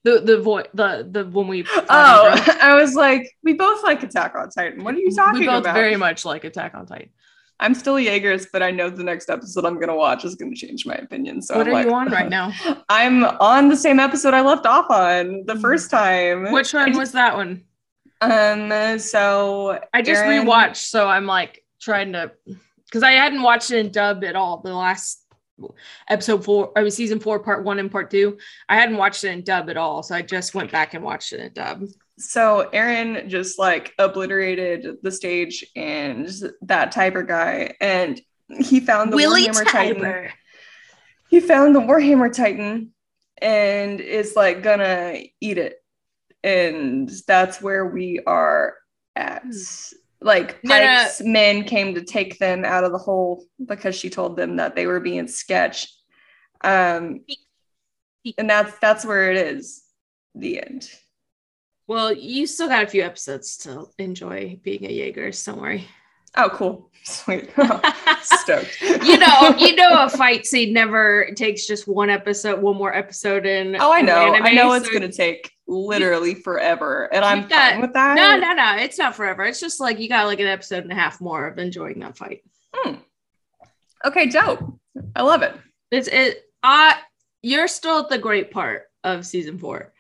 The 0.04 0.22
the 0.22 0.40
voice 0.40 0.68
the 0.74 1.08
the 1.10 1.26
when 1.26 1.48
we 1.48 1.66
Oh, 1.68 2.58
I 2.62 2.76
was 2.80 2.96
like, 2.96 3.30
we 3.44 3.54
both 3.54 3.84
like 3.84 4.02
Attack 4.04 4.36
on 4.36 4.50
Titan. 4.50 4.84
What 4.84 4.96
are 4.96 5.00
you 5.00 5.12
talking 5.12 5.30
about? 5.30 5.40
we 5.40 5.46
both 5.48 5.64
about? 5.64 5.74
very 5.74 5.96
much 5.98 6.26
like 6.26 6.44
Attack 6.44 6.74
on 6.76 6.86
Titan. 6.86 7.10
I'm 7.60 7.74
still 7.74 7.98
Jaegers, 8.00 8.48
but 8.52 8.62
I 8.62 8.70
know 8.72 8.90
the 8.90 9.04
next 9.04 9.30
episode 9.30 9.66
I'm 9.66 9.80
gonna 9.80 9.96
watch 9.96 10.26
is 10.26 10.36
gonna 10.36 10.56
change 10.56 10.86
my 10.86 10.96
opinion. 10.96 11.42
So 11.42 11.58
what 11.58 11.68
I'm 11.68 11.74
are 11.74 11.76
like, 11.78 11.86
you 11.88 11.94
on 11.94 12.10
right 12.12 12.30
now? 12.40 12.52
I'm 12.90 13.24
on 13.24 13.70
the 13.70 13.78
same 13.78 14.00
episode 14.00 14.34
I 14.34 14.42
left 14.42 14.66
off 14.66 14.90
on 14.90 15.44
the 15.46 15.54
Mhm. 15.56 15.62
first 15.62 15.90
time. 15.90 16.52
Which 16.52 16.74
one 16.74 16.98
was 16.98 17.12
that 17.14 17.36
one? 17.36 17.64
Um. 18.22 19.00
So 19.00 19.80
I 19.94 20.02
just 20.02 20.24
Eren- 20.24 20.46
rewatched, 20.46 20.78
so 20.78 21.08
I'm 21.08 21.26
like 21.26 21.64
trying 21.82 22.14
to 22.14 22.32
because 22.86 23.04
I 23.04 23.12
hadn't 23.12 23.42
watched 23.42 23.72
it 23.72 23.86
in 23.86 23.92
dub 23.92 24.24
at 24.24 24.36
all. 24.36 24.62
The 24.62 24.74
last 24.74 25.22
episode 26.10 26.44
four, 26.44 26.72
I 26.76 26.82
was 26.82 26.96
season 26.96 27.20
four, 27.20 27.40
part 27.40 27.64
one 27.64 27.80
and 27.80 27.92
part 27.92 28.12
two. 28.12 28.38
I 28.68 28.76
hadn't 28.76 28.98
watched 28.98 29.24
it 29.24 29.30
in 29.30 29.44
dub 29.44 29.70
at 29.70 29.78
all, 29.78 30.04
so 30.04 30.16
I 30.16 30.22
just 30.22 30.54
went 30.56 30.72
back 30.72 30.94
and 30.94 31.04
watched 31.04 31.34
it 31.34 31.40
in 31.40 31.54
dub. 31.54 31.84
So 32.18 32.70
Eren 32.74 33.28
just 33.28 33.60
like 33.60 33.94
obliterated 34.00 34.98
the 35.02 35.12
stage 35.12 35.66
and 35.76 36.30
that 36.62 36.94
Tybur 36.94 37.28
guy, 37.28 37.76
and 37.82 38.22
he 38.60 38.80
found 38.80 39.12
the 39.12 39.18
Warhammer 39.18 39.70
Titan. 39.70 40.30
He 41.30 41.40
found 41.40 41.76
the 41.76 41.82
Warhammer 41.82 42.32
Titan 42.32 42.94
and 43.42 44.00
is 44.00 44.36
like 44.36 44.64
gonna 44.64 45.18
eat 45.42 45.58
it, 45.58 45.76
and 46.46 47.10
that's 47.28 47.60
where 47.60 47.88
we 47.88 48.20
are 48.28 48.76
at. 49.16 49.42
Hmm. 49.44 49.50
Like 50.22 50.64
No, 50.64 50.80
no. 50.80 51.08
Men 51.22 51.66
came 51.66 51.96
to 51.96 52.04
take 52.04 52.40
them 52.40 52.64
out 52.64 52.84
of 52.84 52.92
the 52.92 52.98
hole 52.98 53.46
because 53.64 53.96
she 53.96 54.10
told 54.10 54.38
them 54.38 54.56
that 54.58 54.76
they 54.76 54.88
were 54.88 55.00
being 55.00 55.28
sketched. 55.28 55.94
Um, 56.64 57.22
and 58.38 58.50
that's 58.50 58.78
that's 58.80 59.06
where 59.06 59.32
it 59.32 59.38
is. 59.38 59.84
The 60.36 60.62
end. 60.62 60.90
Well, 61.88 62.12
you 62.14 62.48
still 62.48 62.68
got 62.68 62.84
a 62.84 62.88
few 62.88 63.04
episodes 63.04 63.58
to 63.58 63.86
enjoy 64.00 64.60
being 64.64 64.86
a 64.86 64.90
Jaeger. 64.90 65.32
So 65.32 65.54
don't 65.54 65.62
worry. 65.62 65.88
Oh, 66.36 66.50
cool. 66.50 66.92
Sweet. 67.04 67.50
Stoked. 68.22 68.82
you 68.82 69.18
know, 69.18 69.56
you 69.58 69.76
know, 69.76 70.06
a 70.06 70.10
fight 70.10 70.46
scene 70.46 70.74
never 70.74 71.30
takes 71.36 71.68
just 71.68 71.88
one 71.88 72.10
episode, 72.10 72.62
one 72.62 72.78
more 72.78 72.94
episode 72.94 73.46
in. 73.46 73.76
Oh, 73.80 73.92
I 73.92 74.02
know. 74.02 74.34
I 74.34 74.38
anime, 74.38 74.56
know 74.56 74.74
it's 74.74 74.88
so- 74.88 74.94
gonna 74.94 75.12
take 75.12 75.52
literally 75.68 76.36
forever, 76.36 77.12
and 77.14 77.24
I'm 77.26 77.48
got- 77.48 77.72
fine 77.74 77.82
with 77.82 77.94
that. 77.94 78.16
No, 78.16 78.38
no, 78.38 78.54
no. 78.54 78.76
It's 78.78 78.98
not 78.98 79.16
forever. 79.16 79.44
It's 79.46 79.60
just 79.60 79.80
like 79.80 80.00
you 80.00 80.08
got 80.10 80.26
like 80.28 80.40
an 80.40 80.48
episode 80.48 80.84
and 80.84 80.92
a 80.92 80.96
half 80.96 81.20
more 81.22 81.48
of 81.48 81.58
enjoying 81.58 82.00
that 82.00 82.18
fight. 82.18 82.44
Okay, 84.06 84.28
dope. 84.28 84.80
I 85.16 85.24
love 85.24 85.42
it. 85.42 85.54
It's 85.92 86.08
it. 86.08 86.44
I 86.62 86.98
you're 87.42 87.68
still 87.68 88.00
at 88.00 88.10
the 88.10 88.18
great 88.18 88.52
part 88.52 88.84
of 89.04 89.26
season 89.26 89.58
four. 89.58 89.94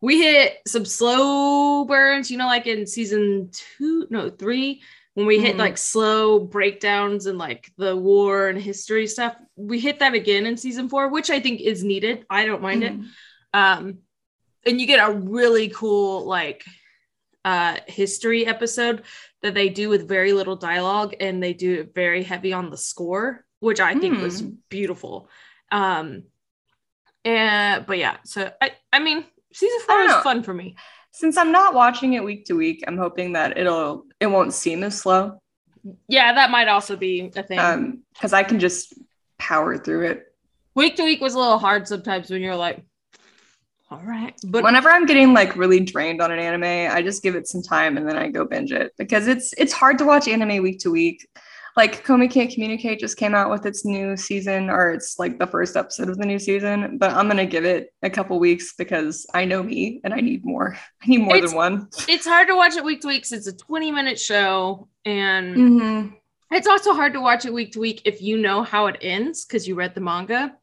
We 0.00 0.20
hit 0.22 0.58
some 0.66 0.84
slow 0.84 1.84
burns, 1.84 2.30
you 2.30 2.38
know, 2.38 2.46
like 2.46 2.66
in 2.66 2.86
season 2.86 3.50
two, 3.52 4.06
no 4.10 4.30
three, 4.30 4.82
when 5.14 5.26
we 5.26 5.38
hit 5.38 5.56
Mhm. 5.56 5.60
like 5.60 5.78
slow 5.78 6.40
breakdowns 6.40 7.26
and 7.26 7.38
like 7.38 7.70
the 7.76 7.94
war 7.96 8.48
and 8.48 8.58
history 8.60 9.06
stuff. 9.06 9.36
We 9.56 9.78
hit 9.80 9.98
that 10.00 10.14
again 10.14 10.46
in 10.46 10.56
season 10.56 10.88
four, 10.88 11.08
which 11.08 11.30
I 11.30 11.38
think 11.40 11.60
is 11.60 11.84
needed. 11.84 12.24
I 12.30 12.46
don't 12.46 12.62
mind 12.62 12.84
it. 12.84 12.92
Mhm. 12.98 13.06
um 13.54 13.98
and 14.66 14.80
you 14.80 14.86
get 14.86 15.06
a 15.08 15.12
really 15.12 15.68
cool 15.68 16.24
like 16.24 16.64
uh 17.44 17.76
history 17.86 18.46
episode 18.46 19.02
that 19.42 19.54
they 19.54 19.68
do 19.68 19.88
with 19.88 20.06
very 20.08 20.32
little 20.32 20.56
dialogue 20.56 21.14
and 21.20 21.42
they 21.42 21.52
do 21.52 21.80
it 21.80 21.94
very 21.94 22.22
heavy 22.22 22.52
on 22.52 22.70
the 22.70 22.76
score 22.76 23.44
which 23.60 23.80
i 23.80 23.94
think 23.94 24.20
was 24.20 24.40
Hmm. 24.40 24.50
beautiful 24.68 25.28
um 25.72 26.22
and 27.24 27.86
but 27.86 27.98
yeah 27.98 28.16
so 28.24 28.50
i 28.60 28.72
i 28.92 28.98
mean 28.98 29.24
season 29.52 29.78
four 29.86 29.98
was 30.04 30.22
fun 30.22 30.42
for 30.42 30.54
me 30.54 30.76
Since 31.14 31.36
I'm 31.36 31.52
not 31.52 31.74
watching 31.74 32.14
it 32.14 32.24
week 32.24 32.46
to 32.46 32.54
week, 32.56 32.84
I'm 32.88 32.96
hoping 32.96 33.34
that 33.34 33.58
it'll 33.58 34.06
it 34.18 34.26
won't 34.28 34.54
seem 34.54 34.82
as 34.82 34.98
slow. 34.98 35.38
yeah 36.08 36.32
that 36.32 36.50
might 36.50 36.68
also 36.68 36.96
be 36.96 37.30
a 37.36 37.42
thing 37.42 37.58
Um, 37.58 38.02
because 38.14 38.32
I 38.32 38.42
can 38.44 38.58
just 38.58 38.94
power 39.38 39.76
through 39.76 40.06
it. 40.06 40.18
week 40.74 40.96
to 40.96 41.04
week 41.04 41.20
was 41.20 41.34
a 41.34 41.38
little 41.38 41.58
hard 41.58 41.86
sometimes 41.86 42.30
when 42.30 42.40
you're 42.40 42.56
like 42.56 42.82
all 43.92 44.00
right 44.04 44.34
but 44.46 44.64
Whenever 44.64 44.88
I'm 44.90 45.06
getting 45.06 45.34
like 45.34 45.54
really 45.56 45.80
drained 45.80 46.20
on 46.22 46.30
an 46.32 46.38
anime, 46.38 46.90
I 46.94 47.02
just 47.02 47.22
give 47.22 47.34
it 47.36 47.46
some 47.46 47.62
time 47.62 47.96
and 47.96 48.08
then 48.08 48.16
I 48.16 48.28
go 48.28 48.44
binge 48.44 48.72
it 48.72 48.92
because 48.98 49.26
it's 49.28 49.52
it's 49.58 49.72
hard 49.72 49.98
to 49.98 50.04
watch 50.04 50.26
anime 50.28 50.62
week 50.62 50.78
to 50.80 50.90
week. 50.90 51.28
Like 51.76 52.04
Komi 52.04 52.30
Can't 52.30 52.50
Communicate 52.52 53.00
just 53.00 53.16
came 53.16 53.34
out 53.34 53.50
with 53.50 53.64
its 53.64 53.82
new 53.84 54.14
season, 54.14 54.68
or 54.68 54.90
it's 54.90 55.18
like 55.18 55.38
the 55.38 55.46
first 55.46 55.74
episode 55.74 56.10
of 56.10 56.18
the 56.18 56.26
new 56.26 56.38
season. 56.38 56.98
But 56.98 57.12
I'm 57.12 57.28
gonna 57.28 57.46
give 57.46 57.64
it 57.64 57.94
a 58.02 58.10
couple 58.10 58.38
weeks 58.38 58.74
because 58.76 59.26
I 59.32 59.46
know 59.46 59.62
me 59.62 60.00
and 60.04 60.12
I 60.12 60.20
need 60.20 60.44
more. 60.44 60.76
I 61.02 61.06
need 61.06 61.22
more 61.22 61.36
It's- 61.36 61.50
than 61.50 61.56
one. 61.56 61.88
it's 62.08 62.26
hard 62.26 62.48
to 62.48 62.56
watch 62.56 62.76
it 62.76 62.84
week 62.84 63.00
to 63.02 63.08
week 63.08 63.22
'cause 63.22 63.32
it's 63.32 63.46
a 63.46 63.56
20 63.56 63.90
minute 63.90 64.18
show 64.20 64.88
and 65.04 65.56
Mhm. 65.56 66.12
It's 66.50 66.66
also 66.66 66.92
hard 66.92 67.14
to 67.14 67.20
watch 67.22 67.46
it 67.46 67.52
week 67.54 67.72
to 67.72 67.80
week 67.80 68.02
if 68.04 68.20
you 68.20 68.36
know 68.36 68.62
how 68.62 68.84
it 68.86 68.98
ends 69.00 69.46
because 69.46 69.66
you 69.66 69.74
read 69.74 69.94
the 69.94 70.02
manga. 70.02 70.54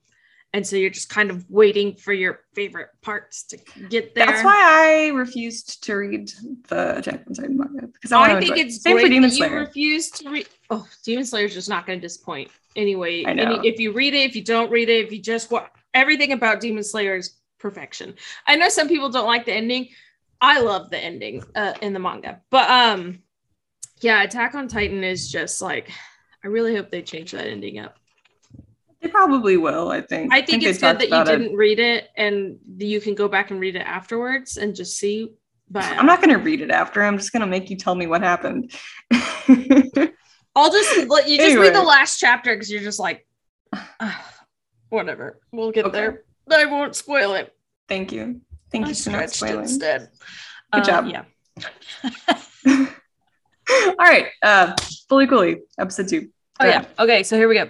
And 0.52 0.66
so 0.66 0.76
you're 0.76 0.90
just 0.90 1.10
kind 1.10 1.30
of 1.30 1.48
waiting 1.50 1.96
for 1.96 2.12
your 2.12 2.40
favorite 2.56 2.90
parts 3.02 3.44
to 3.44 3.58
get 3.90 4.16
there. 4.16 4.26
That's 4.26 4.44
why 4.44 5.10
I 5.10 5.16
refused 5.16 5.84
to 5.84 5.96
read 5.96 6.32
the 6.68 6.98
Attack 6.98 7.24
on 7.28 7.34
Titan 7.36 7.58
manga 7.58 7.88
because 7.88 8.12
I, 8.12 8.36
I, 8.36 8.40
think 8.40 8.52
enjoy 8.52 8.62
it's 8.64 8.82
same 8.82 8.96
great 8.96 9.04
for 9.04 9.10
Demon 9.10 9.30
you 9.30 9.36
Slayer. 9.36 9.60
refuse 9.60 10.10
to 10.12 10.30
read. 10.30 10.48
Oh, 10.72 10.88
Demon 11.04 11.26
Slayer's 11.26 11.54
just 11.54 11.70
not 11.70 11.86
going 11.86 12.00
to 12.00 12.02
disappoint. 12.02 12.50
Anyway, 12.76 13.26
I 13.28 13.34
know. 13.34 13.58
any- 13.58 13.68
if 13.68 13.80
you 13.80 13.92
read 13.92 14.16
it, 14.16 14.28
if 14.30 14.36
you 14.36 14.44
don't 14.44 14.72
read 14.72 14.90
it, 14.90 15.06
if 15.06 15.12
you 15.12 15.22
just 15.22 15.52
watch 15.52 15.70
everything 15.94 16.32
about 16.32 16.62
Demon 16.62 16.84
Slayer 16.84 17.16
is 17.16 17.36
perfection. 17.60 18.16
I 18.48 18.56
know 18.56 18.70
some 18.70 18.88
people 18.88 19.10
don't 19.10 19.28
like 19.28 19.46
the 19.46 19.54
ending. 19.54 19.90
I 20.42 20.62
love 20.62 20.90
the 20.90 20.98
ending 20.98 21.44
uh, 21.54 21.74
in 21.82 21.94
the 21.94 22.00
manga, 22.00 22.42
but 22.50 22.70
um, 22.70 23.20
yeah, 24.02 24.24
Attack 24.24 24.56
on 24.56 24.68
Titan 24.68 25.04
is 25.04 25.32
just 25.32 25.62
like 25.62 25.92
I 26.44 26.48
really 26.48 26.76
hope 26.76 26.90
they 26.90 27.02
change 27.02 27.32
that 27.32 27.48
ending 27.48 27.80
up. 27.80 27.99
They 29.02 29.08
probably 29.08 29.56
will. 29.58 29.90
I 29.92 30.02
think. 30.02 30.34
I 30.34 30.42
think 30.42 30.64
they 30.64 30.70
it's 30.70 30.80
good 30.80 31.00
that 31.00 31.10
you 31.10 31.16
it. 31.22 31.26
didn't 31.26 31.56
read 31.56 31.80
it 31.80 32.10
and 32.18 32.58
you 32.78 33.00
can 33.00 33.16
go 33.16 33.28
back 33.30 33.50
and 33.52 33.60
read 33.60 33.76
it 33.76 33.80
afterwards 33.80 34.58
and 34.58 34.76
just 34.76 34.98
see. 34.98 35.32
But 35.72 35.84
I'm 35.86 36.06
not 36.06 36.18
going 36.22 36.32
to 36.36 36.44
read 36.44 36.62
it 36.62 36.72
after. 36.72 37.04
I'm 37.04 37.18
just 37.18 37.32
going 37.32 37.42
to 37.42 37.48
make 37.48 37.70
you 37.70 37.78
tell 37.78 37.94
me 37.96 38.08
what 38.08 38.22
happened. 38.22 38.74
I'll 40.56 40.72
just 40.72 41.08
let 41.08 41.30
you 41.30 41.38
just 41.38 41.58
read 41.58 41.76
the 41.76 41.84
last 41.84 42.20
chapter 42.20 42.54
because 42.56 42.72
you're 42.72 42.82
just 42.82 43.00
like, 43.00 43.26
"Ah, 43.74 44.36
whatever. 44.90 45.40
We'll 45.52 45.72
get 45.72 45.86
Okay. 45.86 45.98
there. 45.98 46.24
I 46.52 46.66
won't 46.66 46.96
spoil 46.96 47.36
it. 47.36 47.56
Thank 47.88 48.12
you. 48.12 48.42
Thank 48.72 48.86
I 48.88 48.90
you 48.90 48.96
for 48.96 49.10
not 49.12 49.30
spoiling. 49.30 49.60
instead. 49.62 50.10
Good 50.74 50.82
Uh, 50.82 50.86
job. 50.86 51.06
Yeah. 51.08 51.24
All 53.70 53.96
right. 54.00 54.28
Uh, 54.42 54.74
Fooly 55.10 55.30
Cooly, 55.30 55.62
episode 55.80 56.08
two. 56.10 56.30
Oh 56.60 56.66
yeah. 56.66 56.86
Okay, 56.98 57.24
so 57.24 57.38
here 57.38 57.48
we 57.48 57.56
go. 57.56 57.70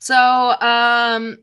So 0.00 0.16
um 0.16 1.38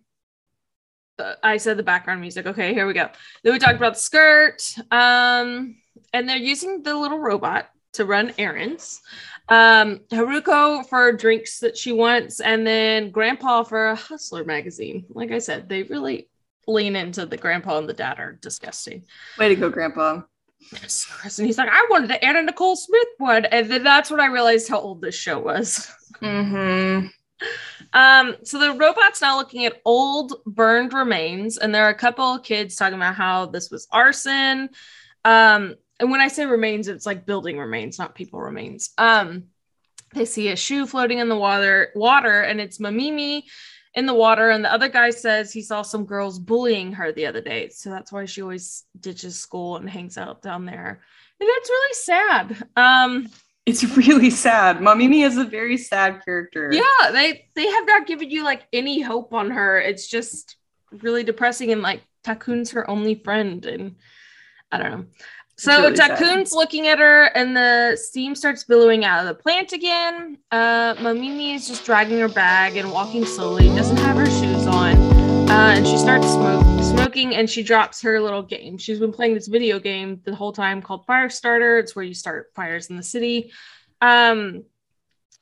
I 1.43 1.57
said 1.57 1.77
the 1.77 1.83
background 1.83 2.21
music. 2.21 2.45
Okay, 2.45 2.73
here 2.73 2.85
we 2.85 2.93
go. 2.93 3.09
Then 3.43 3.53
we 3.53 3.59
talked 3.59 3.77
about 3.77 3.93
the 3.93 3.99
skirt. 3.99 4.61
Um 4.91 5.77
and 6.13 6.27
they're 6.27 6.37
using 6.37 6.83
the 6.83 6.95
little 6.95 7.19
robot 7.19 7.69
to 7.93 8.05
run 8.05 8.33
errands. 8.37 9.01
Um 9.49 10.01
Haruko 10.11 10.85
for 10.87 11.13
drinks 11.13 11.59
that 11.59 11.77
she 11.77 11.91
wants 11.91 12.39
and 12.41 12.67
then 12.67 13.11
grandpa 13.11 13.63
for 13.63 13.89
a 13.89 13.95
hustler 13.95 14.43
magazine. 14.43 15.05
Like 15.09 15.31
I 15.31 15.39
said, 15.39 15.69
they 15.69 15.83
really 15.83 16.29
lean 16.67 16.95
into 16.95 17.25
the 17.25 17.37
grandpa 17.37 17.77
and 17.77 17.89
the 17.89 17.93
dad 17.93 18.19
are 18.19 18.33
disgusting. 18.33 19.03
Way 19.39 19.49
to 19.49 19.55
go, 19.55 19.69
Grandpa. 19.69 20.21
Gross. 20.69 21.39
And 21.39 21.47
he's 21.47 21.57
like, 21.57 21.69
I 21.71 21.87
wanted 21.89 22.09
the 22.09 22.23
Anna 22.23 22.43
Nicole 22.43 22.75
Smith 22.75 23.07
one. 23.17 23.45
And 23.45 23.71
then 23.71 23.83
that's 23.83 24.11
when 24.11 24.19
I 24.19 24.25
realized 24.25 24.67
how 24.67 24.79
old 24.79 25.01
this 25.01 25.15
show 25.15 25.39
was. 25.39 25.89
Mm-hmm. 26.21 27.07
Um, 27.93 28.35
so 28.43 28.59
the 28.59 28.73
robot's 28.73 29.21
now 29.21 29.37
looking 29.37 29.65
at 29.65 29.81
old 29.85 30.33
burned 30.45 30.93
remains, 30.93 31.57
and 31.57 31.73
there 31.73 31.85
are 31.85 31.89
a 31.89 31.95
couple 31.95 32.35
of 32.35 32.43
kids 32.43 32.75
talking 32.75 32.97
about 32.97 33.15
how 33.15 33.47
this 33.47 33.69
was 33.69 33.87
arson. 33.91 34.69
Um, 35.25 35.75
and 35.99 36.11
when 36.11 36.21
I 36.21 36.27
say 36.27 36.45
remains, 36.45 36.87
it's 36.87 37.05
like 37.05 37.25
building 37.25 37.57
remains, 37.57 37.97
not 37.97 38.15
people 38.15 38.39
remains. 38.39 38.91
Um, 38.97 39.45
they 40.13 40.25
see 40.25 40.49
a 40.49 40.55
shoe 40.55 40.85
floating 40.85 41.19
in 41.19 41.29
the 41.29 41.37
water, 41.37 41.89
water, 41.95 42.41
and 42.41 42.61
it's 42.61 42.77
Mamimi 42.77 43.43
in 43.93 44.05
the 44.05 44.13
water. 44.13 44.51
And 44.51 44.63
the 44.63 44.71
other 44.71 44.89
guy 44.89 45.09
says 45.09 45.51
he 45.51 45.61
saw 45.61 45.81
some 45.81 46.05
girls 46.05 46.39
bullying 46.39 46.93
her 46.93 47.11
the 47.11 47.25
other 47.25 47.41
day, 47.41 47.69
so 47.69 47.89
that's 47.89 48.11
why 48.11 48.25
she 48.25 48.41
always 48.41 48.83
ditches 48.99 49.39
school 49.39 49.77
and 49.77 49.89
hangs 49.89 50.17
out 50.17 50.41
down 50.41 50.65
there. 50.65 51.01
And 51.39 51.49
that's 51.49 51.69
really 51.69 51.93
sad. 51.93 52.63
Um, 52.75 53.29
It's 53.67 53.83
really 53.97 54.29
sad. 54.29 54.77
Mamimi 54.77 55.25
is 55.25 55.35
a 55.37 55.43
very 55.43 55.77
sad 55.77 56.23
character. 56.23 56.71
yeah 56.71 57.11
they 57.11 57.47
they 57.53 57.67
have 57.67 57.85
not 57.85 58.07
given 58.07 58.31
you 58.31 58.43
like 58.45 58.63
any 58.71 59.01
hope 59.01 59.33
on 59.33 59.51
her 59.51 59.77
it's 59.79 60.07
just 60.07 60.55
really 61.03 61.23
depressing 61.23 61.71
and 61.73 61.81
like 61.81 62.01
takun's 62.23 62.71
her 62.71 62.89
only 62.89 63.15
friend 63.15 63.65
and 63.65 63.95
i 64.71 64.77
don't 64.77 64.91
know 64.91 65.05
so 65.57 65.81
really 65.81 65.95
sad. 65.95 66.51
looking 66.53 66.87
at 66.87 66.99
her 66.99 67.25
and 67.35 67.55
the 67.57 67.97
steam 67.97 68.35
starts 68.35 68.63
billowing 68.63 69.03
out 69.03 69.19
of 69.19 69.27
the 69.27 69.41
plant 69.43 69.73
again 69.73 70.37
uh 70.51 70.93
mamimi 70.95 71.55
is 71.55 71.67
just 71.67 71.83
dragging 71.85 72.19
her 72.19 72.29
bag 72.29 72.77
and 72.77 72.91
walking 72.91 73.25
slowly 73.25 73.67
doesn't 73.69 73.97
have 73.97 74.15
her 74.17 74.25
shoes 74.25 74.65
on 74.67 75.16
Uh, 75.49 75.75
and 75.75 75.87
she 75.87 75.97
starts 75.97 76.27
smoke, 76.27 76.83
smoking 76.83 77.35
and 77.35 77.49
she 77.49 77.63
drops 77.63 78.01
her 78.01 78.19
little 78.19 78.43
game. 78.43 78.77
She's 78.77 78.99
been 78.99 79.13
playing 79.13 79.33
this 79.33 79.47
video 79.47 79.79
game 79.79 80.19
the 80.25 80.35
whole 80.35 80.51
time 80.51 80.81
called 80.81 81.07
Firestarter. 81.07 81.79
It's 81.79 81.95
where 81.95 82.03
you 82.03 82.13
start 82.13 82.51
fires 82.53 82.89
in 82.89 82.97
the 82.97 83.03
city. 83.03 83.51
Um, 84.01 84.65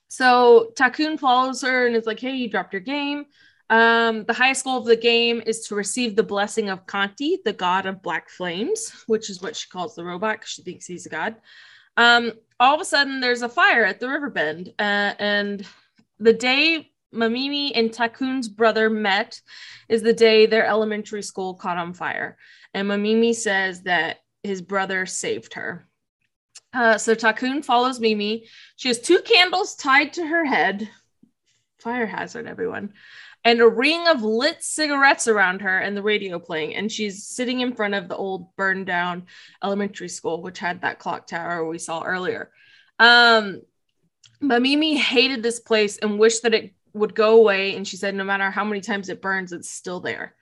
so 0.07 0.71
Takun 0.75 1.19
follows 1.19 1.61
her 1.63 1.87
and 1.87 1.95
is 1.95 2.05
like, 2.05 2.19
hey, 2.19 2.35
you 2.35 2.49
dropped 2.49 2.73
your 2.73 2.81
game. 2.81 3.25
Um, 3.69 4.25
the 4.25 4.33
highest 4.33 4.63
goal 4.63 4.77
of 4.77 4.85
the 4.85 4.95
game 4.95 5.41
is 5.45 5.67
to 5.67 5.75
receive 5.75 6.15
the 6.15 6.23
blessing 6.23 6.69
of 6.69 6.85
Canti, 6.85 7.39
the 7.43 7.53
god 7.53 7.87
of 7.87 8.03
black 8.03 8.29
flames, 8.29 8.91
which 9.07 9.29
is 9.29 9.41
what 9.41 9.55
she 9.55 9.67
calls 9.69 9.95
the 9.95 10.05
robot 10.05 10.37
because 10.37 10.49
she 10.49 10.61
thinks 10.61 10.85
he's 10.85 11.07
a 11.07 11.09
god. 11.09 11.35
Um, 11.97 12.33
all 12.59 12.75
of 12.75 12.81
a 12.81 12.85
sudden, 12.85 13.21
there's 13.21 13.41
a 13.41 13.49
fire 13.49 13.83
at 13.83 13.99
the 13.99 14.07
riverbend, 14.07 14.73
uh, 14.77 15.13
and 15.17 15.65
the 16.19 16.33
day 16.33 16.91
Mamimi 17.13 17.71
and 17.75 17.91
Takun's 17.91 18.49
brother 18.49 18.89
met 18.89 19.41
is 19.89 20.01
the 20.01 20.13
day 20.13 20.45
their 20.45 20.65
elementary 20.65 21.23
school 21.23 21.53
caught 21.53 21.77
on 21.77 21.93
fire. 21.93 22.37
And 22.73 22.89
Mamimi 22.89 23.33
says 23.33 23.83
that 23.83 24.17
his 24.43 24.61
brother 24.61 25.05
saved 25.05 25.53
her. 25.53 25.87
Uh, 26.73 26.97
so 26.97 27.15
Takun 27.15 27.63
follows 27.63 28.01
Mimi. 28.01 28.47
She 28.75 28.89
has 28.89 28.99
two 28.99 29.19
candles 29.19 29.75
tied 29.75 30.13
to 30.13 30.27
her 30.27 30.43
head. 30.43 30.89
Fire 31.79 32.05
hazard, 32.05 32.47
everyone. 32.47 32.93
And 33.45 33.61
a 33.61 33.67
ring 33.67 34.07
of 34.07 34.23
lit 34.23 34.61
cigarettes 34.61 35.27
around 35.27 35.61
her 35.61 35.79
and 35.79 35.95
the 35.95 36.01
radio 36.01 36.37
playing. 36.37 36.75
And 36.75 36.91
she's 36.91 37.27
sitting 37.27 37.61
in 37.61 37.75
front 37.75 37.93
of 37.93 38.09
the 38.09 38.17
old 38.17 38.53
burned 38.55 38.87
down 38.87 39.27
elementary 39.63 40.09
school, 40.09 40.41
which 40.41 40.59
had 40.59 40.81
that 40.81 40.99
clock 40.99 41.27
tower 41.27 41.65
we 41.65 41.77
saw 41.77 42.03
earlier. 42.03 42.51
Um, 42.99 43.61
hated 44.41 45.43
this 45.43 45.59
place 45.59 45.97
and 45.97 46.19
wished 46.19 46.43
that 46.43 46.53
it 46.53 46.73
would 46.95 47.13
go 47.13 47.35
away. 47.35 47.75
And 47.75 47.87
she 47.87 47.97
said, 47.97 48.15
no 48.15 48.23
matter 48.23 48.49
how 48.49 48.63
many 48.63 48.81
times 48.81 49.09
it 49.09 49.21
burns, 49.21 49.51
it's 49.51 49.69
still 49.69 49.99
there. 49.99 50.33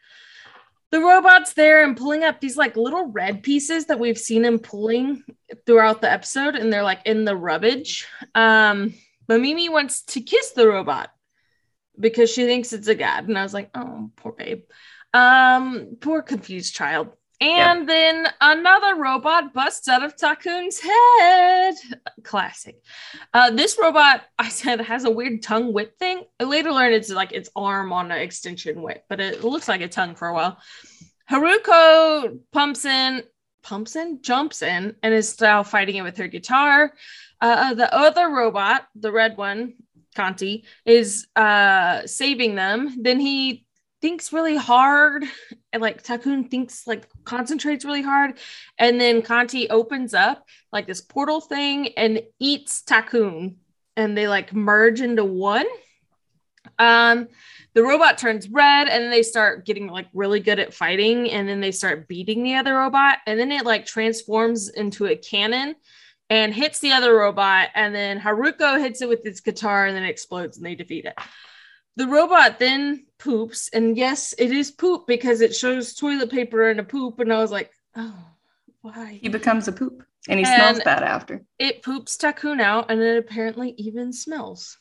The 0.92 1.02
robot's 1.02 1.54
there 1.54 1.84
and 1.84 1.98
pulling 1.98 2.24
up 2.24 2.40
these 2.40 2.56
like 2.56 2.78
little 2.78 3.08
red 3.08 3.42
pieces 3.42 3.88
that 3.88 4.00
we've 4.00 4.18
seen 4.18 4.46
him 4.46 4.60
pulling 4.60 5.24
throughout 5.66 6.02
the 6.02 6.12
episode, 6.12 6.56
and 6.56 6.72
they're 6.72 6.84
like 6.84 7.02
in 7.06 7.26
the 7.26 7.36
rubbish. 7.36 8.08
Um, 8.36 8.94
but 9.28 9.42
Mimi 9.42 9.70
wants 9.70 10.04
to 10.04 10.22
kiss 10.22 10.52
the 10.52 10.68
robot 10.68 11.10
because 12.00 12.32
she 12.32 12.46
thinks 12.46 12.74
it's 12.74 12.88
a 12.88 12.96
god. 12.96 13.28
And 13.28 13.38
I 13.38 13.44
was 13.44 13.56
like, 13.56 13.72
oh, 13.74 14.12
poor 14.18 14.34
babe. 14.34 14.66
Um, 15.14 15.98
poor 16.00 16.22
confused 16.22 16.76
child. 16.76 17.10
And 17.44 17.80
yep. 17.80 17.88
then 17.88 18.28
another 18.40 18.96
robot 18.96 19.54
busts 19.54 19.90
out 19.90 20.02
of 20.02 20.16
Takun's 20.16 20.80
head. 20.80 21.76
Classic. 22.24 22.82
Uh, 23.34 23.52
this 23.52 23.78
robot, 23.78 24.22
I 24.40 24.48
said, 24.48 24.80
has 24.80 25.04
a 25.04 25.12
weird 25.12 25.44
tongue 25.44 25.74
whip 25.74 26.00
thing. 26.00 26.24
I 26.40 26.46
later 26.46 26.72
learned 26.72 26.94
it's 26.94 27.10
like 27.10 27.34
its 27.34 27.50
arm 27.54 27.92
on 27.92 28.12
an 28.14 28.22
extension 28.22 28.82
whip, 28.82 29.04
but 29.10 29.20
it 29.20 29.44
looks 29.44 29.68
like 29.68 29.82
a 29.82 29.90
tongue 29.90 30.16
for 30.16 30.30
a 30.30 30.34
while. 30.34 30.58
Haruko 31.30 32.40
pumps 32.54 32.86
in, 32.86 33.24
pumps 33.62 33.98
in, 33.98 34.22
jumps 34.22 34.62
in, 34.62 34.96
and 35.04 35.14
is 35.14 35.42
now 35.42 35.64
fighting 35.64 35.98
it 35.98 36.04
with 36.04 36.16
her 36.16 36.30
guitar. 36.30 36.94
Uh, 37.42 37.74
the 37.74 37.94
other 37.94 38.30
robot, 38.30 38.88
the 38.96 39.12
red 39.12 39.36
one, 39.36 39.74
Canti, 40.16 40.64
is 40.86 41.28
uh, 41.36 42.08
saving 42.08 42.56
them. 42.56 43.04
Then 43.04 43.20
he 43.20 43.66
thinks 44.04 44.34
really 44.34 44.58
hard 44.58 45.24
and 45.72 45.82
like 45.82 46.04
Takun 46.04 46.52
thinks 46.52 46.86
like 46.86 47.08
concentrates 47.24 47.86
really 47.86 48.02
hard 48.02 48.38
and 48.78 49.00
then 49.00 49.22
Canti 49.22 49.70
opens 49.70 50.14
up 50.14 50.46
like 50.74 50.86
this 50.86 51.00
portal 51.00 51.40
thing 51.40 51.88
and 51.96 52.22
eats 52.38 52.84
Takun 52.84 53.56
and 53.96 54.18
they 54.18 54.28
like 54.28 54.54
merge 54.54 55.00
into 55.00 55.24
one. 55.24 55.66
Um 56.80 57.30
the 57.76 57.82
robot 57.82 58.18
turns 58.18 58.50
red 58.50 58.90
and 58.90 59.10
they 59.10 59.24
start 59.24 59.66
getting 59.66 59.88
like 59.88 60.08
really 60.14 60.42
good 60.42 60.60
at 60.60 60.74
fighting 60.74 61.32
and 61.32 61.48
then 61.48 61.62
they 61.62 61.72
start 61.72 62.10
beating 62.10 62.44
the 62.44 62.56
other 62.56 62.74
robot 62.74 63.20
and 63.26 63.40
then 63.40 63.54
it 63.54 63.64
like 63.64 63.86
transforms 63.86 64.68
into 64.68 65.06
a 65.06 65.16
cannon 65.16 65.76
and 66.30 66.54
hits 66.54 66.80
the 66.80 66.92
other 66.92 67.16
robot 67.16 67.70
and 67.74 67.96
then 67.96 68.20
Haruko 68.20 68.82
hits 68.82 69.02
it 69.02 69.08
with 69.08 69.26
its 69.26 69.40
guitar 69.40 69.88
and 69.88 69.96
then 69.96 70.04
it 70.04 70.10
explodes 70.10 70.58
and 70.58 70.66
they 70.66 70.76
defeat 70.76 71.06
it 71.06 71.18
the 71.96 72.08
robot 72.08 72.60
then 72.60 73.06
poops, 73.20 73.70
and 73.74 73.98
yes, 73.98 74.34
it 74.38 74.52
is 74.52 74.72
poop 74.72 75.08
because 75.08 75.42
it 75.42 75.56
shows 75.56 75.94
toilet 75.94 76.30
paper 76.32 76.70
and 76.70 76.80
a 76.80 76.84
poop, 76.84 77.20
and 77.20 77.32
I 77.32 77.40
was 77.40 77.52
like, 77.52 77.72
oh, 77.96 78.16
why? 78.82 79.20
He 79.22 79.30
becomes 79.30 79.68
a 79.68 79.72
poop, 79.72 80.04
and 80.28 80.40
he 80.40 80.46
and 80.46 80.56
smells 80.56 80.84
bad 80.84 81.04
after. 81.04 81.44
It 81.60 81.84
poops 81.84 82.18
Takun 82.18 82.62
out, 82.62 82.92
and 82.92 83.02
it 83.02 83.18
apparently 83.18 83.74
even 83.78 84.12
smells. 84.12 84.78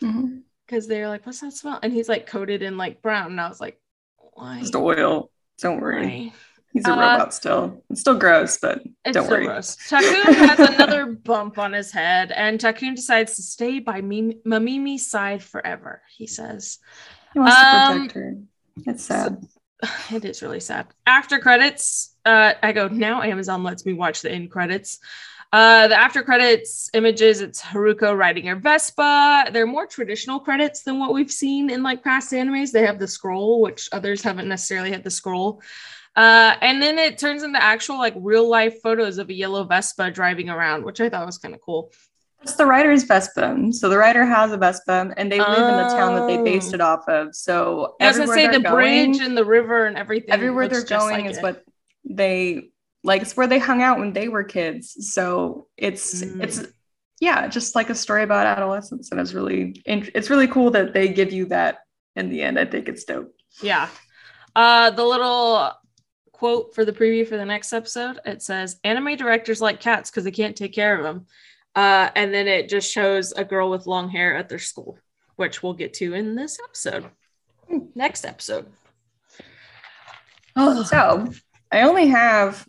Because 0.00 0.14
mm-hmm. 0.16 0.88
they're 0.88 1.08
like, 1.08 1.24
what's 1.26 1.40
that 1.40 1.52
smell? 1.52 1.78
And 1.82 1.92
he's 1.92 2.08
like 2.08 2.26
coated 2.26 2.62
in 2.62 2.76
like 2.76 3.02
brown, 3.02 3.30
and 3.30 3.40
I 3.40 3.48
was 3.48 3.60
like, 3.60 3.80
why? 4.16 4.60
Just 4.60 4.76
oil. 4.76 5.30
Don't 5.60 5.80
worry. 5.80 6.06
Why? 6.06 6.32
He's 6.78 6.86
a 6.86 6.92
uh, 6.92 6.96
robot 6.96 7.34
still. 7.34 7.82
It's 7.90 8.00
still 8.02 8.16
gross, 8.16 8.56
but 8.58 8.82
don't 9.10 9.28
worry. 9.28 9.46
Gross. 9.46 9.76
Takun 9.88 10.22
has 10.34 10.60
another 10.60 11.06
bump 11.06 11.58
on 11.58 11.72
his 11.72 11.90
head, 11.90 12.30
and 12.30 12.60
Takun 12.60 12.94
decides 12.94 13.34
to 13.34 13.42
stay 13.42 13.80
by 13.80 14.00
Mim- 14.00 14.40
Mamimi's 14.44 15.10
side 15.10 15.42
forever. 15.42 16.02
He 16.16 16.28
says, 16.28 16.78
"He 17.32 17.40
wants 17.40 17.56
um, 17.56 17.64
to 17.64 17.98
protect 17.98 18.14
her." 18.14 18.36
It's 18.86 19.04
sad. 19.04 19.44
So, 19.82 19.88
it 20.16 20.24
is 20.24 20.40
really 20.40 20.60
sad. 20.60 20.86
After 21.04 21.40
credits, 21.40 22.14
uh, 22.24 22.52
I 22.62 22.70
go 22.70 22.86
now. 22.86 23.22
Amazon 23.22 23.64
lets 23.64 23.84
me 23.84 23.92
watch 23.92 24.22
the 24.22 24.30
end 24.30 24.52
credits. 24.52 25.00
Uh, 25.52 25.88
the 25.88 25.98
after 25.98 26.22
credits 26.22 26.90
images, 26.94 27.40
it's 27.40 27.60
Haruko 27.60 28.16
riding 28.16 28.46
her 28.46 28.54
Vespa. 28.54 29.46
They're 29.52 29.66
more 29.66 29.88
traditional 29.88 30.38
credits 30.38 30.84
than 30.84 31.00
what 31.00 31.12
we've 31.12 31.32
seen 31.32 31.70
in 31.70 31.82
like 31.82 32.04
past 32.04 32.32
animes. 32.32 32.70
They 32.70 32.86
have 32.86 33.00
the 33.00 33.08
scroll, 33.08 33.62
which 33.62 33.88
others 33.90 34.22
haven't 34.22 34.46
necessarily 34.46 34.92
had 34.92 35.02
the 35.02 35.10
scroll. 35.10 35.60
Uh, 36.18 36.56
and 36.62 36.82
then 36.82 36.98
it 36.98 37.16
turns 37.16 37.44
into 37.44 37.62
actual 37.62 37.96
like 37.96 38.12
real 38.16 38.48
life 38.48 38.82
photos 38.82 39.18
of 39.18 39.28
a 39.28 39.32
yellow 39.32 39.62
Vespa 39.62 40.10
driving 40.10 40.50
around, 40.50 40.84
which 40.84 41.00
I 41.00 41.08
thought 41.08 41.24
was 41.24 41.38
kind 41.38 41.54
of 41.54 41.60
cool. 41.60 41.92
It's 42.42 42.56
the 42.56 42.66
writer's 42.66 43.04
Vespa. 43.04 43.56
So 43.70 43.88
the 43.88 43.98
writer 43.98 44.26
has 44.26 44.50
a 44.50 44.56
Vespa 44.56 45.14
and 45.16 45.30
they 45.30 45.38
live 45.38 45.46
oh. 45.48 45.68
in 45.68 45.76
the 45.76 45.94
town 45.94 46.16
that 46.16 46.26
they 46.26 46.42
based 46.42 46.74
it 46.74 46.80
off 46.80 47.08
of. 47.08 47.36
So 47.36 47.94
I 48.00 48.08
was 48.08 48.18
gonna 48.18 48.32
say 48.32 48.48
the 48.48 48.58
going, 48.58 49.12
bridge 49.12 49.24
and 49.24 49.36
the 49.36 49.44
river 49.44 49.86
and 49.86 49.96
everything. 49.96 50.30
Everywhere 50.30 50.66
they're 50.66 50.82
going 50.82 51.22
like 51.22 51.30
is 51.30 51.38
it. 51.38 51.42
what 51.42 51.62
they 52.04 52.70
like 53.04 53.22
it's 53.22 53.36
where 53.36 53.46
they 53.46 53.60
hung 53.60 53.80
out 53.80 54.00
when 54.00 54.12
they 54.12 54.26
were 54.26 54.42
kids. 54.42 55.12
So 55.12 55.68
it's 55.76 56.24
mm. 56.24 56.42
it's 56.42 56.66
yeah, 57.20 57.46
just 57.46 57.76
like 57.76 57.90
a 57.90 57.94
story 57.94 58.24
about 58.24 58.44
adolescence. 58.44 59.12
And 59.12 59.20
it's 59.20 59.34
really 59.34 59.80
it's 59.86 60.30
really 60.30 60.48
cool 60.48 60.72
that 60.72 60.94
they 60.94 61.10
give 61.10 61.32
you 61.32 61.46
that 61.46 61.78
in 62.16 62.28
the 62.28 62.42
end. 62.42 62.58
I 62.58 62.64
think 62.64 62.88
it's 62.88 63.04
dope. 63.04 63.32
Yeah. 63.62 63.88
Uh 64.56 64.90
the 64.90 65.04
little 65.04 65.74
quote 66.38 66.72
for 66.72 66.84
the 66.84 66.92
preview 66.92 67.26
for 67.26 67.36
the 67.36 67.44
next 67.44 67.72
episode. 67.72 68.20
It 68.24 68.42
says, 68.42 68.78
"Anime 68.84 69.16
directors 69.16 69.60
like 69.60 69.80
cats 69.80 70.10
because 70.10 70.24
they 70.24 70.30
can't 70.30 70.56
take 70.56 70.72
care 70.72 70.96
of 70.96 71.02
them," 71.02 71.26
uh, 71.74 72.10
and 72.14 72.32
then 72.32 72.46
it 72.46 72.68
just 72.68 72.90
shows 72.90 73.32
a 73.32 73.44
girl 73.44 73.70
with 73.70 73.86
long 73.86 74.08
hair 74.08 74.36
at 74.36 74.48
their 74.48 74.60
school, 74.60 74.98
which 75.36 75.62
we'll 75.62 75.74
get 75.74 75.94
to 75.94 76.14
in 76.14 76.36
this 76.36 76.58
episode. 76.62 77.06
Next 77.94 78.24
episode. 78.24 78.66
Oh, 80.56 80.82
so 80.84 81.28
I 81.72 81.82
only 81.82 82.06
have 82.06 82.66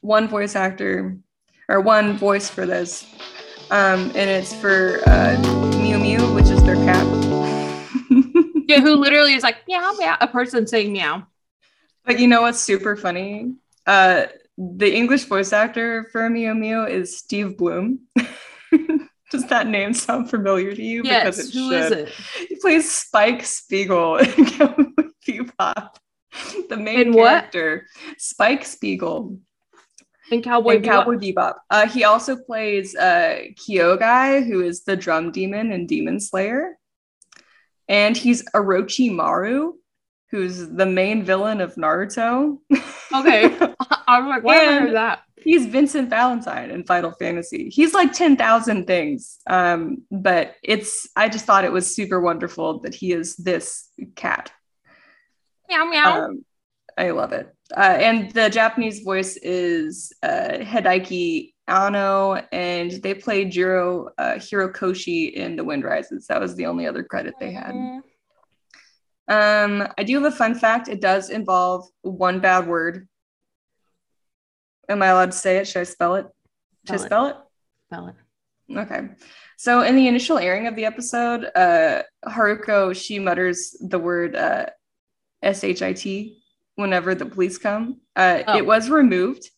one 0.00 0.28
voice 0.28 0.54
actor 0.54 1.18
or 1.68 1.80
one 1.80 2.16
voice 2.16 2.48
for 2.48 2.64
this, 2.64 3.06
um, 3.70 4.12
and 4.14 4.30
it's 4.30 4.54
for 4.54 5.00
uh, 5.06 5.36
Mew 5.76 5.98
Mew, 5.98 6.34
which 6.34 6.48
is 6.48 6.62
their 6.62 6.76
cat. 6.76 7.06
yeah, 8.68 8.80
who 8.80 8.94
literally 8.94 9.34
is 9.34 9.42
like 9.42 9.66
meow 9.66 9.92
meow, 9.98 10.16
a 10.20 10.28
person 10.28 10.66
saying 10.66 10.92
meow. 10.92 11.26
But 12.04 12.18
you 12.18 12.28
know 12.28 12.42
what's 12.42 12.60
super 12.60 12.96
funny? 12.96 13.54
Uh, 13.86 14.26
the 14.56 14.94
English 14.94 15.24
voice 15.24 15.52
actor 15.52 16.08
for 16.12 16.28
Mew 16.28 16.54
Mew 16.54 16.84
is 16.84 17.16
Steve 17.16 17.56
Blum. 17.56 18.00
Does 19.30 19.46
that 19.46 19.68
name 19.68 19.94
sound 19.94 20.28
familiar 20.28 20.74
to 20.74 20.82
you? 20.82 21.02
Yes, 21.04 21.36
because 21.36 21.38
it 21.38 21.54
who 21.54 21.70
should. 21.70 21.80
Is 21.80 21.92
it? 21.92 22.48
He 22.48 22.56
plays 22.56 22.90
Spike 22.90 23.44
Spiegel 23.44 24.16
in 24.16 24.44
Cowboy 24.46 24.84
Bebop. 25.26 25.94
The 26.68 26.76
main 26.76 27.00
in 27.00 27.12
character, 27.14 27.86
what? 28.04 28.20
Spike 28.20 28.64
Spiegel. 28.64 29.38
In 30.30 30.42
Cowboy, 30.42 30.76
in 30.76 30.82
Cowboy 30.82 31.16
Bebop. 31.16 31.54
Uh, 31.70 31.88
he 31.88 32.04
also 32.04 32.36
plays 32.36 32.94
uh, 32.96 33.42
Guy, 33.66 34.40
who 34.42 34.62
is 34.62 34.84
the 34.84 34.96
drum 34.96 35.32
demon 35.32 35.72
in 35.72 35.86
Demon 35.86 36.20
Slayer. 36.20 36.76
And 37.88 38.16
he's 38.16 38.44
Orochimaru 38.54 39.72
who's 40.30 40.68
the 40.68 40.86
main 40.86 41.24
villain 41.24 41.60
of 41.60 41.74
Naruto. 41.74 42.58
Okay. 43.12 43.56
I'm 44.08 44.28
like, 44.28 44.44
why 44.44 44.64
heard 44.64 44.94
that? 44.94 45.22
He's 45.36 45.66
Vincent 45.66 46.10
Valentine 46.10 46.70
in 46.70 46.84
Final 46.84 47.12
Fantasy. 47.12 47.70
He's 47.70 47.94
like 47.94 48.12
10,000 48.12 48.86
things. 48.86 49.38
Um, 49.48 50.02
but 50.10 50.54
it's, 50.62 51.08
I 51.16 51.28
just 51.28 51.46
thought 51.46 51.64
it 51.64 51.72
was 51.72 51.94
super 51.94 52.20
wonderful 52.20 52.80
that 52.80 52.94
he 52.94 53.12
is 53.12 53.36
this 53.36 53.90
cat. 54.14 54.52
Meow, 55.68 55.84
meow. 55.86 56.24
Um, 56.24 56.44
I 56.98 57.10
love 57.10 57.32
it. 57.32 57.54
Uh, 57.74 57.80
and 57.80 58.30
the 58.32 58.50
Japanese 58.50 59.00
voice 59.00 59.36
is 59.36 60.12
uh, 60.22 60.58
Hideaki 60.60 61.54
Anno, 61.66 62.34
and 62.52 62.90
they 62.90 63.14
played 63.14 63.52
Jiro 63.52 64.10
uh, 64.18 64.34
Hirokoshi 64.34 65.32
in 65.32 65.56
The 65.56 65.64
Wind 65.64 65.84
Rises. 65.84 66.26
That 66.26 66.40
was 66.40 66.56
the 66.56 66.66
only 66.66 66.86
other 66.86 67.02
credit 67.02 67.34
they 67.40 67.52
had. 67.52 67.72
Mm-hmm. 67.74 68.00
Um, 69.30 69.86
I 69.96 70.02
do 70.02 70.14
have 70.20 70.32
a 70.32 70.36
fun 70.36 70.54
fact. 70.56 70.88
It 70.88 71.00
does 71.00 71.30
involve 71.30 71.88
one 72.02 72.40
bad 72.40 72.66
word. 72.66 73.08
Am 74.88 75.02
I 75.02 75.06
allowed 75.06 75.30
to 75.30 75.38
say 75.38 75.58
it? 75.58 75.68
Should 75.68 75.80
I 75.80 75.84
spell 75.84 76.16
it? 76.16 76.26
Should 76.86 77.00
I 77.00 77.04
spell 77.04 77.26
it? 77.26 77.36
Spell 77.88 78.08
it. 78.08 78.14
Okay. 78.76 79.08
So 79.56 79.82
in 79.82 79.94
the 79.94 80.08
initial 80.08 80.36
airing 80.38 80.66
of 80.66 80.74
the 80.74 80.84
episode, 80.84 81.44
uh, 81.54 82.02
Haruko 82.26 82.94
she 82.94 83.18
mutters 83.18 83.76
the 83.80 83.98
word 83.98 84.34
uh, 84.34 84.66
"shit" 85.44 86.32
whenever 86.74 87.14
the 87.14 87.26
police 87.26 87.56
come. 87.58 88.00
Uh, 88.16 88.42
Oh. 88.48 88.56
It 88.56 88.66
was 88.66 88.90
removed 88.90 89.48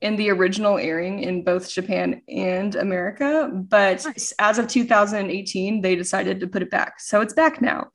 in 0.00 0.14
the 0.14 0.30
original 0.30 0.78
airing 0.78 1.24
in 1.24 1.42
both 1.42 1.68
Japan 1.68 2.22
and 2.28 2.76
America, 2.76 3.50
but 3.52 4.04
Nice. 4.04 4.32
as 4.38 4.58
of 4.58 4.68
2018, 4.68 5.80
they 5.80 5.96
decided 5.96 6.38
to 6.38 6.46
put 6.46 6.62
it 6.62 6.70
back. 6.70 7.00
So 7.00 7.20
it's 7.20 7.34
back 7.34 7.60
now. 7.60 7.88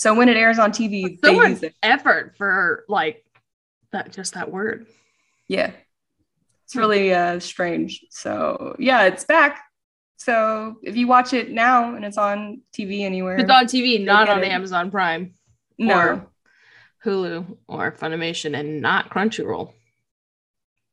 So 0.00 0.14
when 0.14 0.30
it 0.30 0.36
airs 0.38 0.58
on 0.58 0.72
TV, 0.72 1.18
So 1.22 1.30
they 1.30 1.34
use 1.50 1.62
it. 1.62 1.74
effort 1.82 2.34
for 2.38 2.86
like 2.88 3.22
that 3.92 4.10
just 4.12 4.32
that 4.32 4.50
word. 4.50 4.86
Yeah. 5.46 5.72
It's 6.64 6.74
really 6.74 7.12
uh, 7.12 7.38
strange. 7.38 8.02
So 8.08 8.76
yeah, 8.78 9.02
it's 9.04 9.24
back. 9.24 9.60
So 10.16 10.76
if 10.82 10.96
you 10.96 11.06
watch 11.06 11.34
it 11.34 11.50
now 11.50 11.94
and 11.96 12.02
it's 12.02 12.16
on 12.16 12.62
TV 12.72 13.02
anywhere, 13.02 13.36
It's 13.36 13.50
on 13.50 13.66
TV, 13.66 14.02
not 14.02 14.30
on 14.30 14.42
it. 14.42 14.48
Amazon 14.48 14.90
Prime, 14.90 15.34
no. 15.76 15.94
or- 15.98 16.26
Hulu, 17.04 17.58
or 17.68 17.92
Funimation, 17.92 18.58
and 18.58 18.80
not 18.80 19.10
Crunchyroll. 19.10 19.72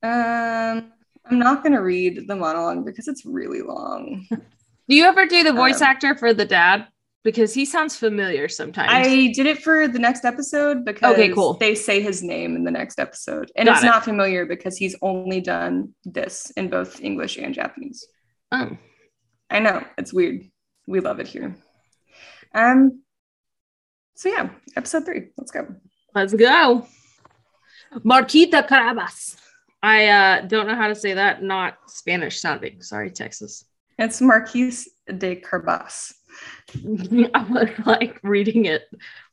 Um, 0.03 0.91
I'm 1.25 1.39
not 1.39 1.63
gonna 1.63 1.81
read 1.81 2.27
the 2.27 2.35
monologue 2.35 2.85
because 2.85 3.07
it's 3.07 3.25
really 3.25 3.61
long. 3.61 4.25
Do 4.89 4.95
you 4.95 5.05
ever 5.05 5.25
do 5.25 5.43
the 5.43 5.53
voice 5.53 5.81
Um, 5.81 5.87
actor 5.87 6.15
for 6.15 6.33
the 6.33 6.45
dad? 6.45 6.87
Because 7.27 7.53
he 7.53 7.65
sounds 7.65 7.93
familiar 7.97 8.47
sometimes. 8.47 8.89
I 8.89 9.33
did 9.35 9.47
it 9.47 9.59
for 9.61 9.85
the 9.89 9.99
next 9.99 10.23
episode 10.23 10.85
because 10.85 11.13
Okay, 11.13 11.27
cool. 11.33 11.55
they 11.55 11.75
say 11.75 11.99
his 11.99 12.23
name 12.23 12.55
in 12.55 12.63
the 12.63 12.71
next 12.71 12.99
episode, 12.99 13.51
and 13.57 13.67
Got 13.67 13.73
it's 13.75 13.83
it. 13.83 13.87
not 13.87 14.05
familiar 14.05 14.45
because 14.45 14.77
he's 14.77 14.95
only 15.01 15.41
done 15.41 15.93
this 16.05 16.51
in 16.55 16.69
both 16.69 17.01
English 17.01 17.35
and 17.35 17.53
Japanese. 17.53 18.07
oh, 18.53 18.69
I 19.49 19.59
know 19.59 19.83
it's 19.97 20.13
weird. 20.13 20.37
We 20.87 21.01
love 21.01 21.19
it 21.19 21.27
here. 21.27 21.49
Um. 22.55 23.01
So 24.15 24.29
yeah, 24.29 24.49
episode 24.77 25.03
three. 25.03 25.23
Let's 25.37 25.51
go. 25.51 25.67
let's 26.15 26.33
go. 26.33 26.87
Marquita 28.05 28.65
Carabas. 28.71 29.35
I 29.83 30.07
uh, 30.07 30.41
don't 30.47 30.67
know 30.67 30.75
how 30.75 30.87
to 30.87 30.95
say 30.95 31.13
that, 31.15 31.43
not 31.43 31.75
Spanish 31.87 32.39
sounding. 32.39 32.81
Sorry, 32.81 33.11
Texas. 33.11 33.65
It's 33.99 34.21
Marquise 34.21 34.87
de 35.07 35.35
Carbas. 35.41 36.13
I 37.33 37.43
was 37.49 37.69
like 37.85 38.19
reading 38.23 38.65
it, 38.65 38.83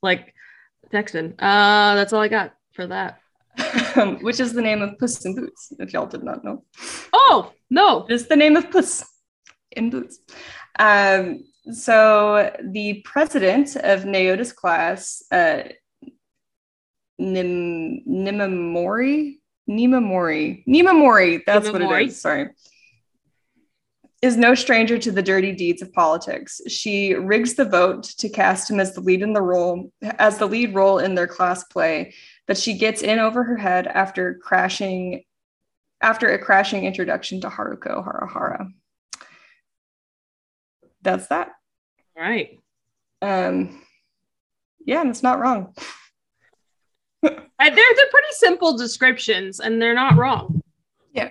like 0.02 0.34
texting. 0.92 1.32
Uh, 1.38 1.94
that's 1.94 2.12
all 2.12 2.20
I 2.20 2.28
got 2.28 2.55
for 2.72 2.86
that. 2.86 3.20
which 4.20 4.40
is 4.40 4.52
the 4.52 4.62
name 4.62 4.82
of 4.82 4.98
Puss 4.98 5.24
in 5.24 5.34
Boots, 5.34 5.72
if 5.78 5.92
y'all 5.92 6.07
did 6.07 6.24
not 6.24 6.44
know. 6.44 6.64
Oh 7.12 7.52
no, 7.70 8.05
It 8.09 8.12
is 8.12 8.26
the 8.26 8.36
name 8.36 8.57
of 8.57 8.70
Puss 8.70 9.05
in 9.72 9.90
Boots. 9.90 10.18
Um, 10.78 11.44
so 11.70 12.55
the 12.62 13.02
president 13.05 13.76
of 13.76 14.05
Naota's 14.05 14.52
class, 14.52 15.22
uh, 15.30 15.62
Nim, 17.18 18.02
Nimamori, 18.09 19.36
Nimamori, 19.70 20.64
Nimamori, 20.66 21.42
that's 21.46 21.70
what 21.70 21.80
it 21.80 22.09
is, 22.09 22.20
sorry, 22.20 22.48
is 24.25 24.39
no 24.39 24.55
stranger 24.55 24.97
to 24.97 25.12
the 25.12 25.22
dirty 25.22 25.53
deeds 25.53 25.83
of 25.83 25.93
politics. 25.93 26.59
She 26.66 27.12
rigs 27.12 27.55
the 27.55 27.66
vote 27.66 28.05
to 28.05 28.31
cast 28.31 28.70
him 28.70 28.81
as 28.81 28.95
the 28.95 29.03
lead 29.03 29.20
in 29.20 29.35
the 29.35 29.43
role, 29.43 29.93
as 30.03 30.39
the 30.39 30.47
lead 30.47 30.75
role 30.75 30.99
in 30.99 31.14
their 31.14 31.27
class 31.27 31.62
play 31.64 32.14
that 32.47 32.57
she 32.57 32.72
gets 32.79 33.03
in 33.03 33.18
over 33.18 33.45
her 33.45 33.59
head 33.59 33.87
after 33.87 34.41
crashing 34.43 35.25
after 36.01 36.29
a 36.29 36.39
crashing 36.39 36.87
introduction 36.87 37.43
to 37.43 37.49
Haruko 37.49 38.03
Haruhara. 38.03 38.72
That's 41.03 41.27
that. 41.27 41.51
all 42.16 42.22
right. 42.22 42.59
Um, 43.20 43.83
yeah, 44.87 45.03
and 45.03 45.11
it's 45.11 45.22
not 45.22 45.39
wrong. 45.39 45.75
They're 47.22 47.31
they're 47.59 48.11
pretty 48.11 48.33
simple 48.33 48.77
descriptions, 48.77 49.61
and 49.61 49.81
they're 49.81 49.95
not 49.95 50.16
wrong. 50.16 50.62
Yeah. 51.12 51.31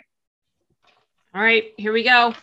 All 1.34 1.42
right, 1.42 1.66
here 1.78 1.94
we 1.94 2.04
go. 2.04 2.34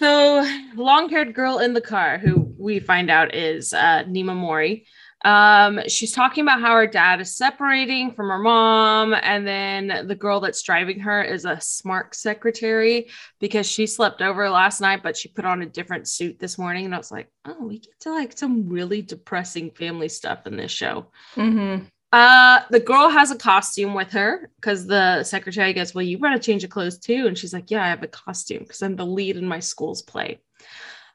So, 0.00 0.50
long-haired 0.76 1.34
girl 1.34 1.58
in 1.58 1.74
the 1.74 1.82
car, 1.82 2.16
who 2.16 2.54
we 2.56 2.80
find 2.80 3.10
out 3.10 3.34
is 3.34 3.74
uh, 3.74 4.04
Nima 4.04 4.34
Mori. 4.34 4.86
Um, 5.26 5.82
she's 5.88 6.12
talking 6.12 6.40
about 6.40 6.62
how 6.62 6.74
her 6.74 6.86
dad 6.86 7.20
is 7.20 7.36
separating 7.36 8.14
from 8.14 8.28
her 8.28 8.38
mom, 8.38 9.12
and 9.12 9.46
then 9.46 10.06
the 10.06 10.14
girl 10.14 10.40
that's 10.40 10.62
driving 10.62 11.00
her 11.00 11.22
is 11.22 11.44
a 11.44 11.60
smart 11.60 12.14
secretary 12.14 13.10
because 13.40 13.66
she 13.66 13.86
slept 13.86 14.22
over 14.22 14.48
last 14.48 14.80
night, 14.80 15.02
but 15.02 15.18
she 15.18 15.28
put 15.28 15.44
on 15.44 15.60
a 15.60 15.66
different 15.66 16.08
suit 16.08 16.38
this 16.38 16.56
morning. 16.56 16.86
And 16.86 16.94
I 16.94 16.98
was 16.98 17.12
like, 17.12 17.30
oh, 17.44 17.66
we 17.66 17.80
get 17.80 18.00
to 18.00 18.10
like 18.10 18.38
some 18.38 18.70
really 18.70 19.02
depressing 19.02 19.70
family 19.70 20.08
stuff 20.08 20.46
in 20.46 20.56
this 20.56 20.72
show. 20.72 21.08
Mm-hmm. 21.34 21.84
Uh, 22.12 22.60
the 22.70 22.80
girl 22.80 23.08
has 23.08 23.30
a 23.30 23.36
costume 23.36 23.94
with 23.94 24.10
her 24.10 24.50
because 24.56 24.86
the 24.86 25.22
secretary 25.22 25.72
goes, 25.72 25.94
Well, 25.94 26.04
you 26.04 26.18
better 26.18 26.38
change 26.38 26.62
your 26.62 26.68
clothes 26.68 26.98
too. 26.98 27.26
And 27.26 27.38
she's 27.38 27.52
like, 27.52 27.70
Yeah, 27.70 27.84
I 27.84 27.88
have 27.88 28.02
a 28.02 28.08
costume 28.08 28.60
because 28.60 28.82
I'm 28.82 28.96
the 28.96 29.06
lead 29.06 29.36
in 29.36 29.46
my 29.46 29.60
school's 29.60 30.02
play. 30.02 30.40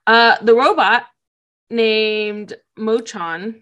Uh, 0.08 0.38
the 0.42 0.54
robot 0.54 1.06
named 1.70 2.54
Mochan, 2.80 3.62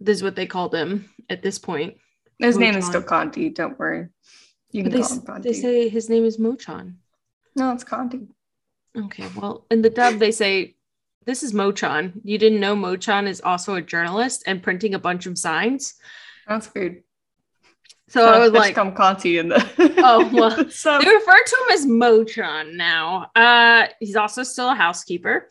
this 0.00 0.18
is 0.18 0.22
what 0.22 0.36
they 0.36 0.46
called 0.46 0.74
him 0.74 1.08
at 1.30 1.42
this 1.42 1.58
point. 1.58 1.96
His 2.38 2.58
name 2.58 2.76
is 2.76 2.86
still 2.86 3.02
Canti. 3.02 3.48
Don't 3.48 3.78
worry. 3.78 4.08
You 4.70 4.82
can 4.82 4.92
they, 4.92 5.00
call 5.00 5.12
him 5.14 5.22
Canti. 5.22 5.48
they 5.48 5.54
say 5.54 5.88
his 5.88 6.10
name 6.10 6.24
is 6.24 6.36
Mochan. 6.36 6.94
no, 7.56 7.72
it's 7.72 7.84
Canti. 7.84 8.28
Okay, 8.96 9.26
well, 9.36 9.64
in 9.70 9.82
the 9.82 9.90
dub, 9.90 10.18
they 10.18 10.32
say, 10.32 10.76
This 11.24 11.42
is 11.42 11.52
Mochan. 11.52 12.12
You 12.24 12.36
didn't 12.36 12.60
know 12.60 12.76
Mochan 12.76 13.26
is 13.26 13.40
also 13.40 13.74
a 13.74 13.82
journalist 13.82 14.42
and 14.46 14.62
printing 14.62 14.94
a 14.94 14.98
bunch 14.98 15.26
of 15.26 15.38
signs. 15.38 15.94
That's 16.48 16.72
weird. 16.74 17.02
So 18.08 18.26
I 18.26 18.38
was 18.38 18.52
like, 18.52 18.74
come 18.74 18.94
Canti 18.94 19.38
in 19.38 19.50
the. 19.50 19.58
Oh, 19.98 20.30
well, 20.32 20.70
so 20.70 20.98
They 20.98 21.10
refer 21.10 21.42
to 21.44 21.56
him 21.56 21.72
as 21.72 21.86
Mochan 21.86 22.74
now. 22.74 23.30
Uh, 23.36 23.88
he's 24.00 24.16
also 24.16 24.42
still 24.42 24.70
a 24.70 24.74
housekeeper. 24.74 25.50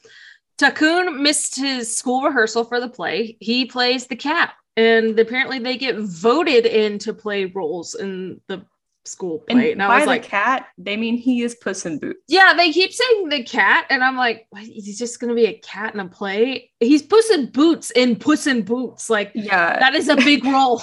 Takun 0.57 1.19
missed 1.19 1.55
his 1.57 1.95
school 1.95 2.23
rehearsal 2.23 2.63
for 2.63 2.79
the 2.79 2.89
play. 2.89 3.37
He 3.39 3.65
plays 3.65 4.07
the 4.07 4.15
cat, 4.15 4.53
and 4.75 5.19
apparently 5.19 5.59
they 5.59 5.77
get 5.77 5.97
voted 5.97 6.65
in 6.65 6.97
to 6.99 7.13
play 7.13 7.45
roles 7.45 7.93
in 7.93 8.41
the 8.47 8.65
school 9.07 9.39
play. 9.39 9.71
and 9.71 9.81
And, 9.81 9.83
I 9.83 9.87
by 9.87 9.95
was 9.95 10.03
the 10.03 10.07
like, 10.09 10.23
cat, 10.23 10.67
they 10.77 10.97
mean 10.97 11.17
he 11.17 11.41
is 11.41 11.55
Puss 11.55 11.85
in 11.85 11.97
Boots. 11.99 12.19
yeah, 12.27 12.53
they 12.55 12.71
keep 12.71 12.91
saying 12.93 13.29
the 13.29 13.43
cat, 13.43 13.85
and 13.89 14.03
I'm 14.03 14.17
like, 14.17 14.47
he's 14.59 14.97
just 14.99 15.19
gonna 15.19 15.33
be 15.35 15.45
a 15.47 15.57
cat 15.59 15.93
in 15.93 15.99
a 15.99 16.07
play. 16.07 16.71
He's 16.79 17.01
Puss 17.03 17.29
in 17.31 17.49
Boots 17.51 17.91
in 17.91 18.15
Puss 18.17 18.45
in 18.47 18.61
Boots. 18.63 19.09
Like 19.09 19.31
Yeah. 19.33 19.79
that 19.79 19.95
is 19.95 20.09
a 20.09 20.15
big 20.15 20.43
role. 20.55 20.81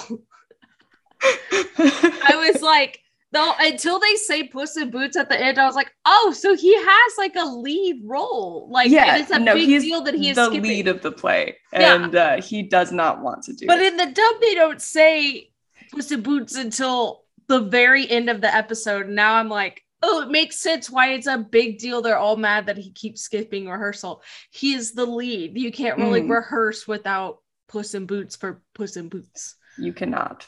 I 1.21 2.49
was 2.51 2.61
like, 2.61 2.99
though, 3.31 3.53
until 3.59 3.99
they 3.99 4.15
say 4.15 4.47
Puss 4.47 4.77
in 4.77 4.91
Boots 4.91 5.15
at 5.17 5.29
the 5.29 5.39
end, 5.39 5.57
I 5.59 5.65
was 5.65 5.75
like, 5.75 5.91
oh, 6.05 6.33
so 6.37 6.55
he 6.55 6.75
has 6.75 7.13
like 7.17 7.35
a 7.35 7.45
lead 7.45 8.01
role. 8.05 8.67
Like, 8.71 8.89
yeah, 8.91 9.15
it 9.17 9.21
is 9.21 9.31
a 9.31 9.39
no, 9.39 9.53
big 9.53 9.81
deal 9.81 10.01
that 10.03 10.13
he 10.13 10.29
is 10.29 10.35
the 10.35 10.45
skipping. 10.45 10.63
lead 10.69 10.87
of 10.87 11.01
the 11.01 11.11
play, 11.11 11.57
Yeah. 11.73 11.95
and 11.95 12.15
uh, 12.15 12.41
he 12.41 12.63
does 12.63 12.91
not 12.91 13.21
want 13.21 13.43
to 13.43 13.53
do 13.53 13.65
but 13.67 13.79
it. 13.79 13.93
in 13.93 13.97
the 13.97 14.05
dub, 14.05 14.41
they 14.41 14.53
don't 14.55 14.81
say 14.81 15.49
Puss 15.91 16.11
in 16.11 16.21
Boots 16.21 16.55
until 16.55 17.23
the 17.47 17.61
very 17.61 18.09
end 18.09 18.29
of 18.29 18.41
the 18.41 18.53
episode. 18.53 19.07
Now 19.09 19.35
I'm 19.35 19.49
like, 19.49 19.81
oh, 20.03 20.21
it 20.21 20.29
makes 20.29 20.57
sense 20.57 20.89
why 20.89 21.13
it's 21.13 21.27
a 21.27 21.37
big 21.37 21.79
deal. 21.79 22.01
They're 22.01 22.17
all 22.17 22.35
mad 22.37 22.67
that 22.67 22.77
he 22.77 22.91
keeps 22.91 23.21
skipping 23.21 23.67
rehearsal. 23.67 24.21
He 24.51 24.73
is 24.73 24.91
the 24.93 25.05
lead. 25.05 25.57
You 25.57 25.71
can't 25.71 25.97
really 25.97 26.21
Mm. 26.21 26.29
rehearse 26.29 26.87
without 26.87 27.39
Puss 27.67 27.93
in 27.95 28.05
Boots 28.05 28.35
for 28.35 28.61
Puss 28.73 28.97
in 28.97 29.09
Boots. 29.09 29.55
you 29.77 29.91
cannot. 29.93 30.45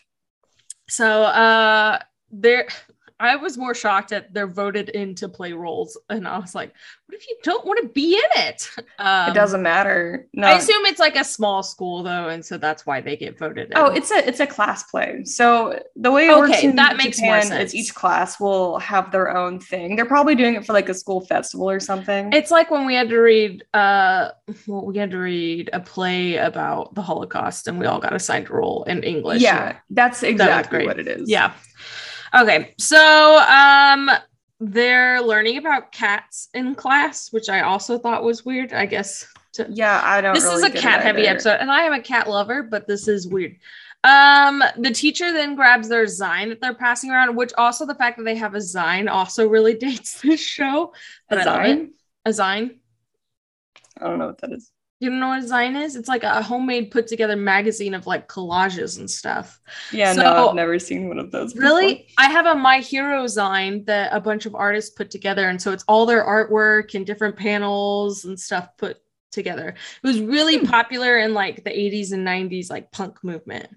So 0.90 1.24
uh 1.24 2.00
there 2.32 2.68
I 3.20 3.36
was 3.36 3.58
more 3.58 3.74
shocked 3.74 4.10
that 4.12 4.34
they're 4.34 4.48
voted 4.48 4.90
in 4.90 5.16
to 5.16 5.28
play 5.30 5.54
roles. 5.54 5.98
And 6.10 6.28
I 6.28 6.38
was 6.38 6.54
like, 6.54 6.74
what 7.08 7.16
if 7.18 7.28
you 7.28 7.36
don't 7.42 7.66
want 7.66 7.82
to 7.82 7.88
be 7.90 8.16
in 8.16 8.42
it? 8.44 8.70
Um, 9.00 9.30
it 9.30 9.36
doesn't 9.36 9.62
matter. 9.62 10.28
No. 10.34 10.48
I 10.48 10.54
assume 10.58 10.84
it's 10.86 11.00
like 11.00 11.16
a 11.16 11.24
small 11.24 11.62
school 11.62 12.02
though, 12.02 12.30
and 12.30 12.44
so 12.44 12.58
that's 12.58 12.84
why 12.86 13.00
they 13.00 13.16
get 13.16 13.38
voted 13.38 13.68
in. 13.68 13.74
Oh, 13.78 13.88
it's 13.88 14.10
a 14.10 14.28
it's 14.28 14.40
a 14.40 14.48
class 14.48 14.82
play. 14.84 15.24
So 15.24 15.80
the 15.96 16.10
way 16.10 16.28
it 16.30 16.36
works 16.36 16.58
Okay, 16.58 16.68
in 16.70 16.76
that 16.78 16.98
makes 16.98 17.20
more 17.22 17.36
Japan 17.36 17.50
sense. 17.50 17.74
is 17.74 17.76
each 17.76 17.94
class 17.94 18.40
will 18.40 18.80
have 18.80 19.12
their 19.12 19.36
own 19.38 19.60
thing. 19.60 19.96
They're 19.96 20.06
probably 20.06 20.34
doing 20.34 20.56
it 20.56 20.66
for 20.66 20.74
like 20.74 20.90
a 20.90 20.96
school 20.96 21.22
festival 21.22 21.70
or 21.70 21.80
something. 21.80 22.34
it's 22.34 22.50
like 22.50 22.72
when 22.72 22.88
we 22.88 22.96
had 22.96 23.10
to 23.10 23.20
read 23.20 23.64
uh 23.76 24.30
well, 24.66 24.86
we 24.86 24.98
had 24.98 25.12
to 25.12 25.20
read 25.20 25.70
a 25.74 25.80
play 25.80 26.38
about 26.38 26.96
the 26.96 27.04
Holocaust 27.04 27.68
and 27.68 27.78
we 27.80 27.86
all 27.86 28.00
got 28.00 28.14
assigned 28.16 28.50
a 28.50 28.54
role 28.54 28.84
in 28.86 29.04
English. 29.04 29.44
yeah, 29.44 29.78
that's 29.92 30.24
exactly 30.24 30.80
great. 30.80 30.88
what 30.88 31.00
it 31.00 31.08
is. 31.08 31.30
Yeah. 31.30 31.54
Okay. 32.36 32.74
So 32.78 33.38
um 33.50 34.10
they're 34.60 35.22
learning 35.22 35.58
about 35.58 35.92
cats 35.92 36.50
in 36.56 36.74
class, 36.74 37.32
which 37.32 37.48
I 37.48 37.62
also 37.62 38.00
thought 38.00 38.24
was 38.24 38.44
weird. 38.44 38.74
I 38.74 38.86
guess 38.88 39.28
to 39.54 39.68
Yeah, 39.70 40.02
I 40.04 40.22
don't. 40.22 40.34
this 40.34 40.46
is 40.46 40.64
a 40.64 40.72
cat 40.72 41.02
heavy 41.02 41.28
episode 41.28 41.58
and 41.60 41.72
i 41.72 41.82
am 41.82 41.94
a 41.94 42.02
cat 42.02 42.28
lover 42.30 42.64
but 42.64 42.86
this 42.88 43.08
is 43.08 43.28
weird 43.28 43.56
um 44.04 44.62
the 44.78 44.92
teacher 44.92 45.32
then 45.32 45.56
grabs 45.56 45.88
their 45.90 46.06
sign 46.08 46.50
that 46.50 46.62
they're 46.62 46.74
passing 46.76 47.10
around 47.12 47.36
which 47.36 47.52
also 47.58 47.86
the 47.86 47.96
fact 47.96 48.18
that 48.18 48.24
they 48.24 48.36
have 48.36 48.54
a 48.56 48.62
sign 48.62 49.08
also 49.08 49.48
really 49.48 49.74
dates 49.88 50.22
this 50.22 50.40
show 50.40 50.94
but 51.30 51.40
A 51.40 51.42
I 51.42 51.46
love 51.46 51.62
it. 51.62 51.66
sign? 51.66 51.92
a 52.26 52.34
sign 52.34 52.80
I 54.00 54.04
don't 54.08 54.20
know 54.20 54.28
what 54.28 54.38
that 54.42 54.52
is. 54.52 54.72
You 55.00 55.10
don't 55.10 55.20
know 55.20 55.28
what 55.30 55.44
a 55.44 55.48
sign 55.48 55.76
is 55.76 55.96
it's 55.96 56.08
like 56.10 56.24
a 56.24 56.42
homemade 56.42 56.90
put 56.92 57.06
together 57.08 57.36
magazine 57.36 57.94
of 57.94 58.08
like 58.08 58.28
collages 58.28 58.98
and 58.98 59.10
stuff 59.10 59.60
Yeah, 59.92 60.14
So- 60.14 60.22
no, 60.24 60.50
I've 60.50 60.56
never 60.56 60.80
seen 60.80 61.08
one 61.08 61.20
of 61.20 61.32
those. 61.32 61.54
before. 61.54 61.70
really 61.70 62.08
i 62.18 62.30
have 62.30 62.46
a 62.48 62.56
my 62.56 62.80
hero 62.80 63.28
sign 63.28 63.84
that 63.86 64.10
a 64.12 64.20
bunch 64.20 64.46
of 64.46 64.56
artists 64.56 64.90
put 64.92 65.12
together 65.12 65.50
and 65.50 65.62
so 65.62 65.72
it's 65.72 65.84
all 65.88 66.06
their 66.06 66.26
artwork 66.26 66.96
and 66.96 67.06
different 67.06 67.36
panels 67.36 68.26
and 68.26 68.40
stuff 68.40 68.70
put 68.78 68.98
together 69.32 69.70
it 70.04 70.08
was 70.08 70.20
really 70.20 70.58
Hmm. 70.60 70.66
popular 70.66 71.18
in 71.20 71.34
like 71.34 71.64
the 71.64 71.70
80s 71.70 72.12
and 72.14 72.26
90s 72.26 72.70
like 72.72 72.92
punk 72.92 73.24
movement 73.24 73.70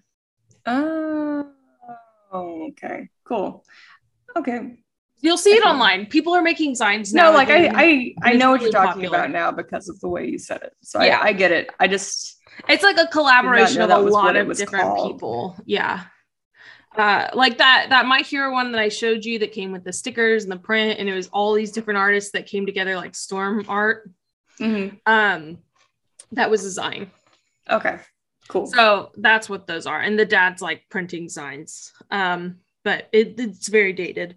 Oh, 2.33 2.69
okay, 2.71 3.09
cool. 3.25 3.65
Okay. 4.37 4.79
You'll 5.23 5.37
see 5.39 5.51
it 5.51 5.65
online. 5.65 6.07
People 6.07 6.35
are 6.35 6.43
making 6.43 6.75
signs 6.75 7.13
now. 7.13 7.31
No, 7.31 7.37
like 7.37 7.49
I. 7.51 7.69
I, 7.75 8.15
I 8.23 8.33
know 8.35 8.51
what 8.53 8.61
really 8.61 8.65
you're 8.73 8.73
talking 8.73 9.03
popular. 9.03 9.19
about 9.19 9.31
now 9.31 9.51
because 9.53 9.89
of 9.89 10.01
the 10.01 10.09
way 10.09 10.27
you 10.29 10.39
said 10.39 10.63
it. 10.63 10.73
So 10.83 11.03
Yeah. 11.03 11.19
I, 11.21 11.29
I 11.29 11.33
get 11.33 11.53
it. 11.53 11.69
I 11.79 11.89
just 11.89 12.39
it's 12.69 12.83
like 12.83 12.97
a 12.99 13.07
collaboration 13.07 13.81
of 13.83 13.91
a 13.91 13.99
lot 13.99 14.37
of 14.37 14.55
different 14.57 14.85
called. 14.87 15.13
people. 15.13 15.57
Yeah. 15.67 16.05
Uh, 16.97 17.29
like 17.35 17.59
that 17.59 17.87
that 17.91 18.07
my 18.07 18.21
hero 18.21 18.51
one 18.53 18.73
that 18.73 18.81
I 18.81 18.89
showed 18.89 19.25
you 19.25 19.39
that 19.41 19.53
came 19.53 19.71
with 19.73 19.85
the 19.85 19.93
stickers 19.93 20.43
and 20.43 20.51
the 20.53 20.57
print, 20.59 20.99
and 20.99 21.09
it 21.09 21.15
was 21.15 21.29
all 21.29 21.53
these 21.55 21.71
different 21.71 21.99
artists 21.99 22.33
that 22.33 22.47
came 22.47 22.67
together, 22.67 22.97
like 22.97 23.15
storm 23.15 23.65
art. 23.69 24.11
mhm. 24.59 24.99
Um, 25.07 25.59
that 26.33 26.51
was 26.51 26.65
a 26.65 26.73
sign. 26.73 27.11
okay, 27.69 27.99
cool. 28.49 28.67
So 28.67 29.13
that's 29.17 29.49
what 29.49 29.67
those 29.67 29.87
are. 29.87 30.01
And 30.01 30.19
the 30.19 30.25
dad's 30.27 30.61
like 30.63 30.83
printing 30.91 31.29
signs. 31.29 31.93
Um, 32.11 32.57
but 32.83 33.09
it, 33.13 33.35
it's 33.39 33.69
very 33.69 33.93
dated. 33.93 34.37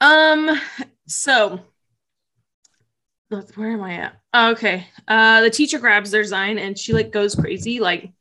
Um, 0.00 0.60
so 1.06 1.60
where 3.54 3.72
am 3.72 3.82
I 3.82 3.94
at? 3.94 4.20
Oh, 4.34 4.50
okay. 4.52 4.86
Uh 5.06 5.40
the 5.40 5.50
teacher 5.50 5.78
grabs 5.78 6.10
their 6.10 6.24
sign 6.24 6.58
and 6.58 6.78
she 6.78 6.92
like 6.92 7.12
goes 7.12 7.34
crazy. 7.34 7.80
Like 7.80 8.12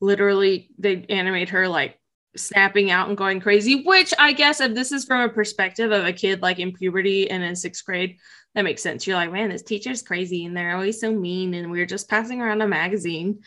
literally 0.00 0.70
they 0.78 1.04
animate 1.08 1.50
her 1.50 1.68
like 1.68 1.98
snapping 2.36 2.90
out 2.90 3.08
and 3.08 3.16
going 3.16 3.40
crazy, 3.40 3.82
which 3.84 4.12
I 4.18 4.32
guess 4.32 4.60
if 4.60 4.74
this 4.74 4.92
is 4.92 5.04
from 5.04 5.22
a 5.22 5.32
perspective 5.32 5.90
of 5.92 6.04
a 6.04 6.12
kid 6.12 6.42
like 6.42 6.58
in 6.58 6.72
puberty 6.72 7.30
and 7.30 7.42
in 7.42 7.56
sixth 7.56 7.84
grade, 7.84 8.18
that 8.54 8.62
makes 8.62 8.82
sense. 8.82 9.06
You're 9.06 9.16
like, 9.16 9.32
man, 9.32 9.50
this 9.50 9.62
teacher's 9.62 10.02
crazy 10.02 10.44
and 10.44 10.56
they're 10.56 10.74
always 10.74 11.00
so 11.00 11.12
mean, 11.12 11.54
and 11.54 11.70
we're 11.70 11.86
just 11.86 12.08
passing 12.08 12.40
around 12.40 12.60
a 12.62 12.68
magazine. 12.68 13.40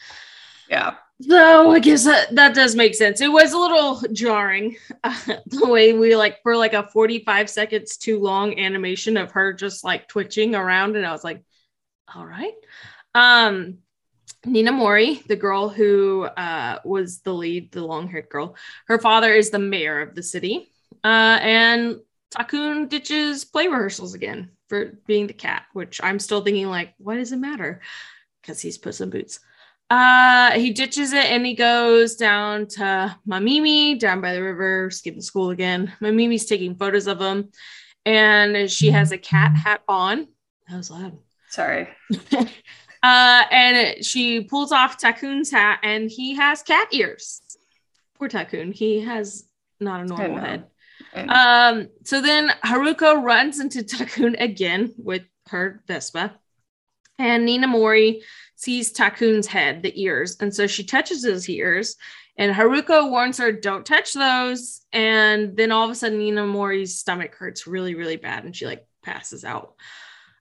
yeah, 0.69 0.95
So 1.21 1.71
I 1.71 1.79
guess 1.79 2.03
that, 2.03 2.35
that 2.35 2.53
does 2.53 2.75
make 2.75 2.93
sense. 2.93 3.21
It 3.21 3.31
was 3.31 3.53
a 3.53 3.57
little 3.57 4.01
jarring 4.11 4.75
uh, 5.03 5.17
the 5.45 5.67
way 5.67 5.93
we 5.93 6.15
like 6.15 6.41
for 6.43 6.57
like 6.57 6.73
a 6.73 6.87
45 6.87 7.49
seconds 7.49 7.97
too 7.97 8.19
long 8.19 8.59
animation 8.59 9.15
of 9.15 9.31
her 9.31 9.53
just 9.53 9.83
like 9.83 10.09
twitching 10.09 10.55
around. 10.55 10.97
And 10.97 11.05
I 11.05 11.11
was 11.11 11.23
like, 11.23 11.41
all 12.13 12.25
right. 12.25 12.53
Um, 13.13 13.77
Ninamori, 14.45 15.25
the 15.25 15.37
girl 15.37 15.69
who 15.69 16.23
uh, 16.23 16.79
was 16.83 17.19
the 17.21 17.33
lead, 17.33 17.71
the 17.71 17.85
long 17.85 18.07
haired 18.09 18.29
girl, 18.29 18.55
her 18.87 18.99
father 18.99 19.33
is 19.33 19.49
the 19.49 19.59
mayor 19.59 20.01
of 20.01 20.15
the 20.15 20.23
city. 20.23 20.71
Uh, 21.03 21.39
and 21.41 21.99
Takun 22.31 22.89
ditches 22.89 23.45
play 23.45 23.67
rehearsals 23.67 24.13
again 24.13 24.51
for 24.67 24.97
being 25.07 25.27
the 25.27 25.33
cat, 25.33 25.63
which 25.73 26.01
I'm 26.03 26.19
still 26.19 26.41
thinking, 26.41 26.67
like, 26.67 26.93
why 26.97 27.15
does 27.15 27.31
it 27.31 27.37
matter? 27.37 27.81
Because 28.41 28.59
he's 28.59 28.77
Puss 28.77 29.01
in 29.01 29.09
Boots. 29.09 29.39
Uh, 29.89 30.51
he 30.51 30.71
ditches 30.71 31.13
it 31.13 31.25
and 31.25 31.45
he 31.45 31.53
goes 31.53 32.15
down 32.15 32.67
to 32.67 33.15
Mamimi 33.27 33.99
down 33.99 34.19
by 34.19 34.33
the 34.33 34.41
river, 34.41 34.89
skipping 34.89 35.21
school 35.21 35.51
again. 35.51 35.93
Mamimi's 36.01 36.45
taking 36.45 36.75
photos 36.75 37.07
of 37.07 37.21
him, 37.21 37.49
and 38.05 38.69
she 38.69 38.89
has 38.89 39.11
a 39.11 39.17
cat 39.17 39.55
hat 39.55 39.81
on. 39.87 40.27
That 40.67 40.77
was 40.77 40.89
loud. 40.91 41.17
sorry. 41.49 41.89
Uh, 43.03 43.43
and 43.51 44.03
she 44.03 44.41
pulls 44.41 44.71
off 44.71 44.99
Takun's 44.99 45.51
hat, 45.51 45.79
and 45.83 46.09
he 46.09 46.33
has 46.33 46.63
cat 46.63 46.87
ears. 46.91 47.39
Poor 48.15 48.27
Takun. 48.27 48.73
He 48.73 49.01
has 49.01 49.47
not 49.79 50.01
a 50.01 50.05
normal 50.05 50.39
head. 50.39 50.65
Um, 51.13 51.89
so 52.03 52.19
then 52.19 52.49
Haruko 52.63 53.21
runs 53.21 53.59
into 53.59 53.83
Takun 53.83 54.41
again 54.41 54.95
with 54.97 55.21
her 55.49 55.83
Vespa, 55.85 56.33
and 57.19 57.47
Ninamori 57.47 58.23
sees 58.55 58.93
Takun's 58.93 59.47
head, 59.47 59.83
the 59.83 60.01
ears, 60.01 60.37
and 60.39 60.53
so 60.53 60.67
she 60.67 60.83
touches 60.83 61.23
his 61.23 61.49
ears. 61.49 61.95
And 62.37 62.53
Haruko 62.53 63.09
warns 63.09 63.37
her, 63.37 63.51
"Don't 63.51 63.85
touch 63.85 64.13
those." 64.13 64.81
And 64.91 65.55
then 65.55 65.71
all 65.71 65.85
of 65.85 65.91
a 65.91 65.95
sudden, 65.95 66.19
Ninamori's 66.19 66.97
stomach 66.97 67.35
hurts 67.35 67.67
really, 67.67 67.95
really 67.95 68.17
bad, 68.17 68.43
and 68.43 68.55
she 68.55 68.65
like 68.65 68.85
passes 69.03 69.45
out. 69.45 69.75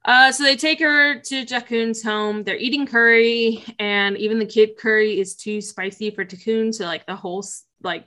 Uh, 0.04 0.30
so 0.32 0.42
they 0.42 0.56
take 0.56 0.80
her 0.80 1.20
to 1.20 1.46
Takun's 1.46 2.02
home. 2.02 2.42
They're 2.42 2.56
eating 2.56 2.86
curry, 2.86 3.64
and 3.78 4.18
even 4.18 4.38
the 4.38 4.46
kid 4.46 4.76
curry 4.76 5.18
is 5.18 5.34
too 5.34 5.60
spicy 5.60 6.10
for 6.10 6.24
Takun. 6.24 6.74
So 6.74 6.84
like 6.84 7.06
the 7.06 7.16
whole 7.16 7.44
like 7.82 8.06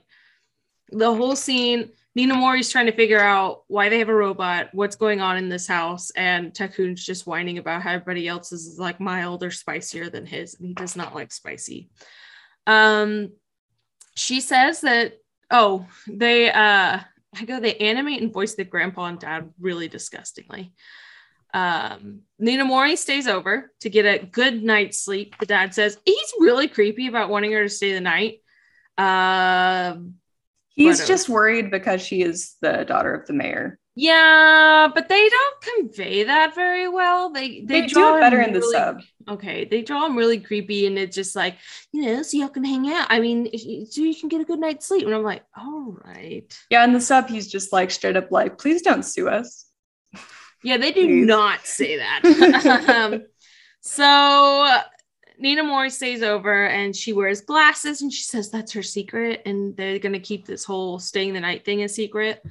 the 0.90 1.12
whole 1.12 1.36
scene, 1.36 1.90
Ninamori's 2.18 2.70
trying 2.70 2.86
to 2.86 2.92
figure 2.92 3.20
out 3.20 3.62
why 3.68 3.88
they 3.88 4.00
have 4.00 4.08
a 4.08 4.14
robot, 4.14 4.70
what's 4.72 4.96
going 4.96 5.20
on 5.20 5.36
in 5.36 5.48
this 5.48 5.68
house, 5.68 6.10
and 6.16 6.52
Takun's 6.52 7.04
just 7.04 7.28
whining 7.28 7.58
about 7.58 7.82
how 7.82 7.92
everybody 7.92 8.26
else 8.26 8.50
is 8.50 8.76
like 8.76 8.98
mild 8.98 9.44
or 9.44 9.52
spicier 9.52 10.10
than 10.10 10.26
his, 10.26 10.54
and 10.54 10.66
he 10.66 10.74
does 10.74 10.96
not 10.96 11.14
like 11.14 11.30
spicy. 11.30 11.90
Um, 12.66 13.30
she 14.16 14.40
says 14.40 14.80
that 14.80 15.14
oh, 15.50 15.86
they 16.08 16.50
uh, 16.50 16.98
I 17.38 17.44
go 17.46 17.60
they 17.60 17.76
animate 17.76 18.20
and 18.20 18.32
voice 18.32 18.54
the 18.54 18.64
grandpa 18.64 19.04
and 19.06 19.20
dad 19.20 19.50
really 19.60 19.86
disgustingly. 19.86 20.72
Um, 21.54 22.22
Ninamori 22.42 22.98
stays 22.98 23.28
over 23.28 23.72
to 23.80 23.88
get 23.88 24.04
a 24.04 24.26
good 24.26 24.62
night's 24.62 24.98
sleep. 24.98 25.38
The 25.38 25.46
dad 25.46 25.72
says 25.72 25.98
he's 26.04 26.32
really 26.40 26.68
creepy 26.68 27.06
about 27.06 27.30
wanting 27.30 27.52
her 27.52 27.62
to 27.62 27.68
stay 27.68 27.92
the 27.92 28.00
night. 28.00 28.42
Um, 28.98 30.16
He's 30.78 31.00
whatever. 31.00 31.08
just 31.08 31.28
worried 31.28 31.70
because 31.72 32.00
she 32.00 32.22
is 32.22 32.54
the 32.62 32.84
daughter 32.84 33.12
of 33.12 33.26
the 33.26 33.32
mayor. 33.32 33.80
Yeah, 33.96 34.86
but 34.94 35.08
they 35.08 35.28
don't 35.28 35.60
convey 35.60 36.22
that 36.22 36.54
very 36.54 36.86
well. 36.86 37.30
They 37.30 37.62
They, 37.62 37.80
they, 37.80 37.86
do 37.88 37.94
draw 37.94 38.16
it 38.16 38.20
better 38.20 38.40
in 38.40 38.52
the 38.52 38.62
sub. 38.62 39.00
Okay, 39.28 39.64
they 39.64 39.82
draw 39.82 40.06
him 40.06 40.16
really 40.16 40.38
creepy, 40.38 40.86
and 40.86 40.96
it's 40.96 41.16
just 41.16 41.34
like 41.34 41.56
you 41.90 42.02
know, 42.04 42.22
so 42.22 42.36
y'all 42.38 42.48
can 42.48 42.64
hang 42.64 42.88
out. 42.92 43.08
I 43.10 43.18
mean, 43.18 43.46
so 43.90 44.02
you 44.02 44.14
can 44.14 44.28
get 44.28 44.40
a 44.40 44.44
good 44.44 44.60
night's 44.60 44.86
sleep. 44.86 45.04
And 45.04 45.12
I'm 45.12 45.24
like, 45.24 45.42
all 45.56 45.98
right. 46.04 46.44
Yeah, 46.70 46.84
in 46.84 46.92
the 46.92 47.00
sub, 47.00 47.28
he's 47.28 47.48
just 47.48 47.72
like 47.72 47.90
straight 47.90 48.16
up 48.16 48.30
like, 48.30 48.56
please 48.56 48.82
don't 48.82 49.02
sue 49.02 49.28
us. 49.28 49.66
Yeah, 50.62 50.76
they 50.76 50.92
do 50.92 51.04
Please. 51.04 51.26
not 51.26 51.66
say 51.66 51.96
that. 51.96 52.84
um, 52.88 53.24
so 53.80 54.80
Ninamori 55.42 55.90
stays 55.90 56.22
over 56.22 56.66
and 56.66 56.94
she 56.94 57.12
wears 57.12 57.40
glasses 57.40 58.02
and 58.02 58.12
she 58.12 58.22
says 58.22 58.50
that's 58.50 58.72
her 58.72 58.82
secret 58.82 59.42
and 59.46 59.76
they're 59.76 59.98
going 59.98 60.12
to 60.12 60.18
keep 60.18 60.46
this 60.46 60.64
whole 60.64 60.98
staying 60.98 61.32
the 61.32 61.40
night 61.40 61.64
thing 61.64 61.82
a 61.82 61.88
secret. 61.88 62.42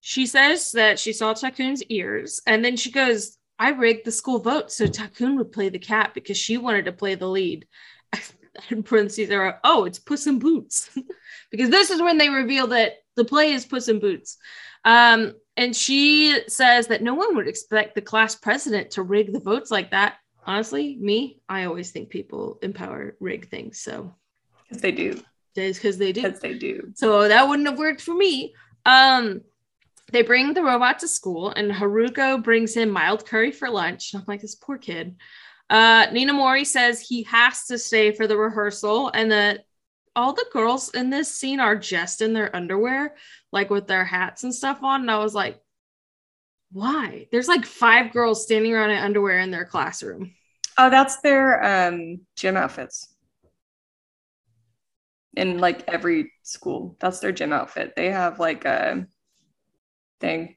She 0.00 0.26
says 0.26 0.72
that 0.72 0.98
she 0.98 1.12
saw 1.12 1.34
Takun's 1.34 1.82
ears 1.84 2.40
and 2.46 2.64
then 2.64 2.76
she 2.76 2.90
goes, 2.90 3.36
I 3.58 3.70
rigged 3.70 4.04
the 4.04 4.12
school 4.12 4.40
vote 4.40 4.72
so 4.72 4.86
Takun 4.86 5.36
would 5.36 5.52
play 5.52 5.68
the 5.68 5.78
cat 5.78 6.12
because 6.14 6.36
she 6.36 6.56
wanted 6.56 6.86
to 6.86 6.92
play 6.92 7.14
the 7.14 7.28
lead. 7.28 7.66
In 8.70 8.82
parentheses, 8.82 9.28
there 9.28 9.42
are, 9.42 9.58
oh, 9.64 9.84
it's 9.84 9.98
Puss 9.98 10.28
in 10.28 10.38
Boots. 10.38 10.88
because 11.50 11.70
this 11.70 11.90
is 11.90 12.00
when 12.00 12.18
they 12.18 12.28
reveal 12.28 12.68
that 12.68 12.98
the 13.16 13.24
play 13.24 13.52
is 13.52 13.66
Puss 13.66 13.88
in 13.88 13.98
Boots. 13.98 14.38
Um, 14.84 15.34
and 15.56 15.74
she 15.74 16.40
says 16.48 16.88
that 16.88 17.02
no 17.02 17.14
one 17.14 17.36
would 17.36 17.48
expect 17.48 17.94
the 17.94 18.02
class 18.02 18.34
president 18.34 18.92
to 18.92 19.02
rig 19.02 19.32
the 19.32 19.40
votes 19.40 19.70
like 19.70 19.90
that. 19.90 20.16
Honestly, 20.46 20.96
me, 20.96 21.40
I 21.48 21.64
always 21.64 21.90
think 21.90 22.10
people 22.10 22.58
empower 22.62 23.16
rig 23.20 23.48
things. 23.48 23.80
So 23.80 24.14
Because 24.68 24.82
they 24.82 24.92
do. 24.92 25.20
it's 25.56 25.78
because 25.78 25.98
they 25.98 26.12
do. 26.12 26.22
Because 26.22 26.40
they 26.40 26.54
do. 26.54 26.92
So 26.94 27.28
that 27.28 27.48
wouldn't 27.48 27.68
have 27.68 27.78
worked 27.78 28.02
for 28.02 28.14
me. 28.14 28.54
Um, 28.84 29.40
they 30.12 30.22
bring 30.22 30.52
the 30.52 30.62
robot 30.62 30.98
to 31.00 31.08
school, 31.08 31.50
and 31.50 31.72
Haruko 31.72 32.42
brings 32.42 32.74
him 32.74 32.90
mild 32.90 33.26
curry 33.26 33.50
for 33.50 33.70
lunch. 33.70 34.14
I'm 34.14 34.22
like, 34.26 34.42
this 34.42 34.54
poor 34.54 34.76
kid. 34.76 35.16
Uh, 35.70 36.06
Ninamori 36.08 36.66
says 36.66 37.00
he 37.00 37.22
has 37.24 37.64
to 37.66 37.78
stay 37.78 38.12
for 38.12 38.26
the 38.26 38.36
rehearsal, 38.36 39.08
and 39.08 39.32
that 39.32 39.64
all 40.14 40.32
the 40.34 40.46
girls 40.52 40.90
in 40.90 41.10
this 41.10 41.34
scene 41.34 41.58
are 41.58 41.74
just 41.74 42.20
in 42.20 42.34
their 42.34 42.54
underwear, 42.54 43.16
like 43.50 43.70
with 43.70 43.86
their 43.86 44.04
hats 44.04 44.44
and 44.44 44.54
stuff 44.54 44.82
on. 44.82 45.00
And 45.00 45.10
I 45.10 45.18
was 45.18 45.34
like, 45.34 45.60
why? 46.74 47.28
There's 47.30 47.46
like 47.46 47.64
five 47.64 48.12
girls 48.12 48.42
standing 48.42 48.74
around 48.74 48.90
in 48.90 48.98
underwear 48.98 49.38
in 49.38 49.52
their 49.52 49.64
classroom. 49.64 50.34
Oh, 50.76 50.90
that's 50.90 51.20
their 51.20 51.62
um, 51.64 52.20
gym 52.34 52.56
outfits. 52.56 53.14
In 55.36 55.58
like 55.58 55.88
every 55.88 56.32
school, 56.42 56.96
that's 56.98 57.20
their 57.20 57.30
gym 57.30 57.52
outfit. 57.52 57.94
They 57.94 58.10
have 58.10 58.40
like 58.40 58.64
a 58.64 59.06
thing, 60.20 60.56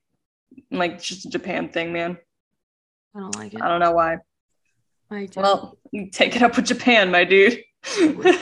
like 0.72 1.02
just 1.02 1.28
a 1.28 1.30
Japan 1.30 1.70
thing, 1.70 1.94
man. 1.94 2.18
I 3.16 3.20
don't 3.20 3.36
like 3.36 3.54
it. 3.54 3.62
I 3.62 3.68
don't 3.68 3.80
know 3.80 3.92
why. 3.92 4.18
I 5.12 5.28
don't. 5.28 5.44
Well, 5.44 5.78
you 5.92 6.10
take 6.10 6.36
it 6.36 6.42
up 6.42 6.56
with 6.56 6.66
Japan, 6.66 7.12
my 7.12 7.26
dude. 7.26 7.60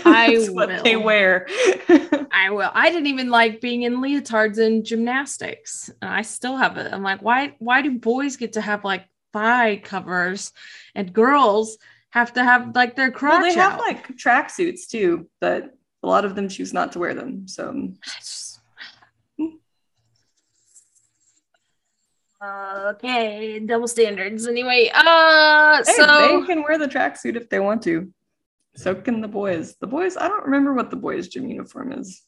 I 0.05 0.47
what 0.51 0.83
they 0.83 0.95
will. 0.95 1.03
wear. 1.05 1.47
I 2.31 2.49
will. 2.49 2.71
I 2.73 2.89
didn't 2.89 3.07
even 3.07 3.29
like 3.29 3.61
being 3.61 3.83
in 3.83 3.97
leotards 3.97 4.57
and 4.57 4.83
gymnastics. 4.83 5.91
I 6.01 6.21
still 6.21 6.57
have 6.57 6.77
it. 6.77 6.91
I'm 6.91 7.03
like, 7.03 7.21
why 7.21 7.55
why 7.59 7.81
do 7.81 7.97
boys 7.97 8.38
get 8.38 8.53
to 8.53 8.61
have 8.61 8.83
like 8.83 9.05
thigh 9.33 9.81
covers 9.83 10.51
and 10.95 11.13
girls 11.13 11.77
have 12.11 12.33
to 12.33 12.43
have 12.43 12.75
like 12.75 12.95
their 12.95 13.11
crotch 13.11 13.41
well, 13.41 13.53
they 13.53 13.59
have 13.59 13.73
out? 13.73 13.79
like 13.79 14.07
tracksuits 14.17 14.88
too, 14.88 15.29
but 15.41 15.71
a 16.01 16.07
lot 16.07 16.25
of 16.25 16.36
them 16.36 16.49
choose 16.49 16.73
not 16.73 16.91
to 16.93 16.99
wear 16.99 17.13
them. 17.13 17.47
So 17.47 17.93
Okay, 22.43 23.59
double 23.59 23.88
standards. 23.88 24.47
Anyway, 24.47 24.91
uh, 24.93 25.83
hey, 25.86 25.93
so 25.93 26.05
they 26.05 26.45
can 26.45 26.63
wear 26.63 26.77
the 26.77 26.88
tracksuit 26.88 27.36
if 27.36 27.49
they 27.49 27.59
want 27.59 27.81
to. 27.83 28.11
So 28.76 28.93
can 28.95 29.21
the 29.21 29.28
boys. 29.28 29.76
The 29.80 29.88
boys, 29.88 30.17
I 30.17 30.28
don't 30.28 30.45
remember 30.45 30.73
what 30.73 30.89
the 30.89 30.95
boys' 30.97 31.28
gym 31.30 31.47
uniform 31.47 31.91
is. 31.93 32.21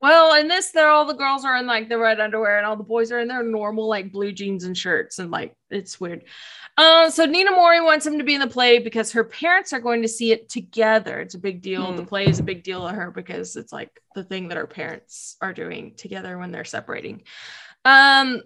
well, 0.00 0.34
in 0.40 0.46
this, 0.48 0.70
they're 0.70 0.88
all 0.90 1.04
the 1.06 1.14
girls 1.14 1.44
are 1.44 1.56
in 1.56 1.66
like 1.66 1.88
the 1.88 1.98
red 1.98 2.20
underwear, 2.20 2.56
and 2.58 2.66
all 2.66 2.76
the 2.76 2.82
boys 2.84 3.10
are 3.12 3.18
in 3.20 3.28
their 3.28 3.42
normal 3.42 3.88
like 3.88 4.12
blue 4.12 4.32
jeans 4.32 4.64
and 4.64 4.76
shirts, 4.76 5.18
and 5.18 5.30
like 5.30 5.54
it's 5.70 6.00
weird. 6.00 6.24
Uh, 6.76 7.10
so 7.10 7.26
Ninamori 7.26 7.84
wants 7.84 8.06
him 8.06 8.18
to 8.18 8.24
be 8.24 8.34
in 8.34 8.40
the 8.40 8.46
play 8.46 8.78
because 8.78 9.10
her 9.10 9.24
parents 9.24 9.72
are 9.72 9.80
going 9.80 10.02
to 10.02 10.08
see 10.08 10.30
it 10.30 10.48
together. 10.48 11.18
It's 11.20 11.34
a 11.34 11.38
big 11.40 11.60
deal. 11.62 11.92
The 11.92 12.02
Hmm. 12.02 12.08
play 12.08 12.28
is 12.28 12.38
a 12.38 12.44
big 12.44 12.62
deal 12.62 12.86
to 12.86 12.94
her 12.94 13.10
because 13.10 13.56
it's 13.56 13.72
like 13.72 13.90
the 14.14 14.22
thing 14.22 14.48
that 14.48 14.58
her 14.58 14.66
parents 14.68 15.36
are 15.40 15.52
doing 15.52 15.94
together 15.96 16.38
when 16.38 16.52
they're 16.52 16.64
separating. 16.64 17.22
Um, 17.84 18.42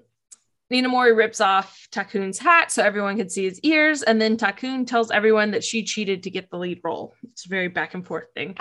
Ninamori 0.73 1.15
rips 1.15 1.41
off 1.41 1.87
Takun's 1.93 2.39
hat 2.39 2.73
so 2.73 2.83
everyone 2.83 3.19
can 3.19 3.29
see 3.29 3.45
his 3.45 3.61
ears, 3.61 4.03
and 4.03 4.21
then 4.21 4.37
Takun 4.37 4.87
tells 4.87 5.11
everyone 5.11 5.51
that 5.51 5.63
she 5.63 5.83
cheated 5.83 6.23
to 6.23 6.31
get 6.31 6.51
the 6.51 6.57
lead 6.57 6.81
role. 6.83 7.15
It's 7.31 7.45
a 7.45 7.49
very 7.49 7.69
back 7.69 7.95
and 7.95 8.07
forth 8.07 8.33
thing. 8.35 8.57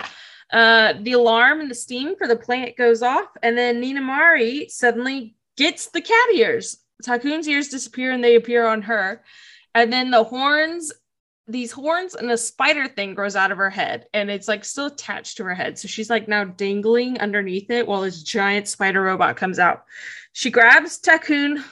Uh, 0.52 0.92
the 1.00 1.12
alarm 1.12 1.60
and 1.60 1.70
the 1.70 1.74
steam 1.74 2.14
for 2.16 2.28
the 2.28 2.36
plant 2.36 2.76
goes 2.76 3.02
off, 3.02 3.28
and 3.42 3.56
then 3.56 3.82
Ninamori 3.82 4.70
suddenly 4.70 5.34
gets 5.56 5.88
the 5.88 6.02
cat 6.02 6.34
ears. 6.34 6.76
Takun's 7.02 7.48
ears 7.48 7.68
disappear 7.68 8.12
and 8.12 8.22
they 8.22 8.36
appear 8.36 8.66
on 8.66 8.82
her. 8.82 9.22
And 9.74 9.92
then 9.92 10.10
the 10.10 10.22
horns, 10.22 10.92
these 11.48 11.72
horns 11.72 12.14
and 12.14 12.30
a 12.30 12.36
spider 12.36 12.86
thing 12.86 13.14
grows 13.14 13.36
out 13.36 13.50
of 13.50 13.58
her 13.58 13.70
head, 13.70 14.06
and 14.12 14.30
it's 14.30 14.48
like 14.48 14.66
still 14.66 14.86
attached 14.86 15.38
to 15.38 15.44
her 15.44 15.54
head. 15.54 15.78
So 15.78 15.88
she's 15.88 16.10
like 16.10 16.28
now 16.28 16.44
dangling 16.44 17.18
underneath 17.20 17.70
it 17.70 17.88
while 17.88 18.02
this 18.02 18.22
giant 18.22 18.68
spider 18.68 19.02
robot 19.02 19.36
comes 19.36 19.58
out. 19.58 19.84
She 20.34 20.50
grabs 20.50 21.00
Takun 21.00 21.64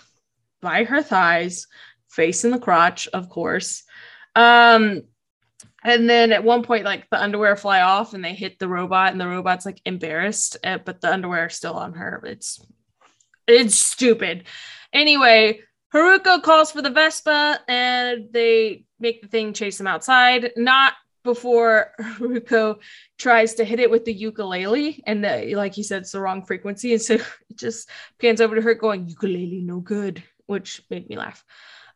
by 0.60 0.84
her 0.84 1.02
thighs, 1.02 1.66
face 2.08 2.44
in 2.44 2.50
the 2.50 2.58
crotch, 2.58 3.08
of 3.08 3.28
course. 3.28 3.82
Um, 4.34 5.02
and 5.82 6.08
then 6.08 6.32
at 6.32 6.44
one 6.44 6.62
point, 6.62 6.84
like 6.84 7.08
the 7.10 7.20
underwear 7.20 7.56
fly 7.56 7.80
off 7.80 8.12
and 8.12 8.24
they 8.24 8.34
hit 8.34 8.58
the 8.58 8.68
robot, 8.68 9.12
and 9.12 9.20
the 9.20 9.28
robot's 9.28 9.66
like 9.66 9.80
embarrassed, 9.84 10.56
uh, 10.64 10.78
but 10.78 11.00
the 11.00 11.12
underwear 11.12 11.46
is 11.46 11.54
still 11.54 11.74
on 11.74 11.94
her. 11.94 12.22
It's 12.26 12.64
it's 13.46 13.76
stupid. 13.76 14.44
Anyway, 14.92 15.60
Haruko 15.94 16.42
calls 16.42 16.70
for 16.70 16.82
the 16.82 16.90
Vespa 16.90 17.60
and 17.66 18.28
they 18.32 18.84
make 19.00 19.22
the 19.22 19.28
thing 19.28 19.52
chase 19.52 19.78
them 19.78 19.86
outside. 19.86 20.52
Not 20.56 20.92
before 21.24 21.92
Haruko 22.00 22.78
tries 23.18 23.54
to 23.54 23.64
hit 23.64 23.80
it 23.80 23.90
with 23.90 24.04
the 24.04 24.12
ukulele, 24.12 25.02
and 25.06 25.24
the, 25.24 25.54
like 25.54 25.74
he 25.74 25.82
said, 25.82 26.02
it's 26.02 26.12
the 26.12 26.20
wrong 26.20 26.44
frequency, 26.44 26.92
and 26.92 27.02
so 27.02 27.14
it 27.50 27.56
just 27.56 27.88
pans 28.20 28.40
over 28.40 28.54
to 28.54 28.62
her 28.62 28.74
going 28.74 29.08
ukulele 29.08 29.60
no 29.62 29.80
good, 29.80 30.22
which 30.50 30.82
made 30.90 31.08
me 31.08 31.16
laugh. 31.16 31.44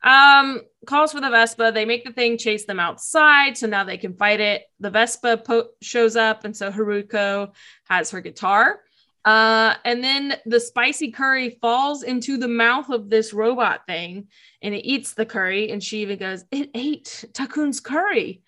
Um, 0.05 0.61
calls 0.86 1.12
for 1.12 1.20
the 1.20 1.30
Vespa. 1.30 1.72
They 1.74 1.84
make 1.84 2.05
the 2.05 2.12
thing 2.12 2.38
chase 2.38 2.66
them 2.66 2.78
outside, 2.78 3.57
so 3.59 3.66
now 3.66 3.82
they 3.82 3.98
can 3.98 4.14
fight 4.14 4.38
it. 4.38 4.62
The 4.78 4.90
Vespa 4.90 5.38
po- 5.38 5.70
shows 5.82 6.14
up, 6.14 6.44
and 6.44 6.57
so 6.57 6.70
Haruko 6.70 7.52
has 7.88 8.11
her 8.11 8.20
guitar. 8.20 8.80
Uh, 9.24 9.74
and 9.84 10.05
then 10.05 10.36
the 10.46 10.61
spicy 10.61 11.11
curry 11.11 11.59
falls 11.61 12.02
into 12.02 12.36
the 12.36 12.48
mouth 12.48 12.90
of 12.90 13.11
this 13.11 13.32
robot 13.32 13.86
thing, 13.86 14.28
and 14.62 14.74
it 14.74 14.86
eats 14.86 15.14
the 15.14 15.26
curry. 15.26 15.70
And 15.70 15.82
she 15.82 16.02
even 16.02 16.18
goes, 16.18 16.44
"It 16.52 16.70
ate 16.74 17.24
Takun's 17.32 17.80
curry." 17.80 18.42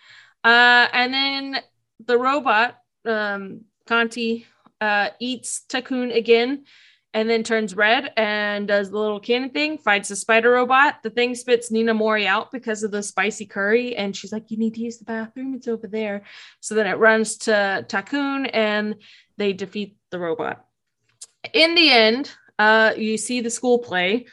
Uh, 0.45 0.87
and 0.93 1.13
then 1.13 1.63
the 2.05 2.19
robot, 2.19 2.79
um, 3.07 3.63
uh, 3.91 5.09
eats 5.19 5.65
Takun 5.69 6.15
again 6.15 6.65
and 7.17 7.31
then 7.31 7.43
turns 7.43 7.75
red 7.75 8.13
and 8.19 8.69
does 8.69 8.91
the 8.91 8.99
little 8.99 9.19
cannon 9.19 9.49
thing, 9.49 9.79
fights 9.79 10.11
the 10.11 10.17
spider 10.17 10.51
robot. 10.51 11.03
The 11.03 11.09
thing 11.09 11.35
spits 11.35 11.71
Ninamori 11.73 12.27
out 12.27 12.53
because 12.53 12.83
of 12.83 12.91
the 12.91 13.03
spicy 13.03 13.47
curry. 13.47 13.97
And 13.97 14.15
she's 14.15 14.33
like, 14.33 14.51
You 14.51 14.59
need 14.59 14.75
to 14.75 14.83
use 14.83 14.99
the 14.99 15.07
bathroom. 15.07 15.55
It's 15.55 15.67
over 15.67 15.87
there. 15.87 16.25
So 16.61 16.75
then 16.75 16.87
it 16.87 16.99
runs 16.99 17.39
to 17.39 17.87
Takun 17.89 18.51
and 18.53 18.97
they 19.39 19.55
defeat 19.55 19.97
the 20.11 20.19
robot. 20.19 20.67
In 21.55 21.75
the 21.75 21.91
end, 21.91 22.31
uh, 22.59 22.93
you 22.99 23.17
see 23.17 23.41
the 23.41 23.49
school 23.49 23.79
play. 23.79 24.27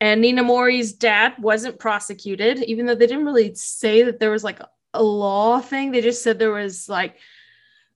And 0.00 0.24
Ninamori's 0.24 0.94
dad 0.94 1.34
wasn't 1.40 1.78
prosecuted, 1.78 2.62
even 2.62 2.86
though 2.86 2.94
they 2.94 3.06
didn't 3.06 3.26
really 3.26 3.54
say 3.54 4.04
that 4.04 4.18
there 4.18 4.30
was 4.30 4.44
like 4.44 4.60
a 4.94 5.02
law 5.02 5.60
thing. 5.60 5.90
They 5.90 6.00
just 6.00 6.22
said 6.22 6.38
there 6.38 6.52
was 6.52 6.88
like 6.88 7.18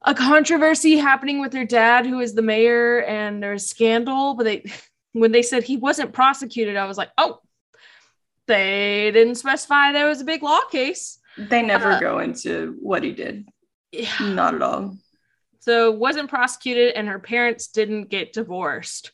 a 0.05 0.15
controversy 0.15 0.97
happening 0.97 1.41
with 1.41 1.53
her 1.55 1.65
dad, 1.65 2.07
who 2.07 2.21
is 2.21 2.35
the 2.35 2.43
mayor, 2.43 3.03
and 3.03 3.43
there's 3.43 3.67
scandal. 3.67 4.35
But 4.35 4.45
they, 4.45 4.65
when 5.13 5.33
they 5.33 5.43
said 5.43 5.65
he 5.65 5.77
wasn't 5.77 6.13
prosecuted, 6.13 6.77
I 6.77 6.87
was 6.87 6.99
like, 6.99 7.11
oh, 7.19 7.41
they 8.47 9.11
didn't 9.11 9.37
specify 9.37 9.93
there 9.93 10.07
was 10.09 10.21
a 10.21 10.25
big 10.25 10.43
law 10.43 10.61
case. 10.71 11.19
They 11.39 11.63
never 11.63 11.93
Uh, 11.93 12.01
go 12.01 12.19
into 12.19 12.77
what 12.81 13.03
he 13.03 13.13
did. 13.13 13.49
Yeah. 13.91 14.13
Not 14.21 14.55
at 14.55 14.63
all. 14.63 14.97
So 15.61 15.91
wasn't 15.91 16.29
prosecuted, 16.29 16.93
and 16.95 17.09
her 17.09 17.19
parents 17.19 17.69
didn't 17.69 18.11
get 18.11 18.35
divorced. 18.35 19.13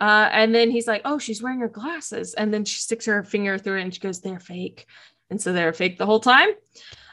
Uh, 0.00 0.28
and 0.32 0.52
then 0.52 0.70
he's 0.72 0.88
like, 0.88 1.02
"Oh, 1.04 1.18
she's 1.18 1.40
wearing 1.42 1.60
her 1.60 1.68
glasses," 1.68 2.34
and 2.34 2.52
then 2.52 2.64
she 2.64 2.80
sticks 2.80 3.06
her 3.06 3.22
finger 3.22 3.56
through 3.56 3.78
it, 3.78 3.82
and 3.82 3.94
she 3.94 4.00
goes, 4.00 4.20
"They're 4.20 4.40
fake," 4.40 4.86
and 5.30 5.40
so 5.40 5.52
they're 5.52 5.72
fake 5.72 5.98
the 5.98 6.06
whole 6.06 6.18
time. 6.18 6.48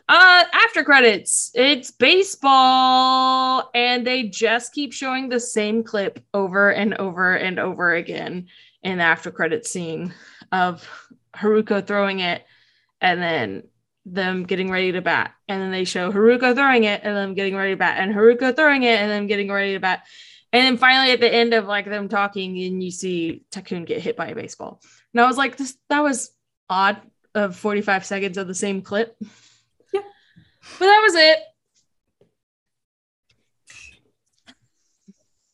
Uh, 0.10 0.44
after 0.54 0.84
credits, 0.84 1.52
it's 1.54 1.92
baseball, 1.92 3.70
and 3.76 4.08
they 4.08 4.24
just 4.24 4.74
keep 4.74 4.92
showing 4.92 5.30
the 5.30 5.40
same 5.40 5.84
clip 5.84 6.20
over 6.34 6.72
and 6.72 6.96
over 6.96 7.36
and 7.36 7.60
over 7.60 7.94
again 7.94 8.48
in 8.82 8.98
the 8.98 9.04
after 9.04 9.30
credit 9.30 9.68
scene 9.68 10.12
of 10.52 10.90
Haruko 11.36 11.86
throwing 11.86 12.22
it, 12.22 12.44
and 13.00 13.22
then 13.22 13.64
them 14.04 14.46
getting 14.46 14.72
ready 14.72 14.94
to 14.94 15.02
bat, 15.02 15.36
and 15.48 15.62
then 15.62 15.70
they 15.70 15.84
show 15.84 16.12
Haruko 16.12 16.56
throwing 16.56 16.86
it, 16.86 17.02
and 17.04 17.16
them 17.16 17.36
getting 17.36 17.56
ready 17.56 17.74
to 17.74 17.78
bat, 17.78 18.00
and 18.00 18.12
Haruko 18.12 18.56
throwing 18.56 18.82
it, 18.82 19.00
and 19.00 19.12
them 19.12 19.28
getting 19.28 19.52
ready 19.52 19.74
to 19.74 19.80
bat. 19.80 20.08
And 20.52 20.64
then 20.64 20.78
finally 20.78 21.12
at 21.12 21.20
the 21.20 21.32
end 21.32 21.54
of 21.54 21.68
like 21.68 21.86
them 21.86 22.10
talking, 22.10 22.60
and 22.64 22.82
you 22.82 22.90
see 22.90 23.44
Takun 23.52 23.86
get 23.86 24.02
hit 24.02 24.18
by 24.18 24.30
a 24.30 24.36
baseball. 24.36 24.82
And 25.14 25.22
I 25.22 25.28
was 25.28 25.38
like, 25.38 25.56
this 25.56 25.78
that 25.90 26.02
was 26.02 26.32
odd 26.68 27.00
of 27.36 27.56
45 27.56 28.06
seconds 28.06 28.40
of 28.40 28.48
the 28.48 28.56
same 28.56 28.82
clip. 28.82 29.16
But 30.78 30.86
that 30.86 31.02
was 31.04 31.16
it. 31.16 31.40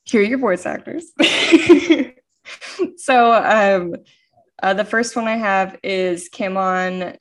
Here 0.05 0.21
are 0.21 0.23
your 0.23 0.37
voice 0.37 0.65
actors. 0.65 1.11
so 2.97 3.33
um 3.33 3.95
uh, 4.61 4.73
the 4.73 4.85
first 4.85 5.15
one 5.15 5.27
I 5.27 5.35
have 5.37 5.77
is 5.83 6.29
Kamon 6.29 7.17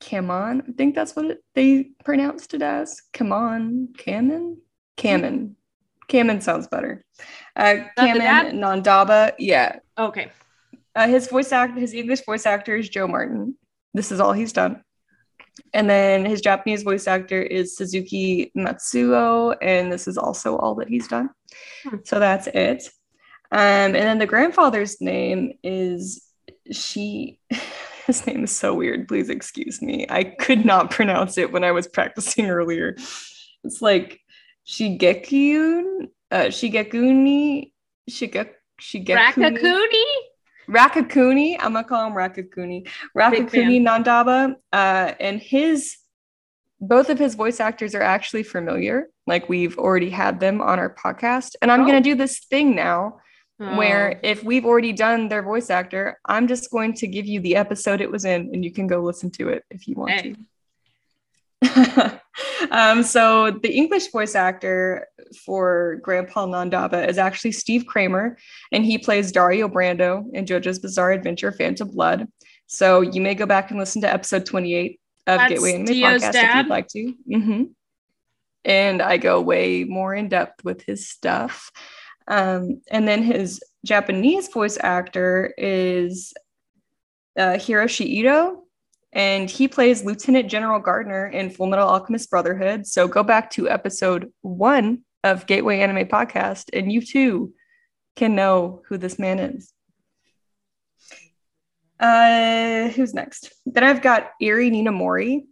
Kamon. 0.00 0.62
I 0.68 0.72
think 0.72 0.94
that's 0.94 1.14
what 1.16 1.26
it, 1.26 1.44
they 1.54 1.90
pronounced 2.04 2.54
it 2.54 2.62
as. 2.62 3.02
Kamon, 3.12 3.88
Kamen, 3.96 4.56
Kamen, 4.96 5.54
Kamen 6.08 6.42
sounds 6.42 6.68
better. 6.68 7.04
Uh, 7.56 7.74
Not 7.96 8.14
the 8.14 8.20
dad? 8.20 8.46
Kamen 8.54 8.58
Nandaba. 8.60 9.32
Yeah, 9.38 9.80
Okay. 9.98 10.30
uh, 10.94 11.08
his 11.08 11.26
voice 11.28 11.52
act, 11.52 11.76
his 11.76 11.92
English 11.92 12.24
voice 12.24 12.46
actor 12.46 12.76
is 12.76 12.88
Joe 12.88 13.06
Martin. 13.06 13.56
This 13.92 14.10
is 14.10 14.20
all 14.20 14.32
he's 14.32 14.52
done. 14.52 14.82
And 15.72 15.88
then 15.88 16.24
his 16.24 16.40
Japanese 16.40 16.82
voice 16.82 17.06
actor 17.06 17.40
is 17.40 17.76
Suzuki 17.76 18.50
Matsuo, 18.56 19.56
and 19.62 19.92
this 19.92 20.08
is 20.08 20.18
also 20.18 20.56
all 20.56 20.74
that 20.76 20.88
he's 20.88 21.08
done. 21.08 21.30
Hmm. 21.84 21.96
So 22.04 22.18
that's 22.18 22.46
it. 22.48 22.88
Um, 23.52 23.60
and 23.60 23.94
then 23.94 24.18
the 24.18 24.26
grandfather's 24.26 25.00
name 25.00 25.52
is 25.62 26.22
she. 26.70 27.38
His 28.06 28.26
name 28.26 28.44
is 28.44 28.54
so 28.54 28.74
weird. 28.74 29.08
Please 29.08 29.30
excuse 29.30 29.80
me. 29.80 30.04
I 30.10 30.24
could 30.24 30.66
not 30.66 30.90
pronounce 30.90 31.38
it 31.38 31.50
when 31.50 31.64
I 31.64 31.72
was 31.72 31.88
practicing 31.88 32.50
earlier. 32.50 32.96
It's 33.62 33.80
like 33.80 34.20
Shigekun, 34.66 36.08
uh, 36.30 36.44
Shigekuni, 36.48 37.72
Shige, 38.10 38.50
Shigekuni. 38.78 39.32
Rakakuni? 39.32 40.04
Rakakuni. 40.68 41.56
I'm 41.60 41.72
gonna 41.74 41.84
call 41.84 42.06
him 42.06 42.12
Rakakuni. 42.14 42.88
Rakakuni 43.16 43.80
Nandaba. 43.80 44.54
Uh, 44.72 45.12
and 45.20 45.40
his 45.40 45.96
both 46.80 47.08
of 47.08 47.18
his 47.18 47.34
voice 47.34 47.60
actors 47.60 47.94
are 47.94 48.02
actually 48.02 48.42
familiar. 48.42 49.08
Like 49.26 49.48
we've 49.48 49.78
already 49.78 50.10
had 50.10 50.40
them 50.40 50.60
on 50.60 50.78
our 50.78 50.94
podcast. 50.94 51.54
And 51.62 51.70
I'm 51.70 51.82
Oh. 51.82 51.86
gonna 51.86 52.00
do 52.00 52.14
this 52.14 52.40
thing 52.40 52.74
now 52.74 53.20
where 53.58 54.16
Oh. 54.16 54.20
if 54.22 54.42
we've 54.44 54.66
already 54.66 54.92
done 54.92 55.28
their 55.28 55.42
voice 55.42 55.70
actor, 55.70 56.18
I'm 56.26 56.48
just 56.48 56.70
going 56.70 56.92
to 56.94 57.06
give 57.06 57.24
you 57.26 57.40
the 57.40 57.56
episode 57.56 58.00
it 58.00 58.10
was 58.10 58.24
in, 58.24 58.50
and 58.52 58.64
you 58.64 58.72
can 58.72 58.86
go 58.86 59.00
listen 59.00 59.30
to 59.32 59.48
it 59.48 59.64
if 59.70 59.86
you 59.88 59.94
want 59.94 60.10
Hey. 60.10 60.32
to. 60.32 60.36
um, 62.70 63.02
so 63.02 63.50
the 63.50 63.72
English 63.72 64.10
voice 64.10 64.34
actor 64.34 65.06
for 65.44 65.96
Grandpa 66.02 66.46
Nandaba 66.46 67.08
is 67.08 67.18
actually 67.18 67.52
Steve 67.52 67.86
Kramer, 67.86 68.36
and 68.72 68.84
he 68.84 68.98
plays 68.98 69.32
Dario 69.32 69.68
Brando 69.68 70.24
in 70.32 70.44
JoJo's 70.44 70.78
Bizarre 70.78 71.12
Adventure: 71.12 71.52
Phantom 71.52 71.88
Blood. 71.88 72.28
So 72.66 73.02
you 73.02 73.20
may 73.20 73.34
go 73.34 73.46
back 73.46 73.70
and 73.70 73.78
listen 73.78 74.02
to 74.02 74.12
episode 74.12 74.46
28 74.46 75.00
of 75.26 75.38
That's 75.38 75.52
Gateway 75.52 75.74
Anime 75.74 75.86
Dio's 75.86 76.22
Podcast 76.22 76.34
if 76.34 76.54
you'd 76.56 76.66
like 76.68 76.88
to. 76.88 77.14
hmm 77.30 77.62
And 78.64 79.02
I 79.02 79.16
go 79.16 79.40
way 79.40 79.84
more 79.84 80.14
in 80.14 80.28
depth 80.28 80.64
with 80.64 80.82
his 80.82 81.08
stuff. 81.08 81.70
Um, 82.26 82.80
and 82.90 83.06
then 83.06 83.22
his 83.22 83.62
Japanese 83.84 84.48
voice 84.48 84.78
actor 84.80 85.52
is 85.58 86.32
uh, 87.38 87.54
Hiroshi 87.54 88.06
Ito, 88.06 88.63
and 89.14 89.48
he 89.48 89.68
plays 89.68 90.04
Lieutenant 90.04 90.50
General 90.50 90.80
Gardner 90.80 91.28
in 91.28 91.48
Full 91.48 91.68
Metal 91.68 91.88
Alchemist 91.88 92.28
Brotherhood. 92.30 92.86
So 92.86 93.06
go 93.06 93.22
back 93.22 93.50
to 93.52 93.68
episode 93.68 94.32
one 94.42 95.02
of 95.22 95.46
Gateway 95.46 95.80
Anime 95.80 96.08
Podcast, 96.08 96.70
and 96.72 96.92
you 96.92 97.00
too 97.00 97.54
can 98.16 98.34
know 98.34 98.82
who 98.88 98.98
this 98.98 99.18
man 99.18 99.38
is. 99.38 99.72
Uh, 101.98 102.88
who's 102.88 103.14
next? 103.14 103.52
Then 103.64 103.84
I've 103.84 104.02
got 104.02 104.30
Eri 104.42 104.70
Ninamori. 104.70 105.44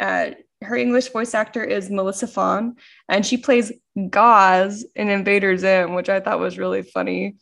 Uh, 0.00 0.30
her 0.62 0.76
English 0.76 1.08
voice 1.08 1.34
actor 1.34 1.62
is 1.62 1.90
Melissa 1.90 2.26
Fahn, 2.26 2.76
and 3.08 3.24
she 3.24 3.36
plays 3.36 3.70
Gaz 4.08 4.86
in 4.96 5.08
Invader 5.08 5.56
Zim, 5.58 5.94
which 5.94 6.08
I 6.08 6.20
thought 6.20 6.40
was 6.40 6.58
really 6.58 6.82
funny. 6.82 7.36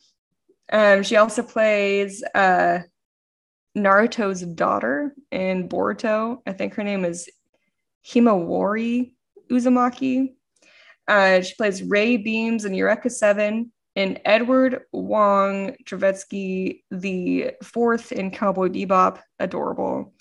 Um, 0.71 1.03
she 1.03 1.15
also 1.15 1.41
plays 1.43 2.23
uh, 2.35 2.79
Naruto's 3.77 4.41
daughter 4.41 5.13
in 5.31 5.69
Boruto. 5.69 6.39
I 6.45 6.53
think 6.53 6.75
her 6.75 6.83
name 6.83 7.05
is 7.05 7.29
Himawari 8.05 9.13
Uzumaki. 9.49 10.33
Uh, 11.07 11.41
she 11.41 11.53
plays 11.55 11.83
Ray 11.83 12.17
Beams 12.17 12.65
in 12.65 12.73
Eureka 12.73 13.09
7 13.09 13.71
and 13.95 14.21
Edward 14.23 14.81
Wong 14.91 15.75
Trevetsky, 15.85 16.83
the 16.91 17.51
fourth 17.63 18.11
in 18.11 18.31
Cowboy 18.31 18.69
Bebop. 18.69 19.19
Adorable. 19.39 20.13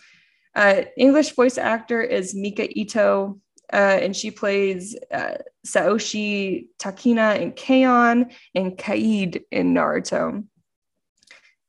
Uh, 0.55 0.83
English 0.97 1.35
voice 1.35 1.59
actor 1.59 2.03
is 2.03 2.35
Mika 2.35 2.67
Ito, 2.79 3.39
uh, 3.73 3.77
and 3.77 4.17
she 4.17 4.31
plays 4.31 4.97
uh, 5.13 5.35
Saoshi 5.65 6.67
Takina 6.79 7.39
in 7.39 7.53
K-On! 7.53 8.31
and 8.55 8.77
Kaid 8.77 9.45
in 9.53 9.75
Naruto. 9.75 10.45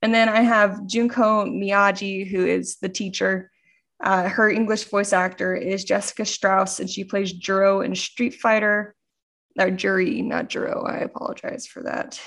And 0.02 0.14
then 0.14 0.30
I 0.30 0.42
have 0.42 0.88
Junko 0.88 1.46
Miyagi, 1.46 2.28
who 2.28 2.46
is 2.46 2.78
the 2.78 2.90
teacher. 2.90 3.52
Uh, 4.04 4.28
her 4.28 4.50
English 4.50 4.86
voice 4.86 5.14
actor 5.14 5.56
is 5.56 5.84
Jessica 5.84 6.26
Strauss, 6.26 6.80
and 6.80 6.90
she 6.90 7.04
plays 7.04 7.34
Juro 7.34 7.86
in 7.86 7.94
Street 7.96 8.36
Fighter. 8.36 8.96
Or 9.60 9.70
Jury, 9.70 10.22
not 10.22 10.50
Juro. 10.50 10.90
I 10.90 11.00
apologize 11.00 11.68
for 11.68 11.84
that. 11.84 12.20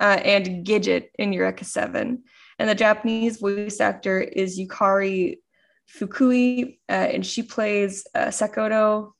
Uh, 0.00 0.20
and 0.22 0.64
Gidget 0.64 1.08
in 1.18 1.32
Eureka 1.32 1.64
7. 1.64 2.22
And 2.58 2.68
the 2.68 2.74
Japanese 2.74 3.38
voice 3.38 3.80
actor 3.80 4.20
is 4.20 4.58
Yukari 4.58 5.38
Fukui, 5.88 6.78
uh, 6.88 6.92
and 6.92 7.24
she 7.24 7.42
plays 7.42 8.06
uh, 8.14 8.26
Sakoto. 8.26 9.12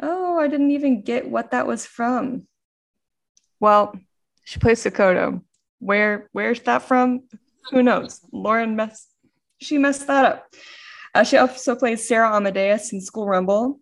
Oh, 0.00 0.38
I 0.38 0.48
didn't 0.48 0.70
even 0.70 1.02
get 1.02 1.28
what 1.28 1.52
that 1.52 1.66
was 1.66 1.86
from. 1.86 2.46
Well, 3.60 3.94
she 4.44 4.58
plays 4.58 4.82
Sakoto. 4.82 5.42
Where 5.78 6.28
where's 6.32 6.60
that 6.62 6.82
from? 6.82 7.22
Who 7.70 7.82
knows? 7.82 8.20
Lauren 8.32 8.76
messed 8.76 9.08
she 9.60 9.78
messed 9.78 10.06
that 10.06 10.24
up. 10.24 10.54
Uh, 11.14 11.24
she 11.24 11.36
also 11.36 11.74
plays 11.74 12.06
Sarah 12.06 12.34
Amadeus 12.36 12.92
in 12.92 13.00
School 13.00 13.26
Rumble. 13.26 13.80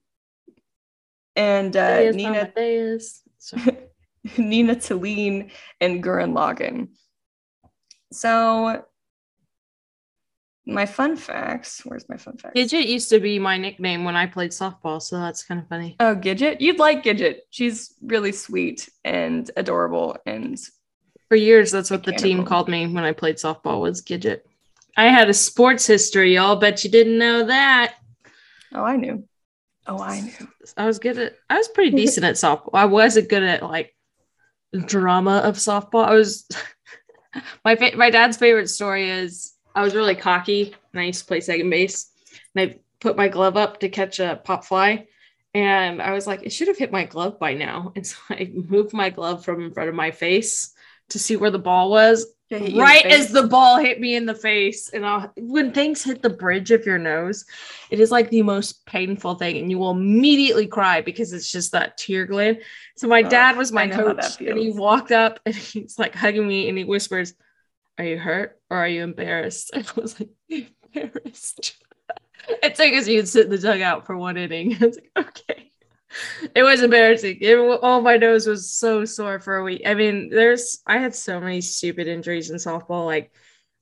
And 1.34 1.76
uh, 1.76 2.10
Nina. 2.12 2.50
Nina 4.38 4.74
Talene 4.74 5.50
and 5.80 6.02
Gurren 6.02 6.32
Lagann. 6.32 6.88
So 8.12 8.84
my 10.66 10.86
fun 10.86 11.16
facts. 11.16 11.82
Where's 11.84 12.08
my 12.08 12.16
fun 12.16 12.38
facts? 12.38 12.58
Gidget 12.58 12.88
used 12.88 13.10
to 13.10 13.20
be 13.20 13.38
my 13.38 13.56
nickname 13.56 14.04
when 14.04 14.16
I 14.16 14.26
played 14.26 14.50
softball, 14.50 15.00
so 15.00 15.20
that's 15.20 15.44
kind 15.44 15.60
of 15.60 15.68
funny. 15.68 15.96
Oh, 16.00 16.16
Gidget. 16.16 16.60
You'd 16.60 16.80
like 16.80 17.04
Gidget. 17.04 17.36
She's 17.50 17.94
really 18.02 18.32
sweet 18.32 18.88
and 19.04 19.48
adorable. 19.56 20.16
And 20.26 20.58
For 21.28 21.36
years, 21.36 21.72
that's 21.72 21.90
what 21.90 22.04
the 22.04 22.12
team 22.12 22.44
called 22.44 22.68
me 22.68 22.86
when 22.86 23.04
I 23.04 23.12
played 23.12 23.36
softball 23.36 23.80
was 23.80 24.00
Gidget. 24.00 24.42
I 24.96 25.06
had 25.06 25.28
a 25.28 25.34
sports 25.34 25.86
history, 25.86 26.34
y'all. 26.34 26.56
Bet 26.56 26.84
you 26.84 26.90
didn't 26.90 27.18
know 27.18 27.46
that. 27.46 27.94
oh, 28.72 28.84
I 28.84 28.96
knew. 28.96 29.24
Oh, 29.86 29.98
I 29.98 30.20
knew. 30.20 30.48
I 30.76 30.86
was 30.86 30.98
good 30.98 31.18
at. 31.18 31.36
I 31.50 31.58
was 31.58 31.68
pretty 31.68 31.96
decent 31.96 32.24
at 32.24 32.36
softball. 32.36 32.70
I 32.74 32.86
wasn't 32.86 33.28
good 33.28 33.42
at 33.42 33.62
like 33.62 33.94
drama 34.86 35.38
of 35.38 35.56
softball. 35.56 36.04
I 36.04 36.14
was. 36.14 36.48
my 37.64 37.76
fa- 37.76 37.96
my 37.96 38.10
dad's 38.10 38.36
favorite 38.36 38.68
story 38.68 39.10
is 39.10 39.54
I 39.74 39.82
was 39.82 39.94
really 39.94 40.14
cocky 40.14 40.74
and 40.92 41.00
I 41.00 41.04
used 41.04 41.20
to 41.20 41.26
play 41.26 41.40
second 41.40 41.68
base 41.68 42.10
and 42.54 42.70
I 42.70 42.78
put 43.00 43.16
my 43.16 43.28
glove 43.28 43.56
up 43.56 43.80
to 43.80 43.88
catch 43.88 44.18
a 44.20 44.40
pop 44.42 44.64
fly. 44.64 45.06
And 45.54 46.02
I 46.02 46.12
was 46.12 46.26
like, 46.26 46.42
it 46.42 46.52
should 46.52 46.68
have 46.68 46.78
hit 46.78 46.92
my 46.92 47.04
glove 47.04 47.38
by 47.38 47.54
now. 47.54 47.92
And 47.94 48.06
so 48.06 48.16
I 48.30 48.50
moved 48.54 48.92
my 48.92 49.10
glove 49.10 49.44
from 49.44 49.62
in 49.64 49.72
front 49.72 49.88
of 49.88 49.94
my 49.94 50.10
face 50.10 50.72
to 51.10 51.18
see 51.18 51.36
where 51.36 51.50
the 51.50 51.58
ball 51.58 51.90
was. 51.90 52.26
Did 52.50 52.62
it 52.62 52.62
hit 52.62 52.72
you 52.74 52.84
in 52.84 52.92
the 52.92 52.94
Right 52.94 53.06
as 53.06 53.28
the 53.30 53.42
ball 53.44 53.78
hit 53.78 54.00
me 54.00 54.14
in 54.14 54.26
the 54.26 54.34
face. 54.34 54.88
And 54.90 55.04
I'll, 55.04 55.32
when 55.36 55.72
things 55.72 56.02
hit 56.04 56.22
the 56.22 56.30
bridge 56.30 56.70
of 56.70 56.86
your 56.86 56.98
nose, 56.98 57.44
it 57.90 57.98
is 58.00 58.10
like 58.10 58.30
the 58.30 58.42
most 58.42 58.86
painful 58.86 59.34
thing. 59.34 59.56
And 59.58 59.70
you 59.70 59.78
will 59.78 59.90
immediately 59.90 60.66
cry 60.66 61.00
because 61.00 61.32
it's 61.32 61.50
just 61.50 61.72
that 61.72 61.98
tear 61.98 62.24
gland. 62.26 62.58
So 62.96 63.08
my 63.08 63.22
Oh, 63.22 63.28
dad 63.28 63.56
was 63.56 63.72
my 63.72 63.82
I 63.82 63.86
know 63.86 64.00
how 64.00 64.12
that 64.14 64.38
coach. 64.38 64.46
And 64.46 64.58
he 64.58 64.70
walked 64.70 65.10
up 65.12 65.40
and 65.46 65.54
he's 65.54 65.98
like 65.98 66.14
hugging 66.14 66.46
me 66.46 66.68
and 66.68 66.78
he 66.78 66.84
whispers, 66.84 67.34
Are 67.98 68.04
you 68.04 68.18
hurt 68.18 68.60
or 68.70 68.78
are 68.78 68.88
you 68.88 69.02
embarrassed? 69.02 69.70
I 69.74 69.84
was 69.96 70.20
like, 70.20 70.30
embarrassed. 70.94 71.76
It's 72.62 72.78
like 72.78 72.92
as 72.94 73.08
you'd 73.08 73.28
sit 73.28 73.44
in 73.46 73.50
the 73.50 73.58
dugout 73.58 74.06
for 74.06 74.16
one 74.16 74.36
inning. 74.36 74.76
I 74.80 74.86
was 74.86 74.96
like, 74.96 75.26
okay. 75.28 75.65
It 76.54 76.62
was 76.62 76.82
embarrassing. 76.82 77.38
It, 77.40 77.56
oh, 77.56 78.00
my 78.00 78.16
nose 78.16 78.46
was 78.46 78.72
so 78.72 79.04
sore 79.04 79.40
for 79.40 79.56
a 79.56 79.64
week. 79.64 79.82
I 79.86 79.94
mean, 79.94 80.30
there's 80.30 80.80
I 80.86 80.98
had 80.98 81.14
so 81.14 81.40
many 81.40 81.60
stupid 81.60 82.06
injuries 82.08 82.50
in 82.50 82.56
softball. 82.56 83.06
Like 83.06 83.32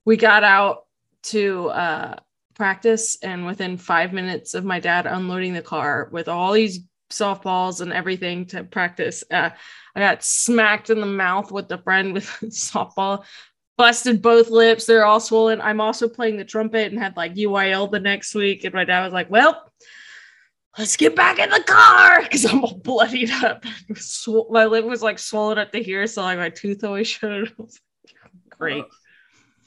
we 0.05 0.17
got 0.17 0.45
out 0.45 0.87
to 1.25 1.69
uh 1.69 2.17
practice 2.55 3.19
and 3.23 3.47
within 3.47 3.77
five 3.77 4.13
minutes 4.13 4.55
of 4.55 4.65
my 4.65 4.79
dad 4.79 5.07
unloading 5.07 5.55
the 5.55 5.63
car 5.63 6.09
with 6.13 6.29
all 6.29 6.53
these 6.53 6.81
softballs 7.11 7.81
and 7.81 7.93
everything 7.93 8.47
to 8.47 8.63
practice, 8.65 9.25
uh, 9.31 9.51
I 9.95 10.01
got 10.01 10.23
smacked 10.25 10.91
in 10.91 11.01
the 11.01 11.07
mouth 11.07 11.51
with 11.51 11.69
the 11.69 11.79
friend 11.79 12.13
with 12.13 12.27
softball 12.45 13.25
busted 13.77 14.23
both 14.23 14.51
lips. 14.51 14.87
They're 14.87 15.05
all 15.05 15.21
swollen. 15.21 15.61
I'm 15.61 15.81
also 15.81 16.09
playing 16.09 16.37
the 16.37 16.45
trumpet 16.45 16.93
and 16.93 17.01
had 17.01 17.17
like 17.17 17.35
UIL 17.35 17.91
the 17.91 18.01
next 18.01 18.35
week. 18.35 18.65
And 18.65 18.75
my 18.75 18.85
dad 18.85 19.05
was 19.05 19.13
like, 19.13 19.31
Well, 19.31 19.71
let's 20.79 20.97
get 20.97 21.17
back 21.17 21.39
in 21.39 21.51
the 21.51 21.63
car 21.67 22.23
because 22.23 22.45
I'm 22.45 22.65
all 22.65 22.75
bloodied 22.75 23.31
up. 23.31 23.65
Sw- 23.95 24.51
my 24.51 24.65
lip 24.67 24.85
was 24.85 25.03
like 25.03 25.19
swollen 25.19 25.59
up 25.59 25.73
to 25.73 25.83
here. 25.83 26.07
So 26.07 26.23
like 26.23 26.39
my 26.39 26.51
tooth 26.51 26.85
always 26.85 27.09
showed. 27.09 27.49
I 27.49 27.63
was 27.63 27.81
like, 28.05 28.59
Great. 28.59 28.85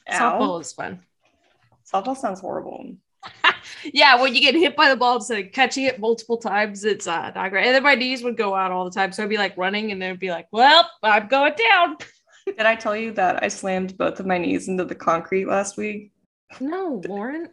Softball 0.10 0.58
Ow. 0.58 0.60
is 0.60 0.74
fun. 0.74 1.02
Softball 1.92 2.18
sounds 2.18 2.40
horrible. 2.40 2.96
Yeah, 3.84 4.22
when 4.22 4.34
you 4.34 4.42
get 4.42 4.56
hit 4.56 4.76
by 4.76 4.90
the 4.90 4.96
ball 4.96 5.16
instead 5.18 5.46
of 5.46 5.52
catching 5.52 5.86
it 5.86 6.00
multiple 6.00 6.38
times, 6.38 6.84
it's 6.86 7.06
uh, 7.08 7.32
not 7.36 7.50
great. 7.50 7.66
And 7.66 7.76
then 7.76 7.84
my 7.84 7.96
knees 7.96 8.24
would 8.24 8.38
go 8.38 8.56
out 8.56 8.72
all 8.72 8.86
the 8.86 8.92
time. 8.92 9.12
So 9.12 9.24
I'd 9.24 9.30
be 9.30 9.38
like 9.38 9.58
running 9.58 9.92
and 9.92 10.02
then 10.02 10.10
it'd 10.10 10.20
be 10.20 10.32
like, 10.32 10.48
Well, 10.52 10.90
I'm 11.04 11.28
going 11.28 11.54
down. 11.54 11.98
Did 12.46 12.62
I 12.62 12.76
tell 12.76 12.96
you 12.96 13.12
that 13.14 13.44
I 13.44 13.50
slammed 13.50 13.98
both 13.98 14.20
of 14.20 14.26
my 14.26 14.38
knees 14.38 14.68
into 14.70 14.86
the 14.86 14.96
concrete 14.96 15.48
last 15.48 15.76
week? 15.78 16.12
No, 16.62 17.02
Lauren. 17.08 17.50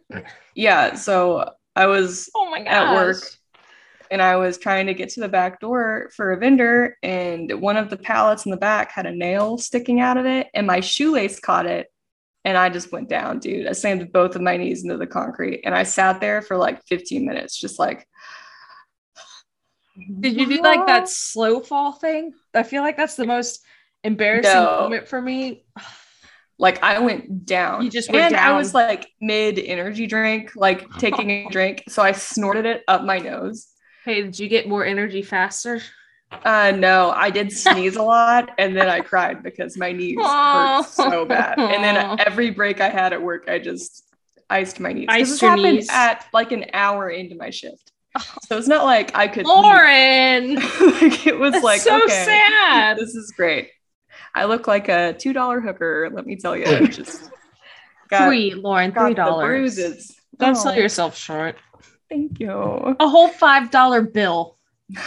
Yeah, 0.55 0.95
so 0.95 1.51
I 1.75 1.87
was 1.87 2.29
Oh 2.33 2.49
my 2.49 2.59
god. 2.59 2.67
At 2.67 2.93
work. 2.95 3.17
And 4.11 4.21
I 4.21 4.35
was 4.37 4.57
trying 4.57 4.87
to 4.87 4.93
get 4.93 5.09
to 5.09 5.19
the 5.19 5.29
back 5.29 5.59
door 5.59 6.09
for 6.15 6.31
a 6.31 6.37
vendor, 6.37 6.97
and 7.03 7.51
one 7.61 7.77
of 7.77 7.89
the 7.89 7.97
pallets 7.97 8.45
in 8.45 8.51
the 8.51 8.57
back 8.57 8.91
had 8.91 9.05
a 9.05 9.15
nail 9.15 9.57
sticking 9.57 9.99
out 9.99 10.17
of 10.17 10.25
it, 10.25 10.47
and 10.53 10.67
my 10.67 10.79
shoelace 10.79 11.39
caught 11.39 11.65
it, 11.65 11.87
and 12.43 12.57
I 12.57 12.69
just 12.69 12.91
went 12.91 13.09
down, 13.09 13.39
dude. 13.39 13.67
I 13.67 13.73
slammed 13.73 14.11
both 14.13 14.35
of 14.35 14.41
my 14.41 14.57
knees 14.57 14.83
into 14.83 14.97
the 14.97 15.07
concrete, 15.07 15.61
and 15.65 15.73
I 15.75 15.83
sat 15.83 16.21
there 16.21 16.41
for 16.41 16.57
like 16.57 16.83
15 16.85 17.25
minutes, 17.25 17.59
just 17.59 17.79
like. 17.79 18.07
Did 20.19 20.35
you 20.39 20.45
do 20.45 20.61
like 20.61 20.85
that 20.87 21.09
slow 21.09 21.61
fall 21.61 21.93
thing? 21.93 22.33
I 22.53 22.63
feel 22.63 22.83
like 22.83 22.97
that's 22.97 23.15
the 23.15 23.25
most 23.25 23.63
embarrassing 24.03 24.53
No. 24.61 24.79
moment 24.81 25.07
for 25.07 25.21
me. 25.21 25.65
Like 26.57 26.81
I 26.81 26.99
went 26.99 27.45
down. 27.45 27.83
You 27.83 27.89
just 27.89 28.09
went 28.09 28.27
and 28.27 28.37
I 28.37 28.57
was 28.57 28.73
like 28.73 29.09
mid 29.19 29.59
energy 29.59 30.07
drink, 30.07 30.53
like 30.55 30.89
taking 30.99 31.29
a 31.29 31.49
drink, 31.49 31.83
so 31.89 32.01
I 32.01 32.13
snorted 32.13 32.65
it 32.65 32.81
up 32.87 33.03
my 33.03 33.17
nose. 33.17 33.67
Hey, 34.05 34.21
did 34.21 34.39
you 34.39 34.47
get 34.47 34.67
more 34.69 34.85
energy 34.85 35.21
faster? 35.21 35.81
Uh 36.31 36.71
no, 36.75 37.11
I 37.11 37.29
did 37.29 37.51
sneeze 37.51 37.95
a 37.95 38.01
lot 38.03 38.51
and 38.57 38.75
then 38.75 38.89
I 38.89 39.01
cried 39.01 39.43
because 39.43 39.77
my 39.77 39.91
knees 39.91 40.17
Aw. 40.19 40.83
hurt 40.83 40.89
so 40.91 41.25
bad. 41.25 41.59
And 41.59 41.83
then 41.83 42.19
every 42.19 42.49
break 42.51 42.81
I 42.81 42.89
had 42.89 43.13
at 43.13 43.21
work, 43.21 43.45
I 43.47 43.59
just 43.59 44.03
iced 44.49 44.79
my 44.79 44.91
knees. 44.93 45.07
Iced 45.09 45.31
this 45.31 45.41
your 45.41 45.51
happened 45.51 45.75
knees. 45.75 45.87
at 45.91 46.25
like 46.33 46.51
an 46.51 46.65
hour 46.73 47.09
into 47.09 47.35
my 47.35 47.49
shift. 47.51 47.91
So 48.47 48.57
it's 48.57 48.67
not 48.67 48.85
like 48.85 49.15
I 49.15 49.27
could. 49.27 49.45
Lauren. 49.45 50.55
like 50.55 51.27
it 51.27 51.37
was 51.37 51.51
That's 51.53 51.63
like 51.63 51.81
so 51.81 52.01
okay, 52.03 52.25
sad. 52.25 52.97
This 52.97 53.13
is 53.13 53.31
great. 53.35 53.69
I 54.33 54.45
look 54.45 54.67
like 54.67 54.87
a 54.89 55.13
two 55.13 55.33
dollar 55.33 55.59
hooker. 55.61 56.09
Let 56.11 56.25
me 56.25 56.35
tell 56.37 56.55
you, 56.55 56.87
just 56.87 57.29
got, 58.09 58.27
three, 58.27 58.53
Lauren, 58.53 58.91
got 58.91 59.01
three 59.05 59.09
the 59.11 59.15
dollars. 59.15 59.45
bruises. 59.75 60.17
Don't 60.37 60.51
Oh, 60.57 60.59
sell 60.59 60.75
yourself 60.75 61.17
short. 61.17 61.55
Thank 62.09 62.39
you. 62.39 62.51
A 62.51 63.07
whole 63.07 63.27
five 63.29 63.71
dollar 63.71 64.01
bill. 64.01 64.57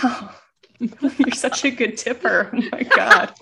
You're 0.79 1.33
such 1.33 1.65
a 1.65 1.71
good 1.71 1.97
tipper. 1.97 2.51
Oh 2.53 2.61
my 2.73 2.83
god. 2.97 3.33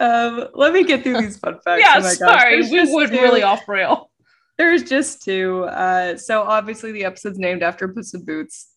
Um, 0.00 0.48
let 0.54 0.72
me 0.72 0.84
get 0.84 1.02
through 1.02 1.20
these 1.20 1.38
fun 1.38 1.58
facts. 1.64 1.80
yeah, 1.82 1.96
Oh 1.98 2.08
sorry, 2.08 2.62
we 2.70 2.92
would 2.92 3.10
two. 3.10 3.20
really 3.20 3.42
off 3.42 3.68
rail. 3.68 4.10
There's 4.58 4.82
just 4.82 5.22
two. 5.22 5.64
Uh, 5.64 6.16
so 6.16 6.42
obviously 6.42 6.92
the 6.92 7.04
episode's 7.04 7.38
named 7.38 7.62
after 7.62 7.88
Puss 7.88 8.14
in 8.14 8.24
Boots. 8.24 8.68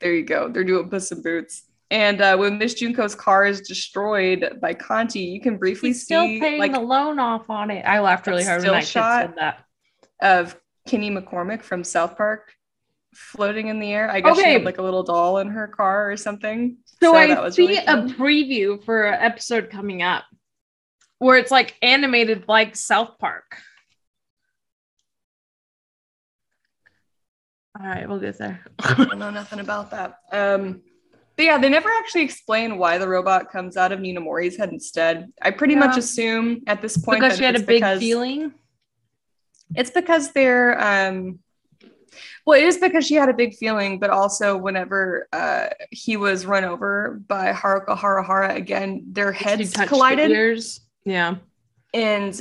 There 0.00 0.14
you 0.14 0.24
go. 0.24 0.48
They're 0.48 0.64
doing 0.64 0.88
Puss 0.88 1.10
in 1.12 1.22
Boots. 1.22 1.64
And 1.90 2.20
uh, 2.20 2.36
when 2.36 2.58
Miss 2.58 2.74
Junko's 2.74 3.14
car 3.14 3.46
is 3.46 3.62
destroyed 3.62 4.58
by 4.60 4.74
Canti, 4.74 5.20
you 5.20 5.40
can 5.40 5.56
briefly 5.56 5.90
He's 5.90 6.04
still 6.04 6.26
see 6.26 6.38
paying 6.40 6.58
like 6.60 6.72
the 6.72 6.80
loan 6.80 7.18
off 7.18 7.48
on 7.48 7.70
it. 7.70 7.82
I 7.82 8.00
laughed 8.00 8.26
really 8.26 8.44
hard 8.44 8.62
when 8.62 8.82
still 8.82 9.02
kid 9.02 9.28
said 9.28 9.34
that. 9.38 9.64
of 10.20 10.56
Kenny 10.86 11.10
McCormick 11.10 11.62
from 11.62 11.82
South 11.84 12.16
Park 12.16 12.52
floating 13.14 13.68
in 13.68 13.78
the 13.78 13.92
air. 13.92 14.10
I 14.10 14.20
guess 14.20 14.36
she 14.36 14.52
had 14.52 14.64
like 14.64 14.78
a 14.78 14.82
little 14.82 15.02
doll 15.02 15.38
in 15.38 15.48
her 15.48 15.66
car 15.66 16.10
or 16.10 16.16
something. 16.16 16.78
So, 17.00 17.12
that 17.12 17.30
I 17.30 17.40
was 17.40 17.54
see 17.54 17.66
really 17.66 17.76
a 17.78 17.96
preview 18.14 18.84
for 18.84 19.04
an 19.04 19.20
episode 19.20 19.70
coming 19.70 20.02
up 20.02 20.24
where 21.18 21.36
it's 21.36 21.50
like 21.50 21.76
animated 21.82 22.44
like 22.48 22.76
South 22.76 23.18
Park. 23.18 23.60
All 27.80 27.86
right, 27.86 28.08
we'll 28.08 28.18
get 28.18 28.38
there. 28.38 28.60
I 28.80 28.94
don't 28.94 29.18
know 29.18 29.30
nothing 29.30 29.60
about 29.60 29.90
that. 29.92 30.18
Um, 30.32 30.82
but 31.36 31.44
yeah, 31.44 31.58
they 31.58 31.68
never 31.68 31.88
actually 31.88 32.22
explain 32.22 32.78
why 32.78 32.98
the 32.98 33.06
robot 33.06 33.52
comes 33.52 33.76
out 33.76 33.92
of 33.92 34.00
Ninamori's 34.00 34.56
head 34.56 34.70
instead. 34.70 35.32
I 35.40 35.52
pretty 35.52 35.76
much 35.76 35.96
assume 35.96 36.62
at 36.66 36.82
this 36.82 36.98
point 36.98 37.20
because 37.20 37.38
she 37.38 37.44
had 37.44 37.54
a 37.54 37.62
big 37.62 37.84
feeling. 38.00 38.52
It's 39.76 39.90
because 39.90 40.32
they're 40.32 40.80
um 40.82 41.38
well, 42.48 42.58
it 42.58 42.64
is 42.64 42.78
because 42.78 43.06
she 43.06 43.14
had 43.14 43.28
a 43.28 43.34
big 43.34 43.54
feeling, 43.54 43.98
but 43.98 44.10
also 44.10 44.56
whenever 44.56 45.28
uh 45.32 45.66
he 45.90 46.16
was 46.16 46.46
run 46.46 46.64
over 46.64 47.20
by 47.28 47.52
Haruko 47.52 47.96
Haruhara 47.96 48.54
again, 48.56 49.04
their 49.12 49.32
heads 49.32 49.72
the 49.72 49.86
collided 49.86 50.30
ears. 50.30 50.80
Yeah. 51.04 51.36
and 51.94 52.34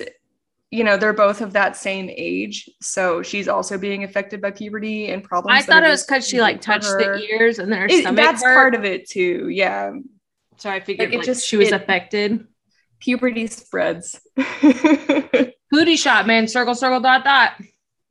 you 0.71 0.83
know 0.83 0.97
they're 0.97 1.13
both 1.13 1.39
of 1.41 1.53
that 1.53 1.77
same 1.77 2.09
age 2.09 2.69
so 2.81 3.21
she's 3.23 3.47
also 3.47 3.77
being 3.77 4.03
affected 4.03 4.41
by 4.41 4.51
puberty 4.51 5.09
and 5.11 5.23
problems 5.23 5.57
I 5.57 5.61
thought 5.61 5.83
it 5.83 5.87
was 5.89 6.03
because 6.05 6.27
she 6.27 6.41
like 6.41 6.59
touched 6.59 6.87
her. 6.87 7.17
the 7.17 7.23
ears 7.23 7.59
and 7.59 7.71
then 7.71 7.79
her 7.79 7.85
It- 7.87 8.01
stomach 8.01 8.17
that's 8.17 8.43
hurt. 8.43 8.53
part 8.55 8.75
of 8.75 8.83
it 8.83 9.07
too 9.09 9.47
yeah 9.47 9.91
so 10.57 10.69
I 10.69 10.81
figured 10.81 11.07
like, 11.07 11.13
it 11.13 11.17
like, 11.19 11.25
just- 11.25 11.47
she 11.47 11.55
was 11.55 11.69
it- 11.69 11.73
affected. 11.75 12.45
puberty 12.99 13.47
spreads 13.47 14.19
Booty 15.71 15.95
shot, 15.97 16.27
man. 16.27 16.47
Circle, 16.47 16.75
circle, 16.75 16.99
dot, 17.01 17.23
dot. 17.23 17.53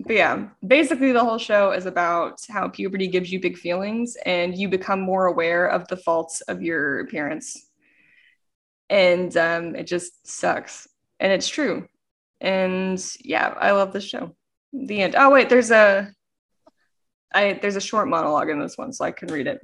But 0.06 0.14
yeah 0.14 0.48
basically 0.64 1.10
the 1.10 1.24
whole 1.24 1.38
show 1.38 1.72
is 1.72 1.86
about 1.86 2.38
how 2.48 2.68
puberty 2.68 3.08
gives 3.08 3.30
you 3.32 3.40
big 3.40 3.56
feelings 3.56 4.16
and 4.24 4.56
you 4.56 4.68
become 4.68 5.00
more 5.00 5.26
aware 5.26 5.66
of 5.66 5.86
the 5.88 5.96
faults 5.96 6.40
of 6.42 6.62
your 6.62 7.06
parents. 7.08 7.68
And 8.88 9.36
um, 9.36 9.74
it 9.74 9.88
just 9.88 10.28
sucks. 10.28 10.86
And 11.18 11.32
it's 11.32 11.48
true. 11.48 11.88
And 12.40 13.04
yeah 13.20 13.54
i 13.58 13.72
love 13.72 13.92
this 13.92 14.04
show. 14.04 14.36
The 14.72 15.02
end. 15.02 15.16
Oh 15.16 15.30
wait 15.30 15.48
there's 15.48 15.72
a 15.72 16.12
i 17.34 17.58
there's 17.60 17.76
a 17.76 17.80
short 17.80 18.08
monologue 18.08 18.50
in 18.50 18.60
this 18.60 18.78
one 18.78 18.92
so 18.92 19.04
i 19.04 19.10
can 19.10 19.28
read 19.28 19.48
it. 19.48 19.60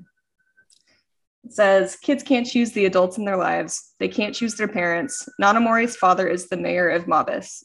It 1.44 1.52
says 1.52 1.96
kids 1.96 2.24
can't 2.24 2.46
choose 2.46 2.72
the 2.72 2.86
adults 2.86 3.16
in 3.16 3.24
their 3.24 3.36
lives. 3.36 3.94
They 4.00 4.08
can't 4.08 4.34
choose 4.34 4.54
their 4.54 4.68
parents. 4.68 5.28
Ninamori's 5.40 5.96
father 5.96 6.26
is 6.26 6.48
the 6.48 6.56
mayor 6.56 6.88
of 6.88 7.06
mabus 7.06 7.62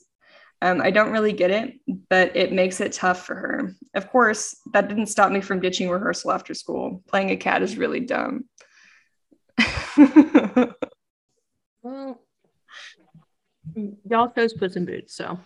um, 0.62 0.82
I 0.82 0.92
don't 0.92 1.12
really 1.12 1.34
get 1.34 1.52
it, 1.52 1.76
but 2.10 2.36
it 2.36 2.52
makes 2.52 2.82
it 2.82 2.94
tough 2.94 3.26
for 3.26 3.36
her. 3.36 3.76
Of 3.94 4.10
course, 4.10 4.56
that 4.74 4.88
didn't 4.88 5.08
stop 5.08 5.32
me 5.32 5.42
from 5.42 5.60
ditching 5.60 5.90
rehearsal 5.90 6.32
after 6.32 6.54
school. 6.54 7.04
Playing 7.08 7.32
a 7.32 7.38
cat 7.38 7.62
is 7.62 7.78
really 7.78 8.02
dumb. 8.02 8.46
Well, 11.88 12.20
y'all 14.10 14.30
chose 14.30 14.54
Puss 14.54 14.76
in 14.76 14.86
Boots, 14.86 15.16
so. 15.16 15.40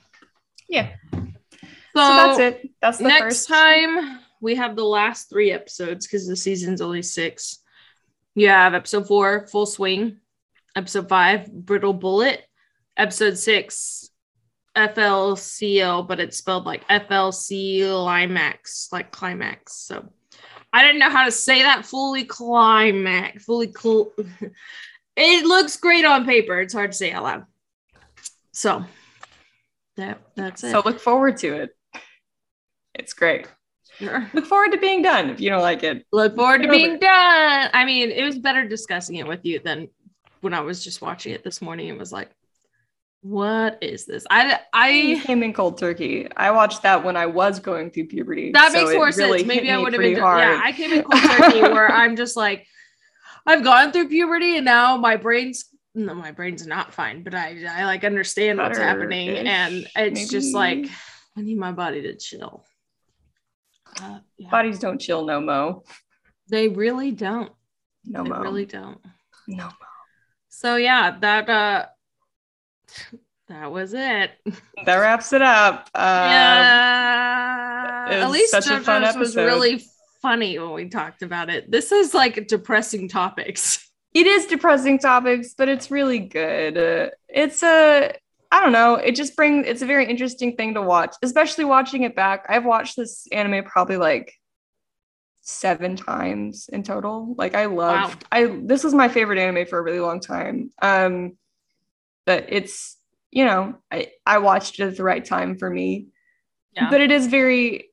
yeah. 0.68 0.90
So, 1.14 1.20
So 1.20 1.30
that's 1.96 2.40
it. 2.40 2.70
That's 2.82 2.98
the 2.98 3.10
next 3.10 3.22
first 3.22 3.48
time 3.48 4.20
we 4.42 4.56
have 4.56 4.76
the 4.76 4.84
last 4.84 5.30
three 5.30 5.52
episodes 5.52 6.08
because 6.08 6.28
the 6.28 6.36
season's 6.36 6.82
only 6.82 7.04
six. 7.04 7.60
You 8.34 8.48
have 8.48 8.74
episode 8.74 9.08
four, 9.08 9.48
Full 9.48 9.66
Swing, 9.66 10.18
episode 10.76 11.10
five, 11.10 11.52
Brittle 11.52 11.94
Bullet, 11.94 12.42
episode 12.98 13.38
six, 13.38 14.10
FLCL, 14.76 16.08
but 16.08 16.20
it's 16.20 16.38
spelled 16.38 16.66
like 16.66 16.88
FLC 16.88 17.82
climax, 17.82 18.90
like 18.92 19.12
climax. 19.12 19.76
So 19.76 20.08
I 20.72 20.84
didn't 20.84 21.00
know 21.00 21.10
how 21.10 21.26
to 21.26 21.32
say 21.32 21.64
that 21.64 21.86
fully 21.86 22.24
climax, 22.24 23.44
fully 23.44 23.72
cl- 23.72 24.14
it 25.16 25.46
looks 25.46 25.78
great 25.78 26.06
on 26.06 26.26
paper. 26.26 26.60
It's 26.60 26.74
hard 26.74 26.92
to 26.92 26.98
say 26.98 27.12
out 27.12 27.24
loud. 27.24 27.46
So 28.54 28.86
that 29.98 30.20
that's 30.36 30.64
it. 30.64 30.72
So 30.72 30.82
look 30.86 31.00
forward 31.00 31.38
to 31.38 31.54
it. 31.56 31.76
It's 32.94 33.14
great. 33.14 33.48
Sure. 33.98 34.30
Look 34.34 34.46
forward 34.46 34.72
to 34.72 34.78
being 34.78 35.02
done 35.02 35.30
if 35.30 35.40
you 35.40 35.50
don't 35.50 35.62
like 35.62 35.84
it. 35.84 36.06
Look 36.12 36.36
forward 36.36 36.64
to 36.64 36.70
being 36.70 36.94
it. 36.94 37.02
done. 37.02 37.70
I 37.74 37.86
mean, 37.86 38.10
it 38.10 38.24
was 38.24 38.40
better 38.40 38.68
discussing 38.68 39.18
it 39.18 39.28
with 39.28 39.46
you 39.46 39.60
than 39.60 39.90
when 40.40 40.54
I 40.54 40.62
was 40.62 40.84
just 40.84 41.02
watching 41.02 41.34
it 41.34 41.44
this 41.44 41.62
morning. 41.62 41.88
It 41.88 41.98
was 41.98 42.12
like, 42.12 42.32
what 43.22 43.78
is 43.82 44.06
this? 44.06 44.26
I 44.30 44.60
I 44.74 45.18
I 45.18 45.22
came 45.24 45.44
in 45.44 45.54
cold 45.54 45.78
turkey. 45.78 46.28
I 46.36 46.52
watched 46.52 46.82
that 46.84 47.04
when 47.04 47.16
I 47.16 47.28
was 47.28 47.60
going 47.60 47.92
through 47.92 48.08
puberty. 48.08 48.52
that 48.52 48.74
makes 48.74 48.94
more 48.94 49.06
really 49.06 49.40
sense. 49.40 49.48
Maybe 49.48 49.70
I 49.70 49.78
would 49.78 49.94
have 49.94 50.02
been 50.02 50.20
hard. 50.20 50.42
yeah. 50.42 50.62
I 50.64 50.72
came 50.72 50.92
in 50.92 51.04
cold 51.04 51.24
turkey 51.24 51.62
where 51.62 51.92
I'm 51.92 52.16
just 52.16 52.36
like, 52.36 52.66
I've 53.46 53.64
gone 53.64 53.92
through 53.92 54.10
puberty 54.10 54.58
and 54.58 54.66
now 54.66 54.98
my 54.98 55.18
brain's 55.18 55.66
no, 55.94 56.14
my 56.14 56.32
brain's 56.32 56.66
not 56.66 56.94
fine, 56.94 57.22
but 57.22 57.36
I 57.36 57.64
I 57.70 57.86
like 57.86 58.04
understand 58.04 58.60
what's 58.60 58.78
happening, 58.78 59.30
and 59.30 59.88
it's 59.96 60.30
just 60.30 60.54
like 60.54 60.88
I 61.38 61.42
need 61.42 61.58
my 61.58 61.74
body 61.74 62.02
to 62.04 62.16
chill. 62.16 62.66
Uh, 64.02 64.20
yeah. 64.38 64.50
Bodies 64.50 64.80
don't 64.80 65.00
chill 65.00 65.26
no 65.26 65.42
mo. 65.42 65.84
They 66.50 66.70
really 66.70 67.12
don't. 67.12 67.52
No 68.06 68.24
they 68.24 68.30
mo. 68.30 68.40
really 68.40 68.66
don't. 68.66 69.00
no 69.48 69.66
mo. 69.66 69.72
So 70.48 70.78
yeah, 70.78 71.18
that 71.20 71.50
uh 71.50 71.86
that 73.48 73.72
was 73.72 73.94
it. 73.94 74.32
That 74.86 74.96
wraps 74.98 75.34
it 75.34 75.42
up. 75.42 75.90
Uh, 75.94 76.00
yeah. 76.30 78.12
it 78.12 78.20
At 78.20 78.32
least 78.32 78.52
such 78.52 78.68
a 78.68 78.80
fun 78.82 79.02
was 79.20 79.36
really 79.36 79.84
funny 80.22 80.58
when 80.60 80.72
we 80.72 80.90
talked 80.90 81.22
about 81.22 81.50
it. 81.50 81.70
This 81.70 81.92
is 81.92 82.14
like 82.14 82.48
depressing 82.48 83.10
topics. 83.10 83.90
it 84.14 84.28
is 84.28 84.46
depressing 84.46 85.00
topics, 85.00 85.54
but 85.58 85.68
it's 85.70 85.92
really 85.92 86.20
good. 86.20 86.78
Uh, 86.78 87.10
it's 87.28 87.64
a 87.64 88.14
I 88.54 88.60
don't 88.62 88.74
know. 88.74 88.96
It 88.96 89.16
just 89.16 89.36
brings 89.36 89.66
it's 89.68 89.82
a 89.82 89.86
very 89.86 90.06
interesting 90.08 90.56
thing 90.56 90.74
to 90.74 90.82
watch, 90.82 91.16
especially 91.24 91.66
watching 91.66 92.04
it 92.04 92.16
back. 92.16 92.46
I've 92.50 92.66
watched 92.66 92.98
this 92.98 93.28
anime 93.32 93.64
probably 93.64 93.98
like 93.98 94.34
seven 95.42 95.96
times 95.96 96.70
in 96.72 96.84
total. 96.84 97.34
Like 97.38 97.56
I 97.56 97.66
love 97.66 98.14
Wow. 98.14 98.20
I 98.32 98.60
this 98.64 98.84
was 98.84 98.94
my 98.94 99.08
favorite 99.08 99.40
anime 99.40 99.66
for 99.68 99.80
a 99.80 99.82
really 99.82 100.00
long 100.00 100.20
time. 100.20 100.72
Um 100.82 101.38
but 102.26 102.46
it's 102.50 102.98
you 103.32 103.46
know, 103.46 103.76
I, 103.90 104.12
I 104.26 104.40
watched 104.40 104.80
it 104.80 104.84
at 104.84 104.98
the 104.98 105.04
right 105.04 105.24
time 105.24 105.58
for 105.58 105.70
me. 105.70 106.08
Yeah. 106.74 106.90
But 106.90 107.02
it 107.02 107.12
is 107.12 107.28
very 107.28 107.90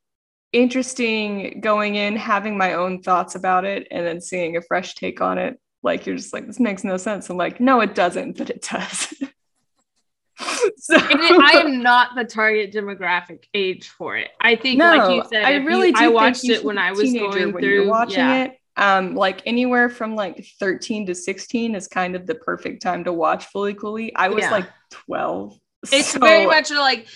interesting 0.53 1.61
going 1.61 1.95
in, 1.95 2.17
having 2.17 2.59
my 2.59 2.75
own 2.75 3.03
thoughts 3.03 3.35
about 3.35 3.65
it, 3.65 3.87
and 3.91 4.07
then 4.07 4.21
seeing 4.21 4.57
a 4.57 4.63
fresh 4.63 4.95
take 4.95 5.21
on 5.21 5.39
it. 5.39 5.59
Like 5.83 6.07
you're 6.07 6.17
just 6.17 6.33
like, 6.33 6.47
this 6.47 6.59
makes 6.59 6.85
no 6.85 6.97
sense. 6.97 7.31
I'm 7.31 7.37
like, 7.37 7.61
no, 7.61 7.81
it 7.81 7.95
doesn't, 7.95 8.37
but 8.37 8.51
it 8.51 8.63
does. 8.63 9.15
so 10.77 10.97
it- 10.97 11.55
I 11.55 11.61
am 11.61 11.83
not 11.83 12.17
the 12.17 12.25
target 12.25 12.73
demographic 12.73 13.45
age 13.55 13.89
for 13.89 14.17
it. 14.17 14.31
I 14.41 14.57
think, 14.57 14.81
like 14.81 15.11
you 15.11 15.25
said, 15.31 15.45
I 15.45 15.57
really 15.57 15.89
you, 15.89 15.95
do 15.95 16.05
I 16.05 16.09
watched 16.09 16.49
it 16.49 16.65
when 16.65 16.79
i 16.79 16.91
was 16.91 17.13
going 17.13 17.53
through 17.53 17.89
watching 17.89 18.19
yeah. 18.19 18.45
it. 18.45 18.58
Um, 18.79 19.15
like 19.17 19.43
anywhere 19.45 19.89
from 19.91 20.15
like 20.15 20.47
13 20.61 21.07
to 21.07 21.15
16 21.15 21.75
is 21.75 21.89
kind 21.89 22.15
of 22.17 22.27
the 22.27 22.35
perfect 22.37 22.81
time 22.81 23.05
to 23.05 23.13
watch 23.13 23.53
Fooly 23.53 23.77
Cooly. 23.77 24.15
I 24.15 24.29
was 24.29 24.45
Yeah. 24.45 24.53
like 24.53 24.69
12. 24.91 25.59
It's 25.93 26.09
so, 26.13 26.21
very 26.21 26.47
much 26.47 26.71
like 26.71 27.07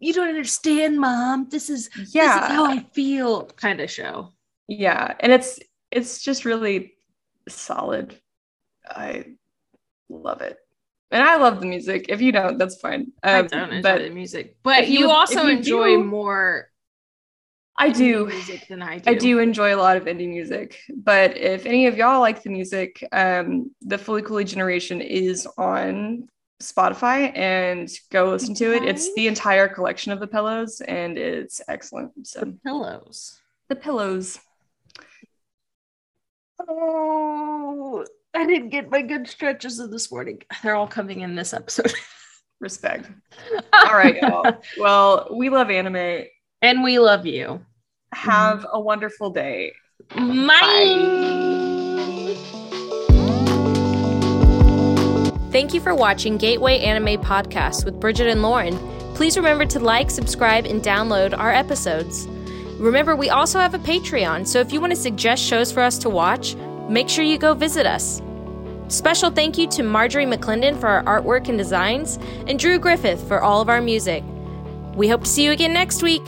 you 0.00 0.12
don't 0.12 0.28
understand, 0.28 0.98
mom. 0.98 1.48
This 1.50 1.70
is 1.70 1.90
yeah. 2.12 2.40
this 2.40 2.50
is 2.50 2.56
how 2.56 2.64
I 2.66 2.78
feel 2.94 3.46
kind 3.46 3.80
of 3.80 3.90
show. 3.90 4.32
yeah 4.68 5.14
and 5.20 5.32
it's 5.32 5.60
it's 5.90 6.22
just 6.22 6.44
really 6.44 6.94
solid 7.48 8.16
i 8.88 9.24
love 10.08 10.40
it 10.40 10.56
and 11.10 11.22
i 11.22 11.36
love 11.36 11.60
the 11.60 11.66
music 11.66 12.06
if 12.08 12.20
you 12.22 12.32
don't 12.32 12.56
that's 12.58 12.78
fine 12.80 13.12
I 13.22 13.40
um, 13.40 13.46
don't 13.48 13.72
enjoy 13.72 13.82
but 13.82 13.98
the 14.02 14.10
music, 14.10 14.56
but 14.62 14.88
you, 14.88 15.00
you- 15.00 15.10
also 15.10 15.42
you 15.42 15.56
enjoy 15.58 15.98
more 15.98 16.68
I 17.78 17.90
do. 17.90 18.26
music 18.26 18.68
than 18.68 18.82
I 18.82 18.98
do. 18.98 19.10
I 19.10 19.14
do 19.14 19.38
enjoy 19.38 19.74
a 19.74 19.76
lot 19.80 19.96
of 19.96 20.04
indie 20.04 20.28
music, 20.28 20.78
but 20.94 21.36
if 21.36 21.66
any 21.66 21.86
of 21.86 21.96
y'all 21.96 22.20
like 22.20 22.42
the 22.42 22.50
music, 22.50 23.06
um, 23.12 23.70
the 23.80 23.96
Fooly 23.96 24.24
Cooly 24.24 24.44
Generation 24.44 25.00
is 25.00 25.46
on 25.58 26.28
Spotify 26.62 27.36
and 27.36 27.90
go 28.10 28.30
listen 28.30 28.54
to 28.56 28.72
it. 28.74 28.84
It's 28.84 29.12
the 29.14 29.26
entire 29.26 29.68
collection 29.68 30.12
of 30.12 30.20
the 30.20 30.26
pillows 30.26 30.80
and 30.80 31.18
it's 31.18 31.60
excellent. 31.68 32.26
So 32.26 32.52
Pillows. 32.64 33.40
the 33.68 33.74
pillows. 33.76 34.38
Oh, 36.68 38.04
I 38.34 38.46
didn't 38.46 38.68
get 38.68 38.90
my 38.90 39.02
good 39.02 39.26
stretches 39.28 39.78
of 39.78 39.90
this 39.90 40.10
morning. 40.12 40.42
They're 40.62 40.76
all 40.76 40.86
coming 40.86 41.20
in 41.20 41.34
this 41.34 41.52
episode. 41.52 41.92
Respect. 42.60 43.10
All 43.72 43.94
right, 43.94 44.16
y'all. 44.22 44.62
Well, 44.78 45.28
we 45.32 45.48
love 45.48 45.68
anime. 45.70 46.26
And 46.62 46.82
we 46.84 46.98
love 47.00 47.26
you. 47.26 47.60
Have 48.14 48.64
a 48.72 48.80
wonderful 48.80 49.30
day. 49.30 49.72
Bye. 50.14 51.22
Thank 55.50 55.74
you 55.74 55.80
for 55.80 55.94
watching 55.94 56.38
Gateway 56.38 56.78
Anime 56.78 57.20
Podcast 57.20 57.84
with 57.84 58.00
Bridget 58.00 58.28
and 58.28 58.42
Lauren. 58.42 58.78
Please 59.14 59.36
remember 59.36 59.66
to 59.66 59.80
like, 59.80 60.10
subscribe, 60.10 60.64
and 60.64 60.80
download 60.80 61.36
our 61.36 61.52
episodes. 61.52 62.26
Remember, 62.78 63.14
we 63.14 63.28
also 63.28 63.58
have 63.58 63.74
a 63.74 63.78
Patreon, 63.78 64.46
so 64.46 64.60
if 64.60 64.72
you 64.72 64.80
want 64.80 64.92
to 64.92 64.96
suggest 64.98 65.42
shows 65.42 65.70
for 65.70 65.82
us 65.82 65.98
to 65.98 66.08
watch, 66.08 66.54
make 66.88 67.08
sure 67.08 67.24
you 67.24 67.38
go 67.38 67.54
visit 67.54 67.86
us. 67.86 68.22
Special 68.88 69.30
thank 69.30 69.58
you 69.58 69.66
to 69.68 69.82
Marjorie 69.82 70.26
McClendon 70.26 70.78
for 70.78 70.88
our 70.88 71.04
artwork 71.04 71.48
and 71.48 71.58
designs, 71.58 72.18
and 72.46 72.58
Drew 72.58 72.78
Griffith 72.78 73.26
for 73.28 73.42
all 73.42 73.60
of 73.60 73.68
our 73.68 73.80
music. 73.80 74.24
We 74.94 75.08
hope 75.08 75.24
to 75.24 75.28
see 75.28 75.44
you 75.44 75.52
again 75.52 75.72
next 75.72 76.02
week. 76.02 76.22